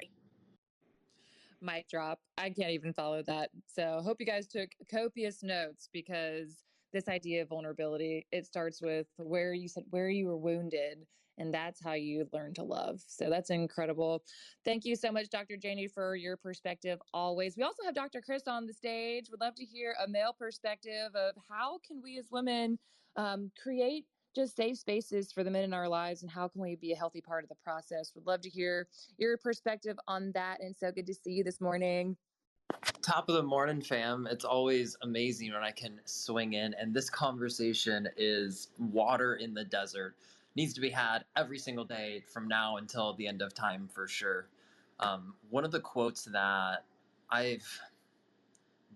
Mic 1.59 1.89
drop. 1.89 2.19
I 2.37 2.51
can't 2.51 2.69
even 2.69 2.93
follow 2.93 3.23
that. 3.23 3.49
So 3.65 3.99
hope 4.03 4.17
you 4.19 4.27
guys 4.27 4.45
took 4.45 4.69
copious 4.91 5.41
notes 5.41 5.89
because 5.91 6.57
this 6.91 7.07
idea 7.07 7.41
of 7.41 7.49
vulnerability, 7.49 8.27
it 8.31 8.45
starts 8.45 8.79
with 8.79 9.07
where 9.17 9.55
you 9.55 9.67
said 9.67 9.85
where 9.89 10.09
you 10.09 10.27
were 10.27 10.37
wounded 10.37 10.99
and 11.39 11.51
that's 11.51 11.83
how 11.83 11.93
you 11.93 12.27
learn 12.31 12.53
to 12.53 12.63
love. 12.63 13.01
So 13.07 13.27
that's 13.27 13.49
incredible. 13.49 14.23
Thank 14.63 14.85
you 14.85 14.95
so 14.95 15.11
much, 15.11 15.29
Dr. 15.29 15.57
Janie, 15.57 15.87
for 15.87 16.15
your 16.15 16.37
perspective 16.37 16.99
always. 17.11 17.57
We 17.57 17.63
also 17.63 17.81
have 17.83 17.95
Dr. 17.95 18.21
Chris 18.21 18.43
on 18.45 18.67
the 18.67 18.73
stage. 18.73 19.31
Would 19.31 19.41
love 19.41 19.55
to 19.55 19.65
hear 19.65 19.95
a 20.05 20.07
male 20.07 20.35
perspective 20.37 21.15
of 21.15 21.33
how 21.49 21.79
can 21.79 22.03
we 22.03 22.19
as 22.19 22.27
women 22.29 22.77
um, 23.15 23.49
create 23.59 24.05
just 24.33 24.55
safe 24.55 24.77
spaces 24.77 25.31
for 25.31 25.43
the 25.43 25.51
men 25.51 25.63
in 25.63 25.73
our 25.73 25.87
lives 25.87 26.21
and 26.21 26.31
how 26.31 26.47
can 26.47 26.61
we 26.61 26.75
be 26.75 26.91
a 26.91 26.95
healthy 26.95 27.21
part 27.21 27.43
of 27.43 27.49
the 27.49 27.55
process. 27.63 28.11
Would 28.15 28.25
love 28.25 28.41
to 28.41 28.49
hear 28.49 28.87
your 29.17 29.37
perspective 29.37 29.97
on 30.07 30.31
that. 30.33 30.59
And 30.61 30.75
so 30.75 30.91
good 30.91 31.07
to 31.07 31.13
see 31.13 31.31
you 31.31 31.43
this 31.43 31.61
morning. 31.61 32.17
Top 33.01 33.29
of 33.29 33.35
the 33.35 33.43
morning, 33.43 33.81
fam. 33.81 34.27
It's 34.29 34.45
always 34.45 34.97
amazing 35.01 35.53
when 35.53 35.63
I 35.63 35.71
can 35.71 35.99
swing 36.05 36.53
in, 36.53 36.73
and 36.73 36.93
this 36.93 37.09
conversation 37.09 38.07
is 38.17 38.69
water 38.77 39.35
in 39.35 39.53
the 39.53 39.63
desert. 39.63 40.15
Needs 40.55 40.73
to 40.73 40.81
be 40.81 40.89
had 40.89 41.25
every 41.35 41.59
single 41.59 41.85
day 41.85 42.23
from 42.31 42.47
now 42.47 42.77
until 42.77 43.13
the 43.13 43.27
end 43.27 43.41
of 43.41 43.53
time 43.53 43.89
for 43.93 44.07
sure. 44.07 44.47
Um, 44.99 45.35
one 45.49 45.65
of 45.65 45.71
the 45.71 45.79
quotes 45.79 46.25
that 46.25 46.85
I've 47.29 47.81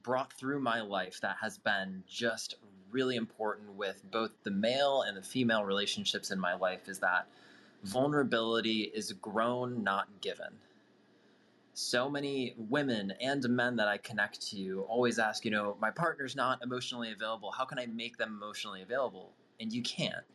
brought 0.03 0.31
through 0.33 0.61
my 0.61 0.81
life 0.81 1.19
that 1.21 1.38
has 1.41 1.57
been 1.57 2.03
just 2.07 2.55
really 2.91 3.15
important 3.15 3.73
with 3.73 4.03
both 4.11 4.31
the 4.43 4.51
male 4.51 5.03
and 5.03 5.17
the 5.17 5.21
female 5.21 5.63
relationships 5.65 6.31
in 6.31 6.39
my 6.39 6.55
life 6.55 6.88
is 6.89 6.99
that 6.99 7.27
vulnerability 7.83 8.91
is 8.93 9.13
grown, 9.13 9.83
not 9.83 10.07
given. 10.21 10.49
So 11.73 12.09
many 12.09 12.55
women 12.57 13.13
and 13.21 13.47
men 13.49 13.75
that 13.77 13.88
I 13.88 13.97
connect 13.97 14.47
to 14.49 14.85
always 14.89 15.19
ask, 15.19 15.45
you 15.45 15.51
know, 15.51 15.77
my 15.81 15.91
partner's 15.91 16.35
not 16.35 16.63
emotionally 16.63 17.11
available. 17.11 17.51
How 17.51 17.65
can 17.65 17.79
I 17.79 17.85
make 17.88 18.17
them 18.17 18.29
emotionally 18.41 18.81
available? 18.81 19.33
And 19.59 19.71
you 19.73 19.83
can't. 19.83 20.25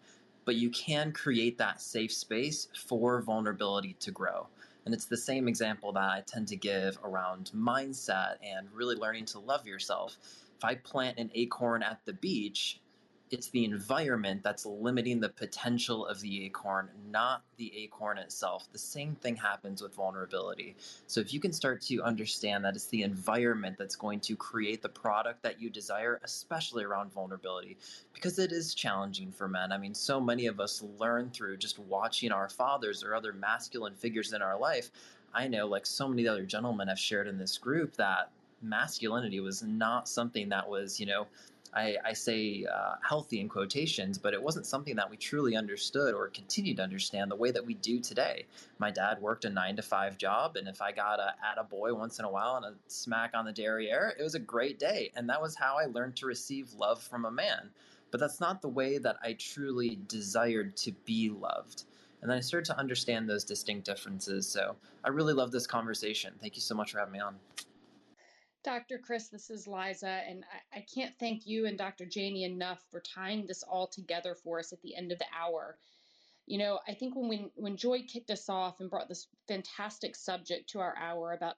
but 0.44 0.56
you 0.56 0.70
can 0.70 1.12
create 1.12 1.58
that 1.58 1.80
safe 1.80 2.12
space 2.12 2.68
for 2.74 3.22
vulnerability 3.22 3.94
to 4.00 4.10
grow. 4.10 4.48
And 4.84 4.94
it's 4.94 5.04
the 5.04 5.16
same 5.16 5.46
example 5.46 5.92
that 5.92 6.02
I 6.10 6.22
tend 6.26 6.48
to 6.48 6.56
give 6.56 6.98
around 7.04 7.52
mindset 7.56 8.36
and 8.42 8.68
really 8.74 8.96
learning 8.96 9.26
to 9.26 9.38
love 9.38 9.66
yourself. 9.66 10.16
If 10.62 10.66
I 10.66 10.76
plant 10.76 11.18
an 11.18 11.28
acorn 11.34 11.82
at 11.82 11.98
the 12.04 12.12
beach, 12.12 12.78
it's 13.32 13.48
the 13.48 13.64
environment 13.64 14.44
that's 14.44 14.64
limiting 14.64 15.18
the 15.18 15.28
potential 15.28 16.06
of 16.06 16.20
the 16.20 16.44
acorn, 16.44 16.88
not 17.10 17.42
the 17.56 17.76
acorn 17.78 18.16
itself. 18.16 18.68
The 18.70 18.78
same 18.78 19.16
thing 19.16 19.34
happens 19.34 19.82
with 19.82 19.92
vulnerability. 19.92 20.76
So 21.08 21.20
if 21.20 21.34
you 21.34 21.40
can 21.40 21.52
start 21.52 21.80
to 21.86 22.04
understand 22.04 22.64
that 22.64 22.76
it's 22.76 22.86
the 22.86 23.02
environment 23.02 23.74
that's 23.76 23.96
going 23.96 24.20
to 24.20 24.36
create 24.36 24.82
the 24.82 24.88
product 24.88 25.42
that 25.42 25.60
you 25.60 25.68
desire, 25.68 26.20
especially 26.22 26.84
around 26.84 27.12
vulnerability, 27.12 27.76
because 28.14 28.38
it 28.38 28.52
is 28.52 28.72
challenging 28.72 29.32
for 29.32 29.48
men. 29.48 29.72
I 29.72 29.78
mean, 29.78 29.94
so 29.94 30.20
many 30.20 30.46
of 30.46 30.60
us 30.60 30.84
learn 30.96 31.30
through 31.30 31.56
just 31.56 31.80
watching 31.80 32.30
our 32.30 32.48
fathers 32.48 33.02
or 33.02 33.16
other 33.16 33.32
masculine 33.32 33.96
figures 33.96 34.32
in 34.32 34.42
our 34.42 34.56
life. 34.56 34.92
I 35.34 35.48
know, 35.48 35.66
like 35.66 35.86
so 35.86 36.06
many 36.06 36.28
other 36.28 36.46
gentlemen 36.46 36.86
have 36.86 37.00
shared 37.00 37.26
in 37.26 37.38
this 37.38 37.58
group, 37.58 37.96
that 37.96 38.30
masculinity 38.62 39.40
was 39.40 39.62
not 39.62 40.08
something 40.08 40.48
that 40.50 40.68
was, 40.68 41.00
you 41.00 41.06
know, 41.06 41.26
I, 41.74 41.96
I 42.04 42.12
say 42.12 42.66
uh, 42.70 42.96
healthy 43.02 43.40
in 43.40 43.48
quotations, 43.48 44.18
but 44.18 44.34
it 44.34 44.42
wasn't 44.42 44.66
something 44.66 44.96
that 44.96 45.08
we 45.08 45.16
truly 45.16 45.56
understood 45.56 46.14
or 46.14 46.28
continued 46.28 46.76
to 46.76 46.82
understand 46.82 47.30
the 47.30 47.36
way 47.36 47.50
that 47.50 47.64
we 47.64 47.74
do 47.74 47.98
today. 47.98 48.44
My 48.78 48.90
dad 48.90 49.22
worked 49.22 49.46
a 49.46 49.50
nine 49.50 49.76
to 49.76 49.82
five 49.82 50.18
job, 50.18 50.56
and 50.56 50.68
if 50.68 50.82
I 50.82 50.92
got 50.92 51.18
a 51.18 51.34
at 51.42 51.58
a 51.58 51.64
boy 51.64 51.94
once 51.94 52.18
in 52.18 52.26
a 52.26 52.30
while 52.30 52.56
and 52.56 52.66
a 52.66 52.74
smack 52.88 53.30
on 53.34 53.46
the 53.46 53.52
derriere, 53.52 54.14
it 54.18 54.22
was 54.22 54.34
a 54.34 54.38
great 54.40 54.78
day, 54.78 55.10
and 55.16 55.30
that 55.30 55.40
was 55.40 55.56
how 55.56 55.78
I 55.78 55.86
learned 55.86 56.16
to 56.16 56.26
receive 56.26 56.74
love 56.74 57.02
from 57.02 57.24
a 57.24 57.30
man. 57.30 57.70
But 58.10 58.20
that's 58.20 58.40
not 58.40 58.60
the 58.60 58.68
way 58.68 58.98
that 58.98 59.16
I 59.22 59.32
truly 59.32 59.98
desired 60.08 60.76
to 60.78 60.92
be 61.06 61.30
loved. 61.30 61.84
And 62.20 62.30
then 62.30 62.36
I 62.36 62.40
started 62.40 62.66
to 62.66 62.78
understand 62.78 63.28
those 63.28 63.44
distinct 63.44 63.86
differences. 63.86 64.46
So 64.46 64.76
I 65.02 65.08
really 65.08 65.32
love 65.32 65.50
this 65.50 65.66
conversation. 65.66 66.34
Thank 66.40 66.54
you 66.54 66.62
so 66.62 66.74
much 66.74 66.92
for 66.92 66.98
having 66.98 67.14
me 67.14 67.20
on. 67.20 67.36
Dr. 68.64 68.98
Chris, 68.98 69.28
this 69.28 69.50
is 69.50 69.66
Liza, 69.66 70.22
and 70.28 70.44
I, 70.72 70.78
I, 70.78 70.86
can't 70.94 71.14
thank 71.18 71.46
you 71.46 71.66
and 71.66 71.76
Dr. 71.76 72.06
Janie 72.06 72.44
enough 72.44 72.80
for 72.90 73.00
tying 73.00 73.44
this 73.46 73.64
all 73.64 73.88
together 73.88 74.36
for 74.36 74.60
us 74.60 74.72
at 74.72 74.80
the 74.82 74.94
end 74.94 75.10
of 75.10 75.18
the 75.18 75.26
hour. 75.36 75.76
You 76.46 76.58
know, 76.58 76.78
I 76.86 76.94
think 76.94 77.16
when 77.16 77.28
we, 77.28 77.50
when 77.54 77.76
Joy 77.76 78.02
kicked 78.02 78.30
us 78.30 78.48
off 78.48 78.80
and 78.80 78.88
brought 78.90 79.08
this 79.08 79.26
fantastic 79.48 80.14
subject 80.14 80.70
to 80.70 80.80
our 80.80 80.96
hour 80.96 81.32
about 81.32 81.56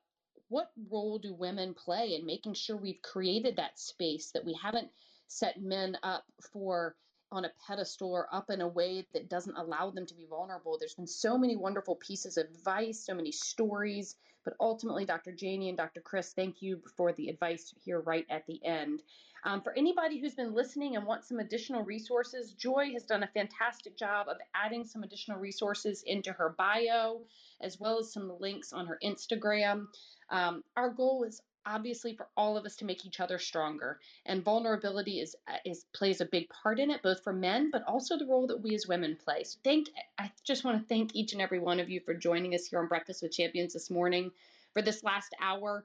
what 0.49 0.71
role 0.91 1.19
do 1.19 1.35
women 1.35 1.75
play 1.75 2.15
in 2.15 2.25
making 2.25 2.55
sure 2.55 2.77
we've 2.77 3.03
created 3.03 3.57
that 3.57 3.79
space 3.79 4.31
that 4.31 4.45
we 4.45 4.57
haven't 4.63 4.89
set 5.27 5.61
men 5.61 5.97
up 6.03 6.25
for 6.53 6.97
on 7.35 7.45
a 7.45 7.53
pedestal 7.67 8.13
or 8.13 8.29
up 8.33 8.51
in 8.51 8.61
a 8.61 8.69
way 8.69 9.07
that 9.13 9.29
doesn't 9.29 9.57
allow 9.57 9.91
them 9.91 10.07
to 10.07 10.15
be 10.15 10.27
vulnerable. 10.27 10.77
There's 10.79 10.95
been 10.95 11.07
so 11.07 11.37
many 11.37 11.57
wonderful 11.57 11.97
pieces 11.97 12.37
of 12.37 12.47
advice, 12.47 13.05
so 13.05 13.15
many 13.15 13.33
stories, 13.33 14.17
but 14.45 14.55
ultimately, 14.61 15.05
Dr. 15.05 15.33
Janie 15.33 15.69
and 15.69 15.79
Dr. 15.79 16.01
Chris, 16.01 16.33
thank 16.33 16.63
you 16.63 16.81
for 16.97 17.13
the 17.13 17.29
advice 17.29 17.75
here 17.85 18.01
right 18.01 18.27
at 18.31 18.47
the 18.47 18.65
end. 18.65 19.03
Um, 19.47 19.61
for 19.61 19.77
anybody 19.77 20.21
who's 20.21 20.35
been 20.35 20.55
listening 20.55 20.97
and 20.97 21.07
wants 21.07 21.29
some 21.29 21.39
additional 21.39 21.83
resources, 21.83 22.53
Joy 22.53 22.93
has 22.93 23.05
done 23.05 23.23
a 23.23 23.29
fantastic 23.29 23.97
job 23.97 24.29
of 24.29 24.39
adding 24.55 24.85
some 24.85 25.03
additional 25.03 25.39
resources 25.39 26.03
into 26.07 26.33
her 26.33 26.55
bio, 26.57 27.21
as 27.61 27.79
well 27.79 27.99
as 27.99 28.13
some 28.13 28.33
links 28.41 28.73
on 28.73 28.87
her 28.87 28.99
Instagram. 29.05 29.87
Um, 30.31 30.65
our 30.77 30.89
goal 30.89 31.25
is 31.25 31.43
obviously 31.67 32.15
for 32.15 32.29
all 32.37 32.57
of 32.57 32.65
us 32.65 32.77
to 32.77 32.85
make 32.85 33.07
each 33.07 33.21
other 33.21 33.39
stronger 33.39 33.99
and 34.27 34.45
vulnerability 34.45 35.21
is 35.21 35.35
uh, 35.49 35.57
is 35.65 35.87
plays 35.95 36.21
a 36.21 36.27
big 36.27 36.49
part 36.49 36.79
in 36.79 36.91
it 36.91 37.03
both 37.03 37.23
for 37.23 37.33
men 37.33 37.71
but 37.71 37.83
also 37.87 38.17
the 38.19 38.27
role 38.27 38.47
that 38.47 38.63
we 38.63 38.75
as 38.75 38.87
women 38.87 39.17
play. 39.25 39.45
So 39.45 39.59
thank 39.65 39.89
i 40.19 40.31
just 40.45 40.65
want 40.65 40.81
to 40.81 40.87
thank 40.87 41.15
each 41.15 41.33
and 41.33 41.43
every 41.43 41.59
one 41.59 41.81
of 41.81 41.89
you 41.89 42.01
for 42.01 42.15
joining 42.15 42.55
us 42.55 42.67
here 42.67 42.81
on 42.81 42.89
breakfast 42.89 43.23
with 43.23 43.33
champions 43.33 43.73
this 43.73 43.91
morning 43.91 44.31
for 44.73 44.83
this 44.83 45.05
last 45.05 45.35
hour 45.41 45.85